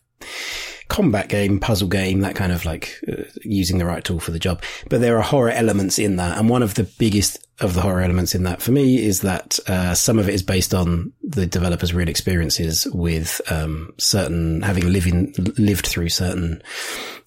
combat 0.92 1.30
game, 1.30 1.58
puzzle 1.58 1.88
game, 1.88 2.20
that 2.20 2.36
kind 2.36 2.52
of 2.52 2.66
like 2.66 3.00
uh, 3.08 3.22
using 3.40 3.78
the 3.78 3.86
right 3.86 4.04
tool 4.04 4.20
for 4.20 4.30
the 4.30 4.38
job. 4.38 4.62
But 4.90 5.00
there 5.00 5.16
are 5.16 5.22
horror 5.22 5.50
elements 5.50 5.98
in 5.98 6.16
that, 6.16 6.36
and 6.38 6.50
one 6.50 6.62
of 6.62 6.74
the 6.74 6.84
biggest 6.84 7.38
of 7.60 7.72
the 7.72 7.80
horror 7.80 8.02
elements 8.02 8.34
in 8.34 8.42
that 8.42 8.60
for 8.60 8.72
me 8.72 9.02
is 9.02 9.22
that 9.22 9.58
uh, 9.66 9.94
some 9.94 10.18
of 10.18 10.28
it 10.28 10.34
is 10.34 10.42
based 10.42 10.74
on 10.74 11.12
the 11.22 11.46
developers' 11.46 11.94
real 11.94 12.08
experiences 12.08 12.86
with 12.92 13.40
um, 13.50 13.94
certain 13.98 14.60
having 14.60 14.92
living 14.92 15.34
lived 15.56 15.86
through 15.86 16.10
certain 16.10 16.62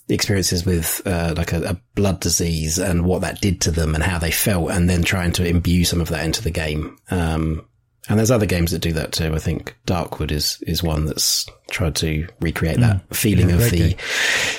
experiences 0.09 0.63
with 0.63 1.01
uh, 1.07 1.33
like 1.35 1.51
a, 1.51 1.63
a 1.63 1.81
blood 1.95 2.19
disease 2.19 2.77
and 2.77 3.03
what 3.03 3.21
that 3.21 3.41
did 3.41 3.61
to 3.61 3.71
them 3.71 3.95
and 3.95 4.03
how 4.03 4.19
they 4.19 4.31
felt, 4.31 4.69
and 4.69 4.87
then 4.87 5.01
trying 5.01 5.31
to 5.31 5.47
imbue 5.47 5.85
some 5.85 6.01
of 6.01 6.09
that 6.09 6.23
into 6.23 6.43
the 6.43 6.51
game. 6.51 6.97
Um, 7.09 7.65
and 8.07 8.19
there's 8.19 8.31
other 8.31 8.45
games 8.45 8.71
that 8.71 8.79
do 8.79 8.93
that 8.93 9.11
too. 9.11 9.33
I 9.33 9.39
think 9.39 9.75
Darkwood 9.87 10.31
is 10.31 10.61
is 10.67 10.83
one 10.83 11.05
that's 11.05 11.45
tried 11.71 11.95
to 11.95 12.27
recreate 12.39 12.79
that 12.79 13.07
mm. 13.09 13.15
feeling 13.15 13.51
of 13.51 13.59
the, 13.71 13.95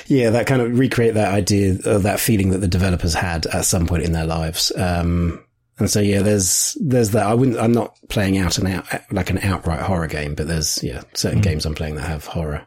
yeah, 0.07 0.29
that 0.31 0.47
kind 0.47 0.61
of 0.61 0.77
recreate 0.77 1.13
that 1.13 1.33
idea 1.33 1.77
of 1.85 2.03
that 2.03 2.19
feeling 2.19 2.49
that 2.49 2.59
the 2.59 2.67
developers 2.67 3.13
had 3.13 3.45
at 3.47 3.65
some 3.65 3.87
point 3.87 4.03
in 4.03 4.11
their 4.11 4.25
lives. 4.25 4.71
Um, 4.75 5.43
and 5.79 5.89
so 5.89 5.99
yeah, 5.99 6.21
there's 6.21 6.75
there's 6.81 7.11
that. 7.11 7.25
I 7.25 7.33
wouldn't. 7.33 7.57
I'm 7.57 7.71
not 7.71 7.97
playing 8.09 8.37
out 8.37 8.57
and 8.57 8.67
out 8.67 8.85
like 9.11 9.29
an 9.29 9.37
outright 9.39 9.81
horror 9.81 10.07
game, 10.07 10.35
but 10.35 10.47
there's 10.47 10.83
yeah 10.83 11.03
certain 11.13 11.39
mm. 11.39 11.43
games 11.43 11.65
I'm 11.65 11.75
playing 11.75 11.95
that 11.95 12.07
have 12.07 12.25
horror 12.25 12.65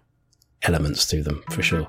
elements 0.65 1.07
to 1.07 1.23
them 1.23 1.43
for 1.51 1.63
sure. 1.63 1.87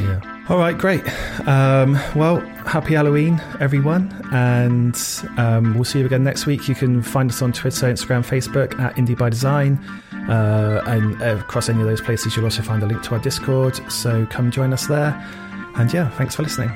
Yeah. 0.00 0.44
All 0.48 0.58
right, 0.58 0.76
great. 0.76 1.02
Um, 1.46 1.94
well, 2.16 2.40
happy 2.66 2.94
Halloween, 2.94 3.40
everyone. 3.60 4.12
And 4.32 4.98
um, 5.36 5.74
we'll 5.74 5.84
see 5.84 6.00
you 6.00 6.06
again 6.06 6.24
next 6.24 6.46
week. 6.46 6.68
You 6.68 6.74
can 6.74 7.02
find 7.02 7.30
us 7.30 7.42
on 7.42 7.52
Twitter, 7.52 7.86
Instagram, 7.86 8.26
Facebook 8.26 8.78
at 8.80 8.96
Indie 8.96 9.16
by 9.16 9.28
Design. 9.30 9.78
Uh, 10.28 10.82
and 10.86 11.20
uh, 11.22 11.36
across 11.38 11.68
any 11.68 11.80
of 11.80 11.86
those 11.86 12.00
places, 12.00 12.36
you'll 12.36 12.44
also 12.44 12.62
find 12.62 12.82
a 12.82 12.86
link 12.86 13.02
to 13.02 13.14
our 13.14 13.20
Discord. 13.20 13.76
So 13.90 14.26
come 14.26 14.50
join 14.50 14.72
us 14.72 14.86
there. 14.86 15.14
And 15.76 15.92
yeah, 15.92 16.10
thanks 16.10 16.34
for 16.34 16.42
listening. 16.42 16.70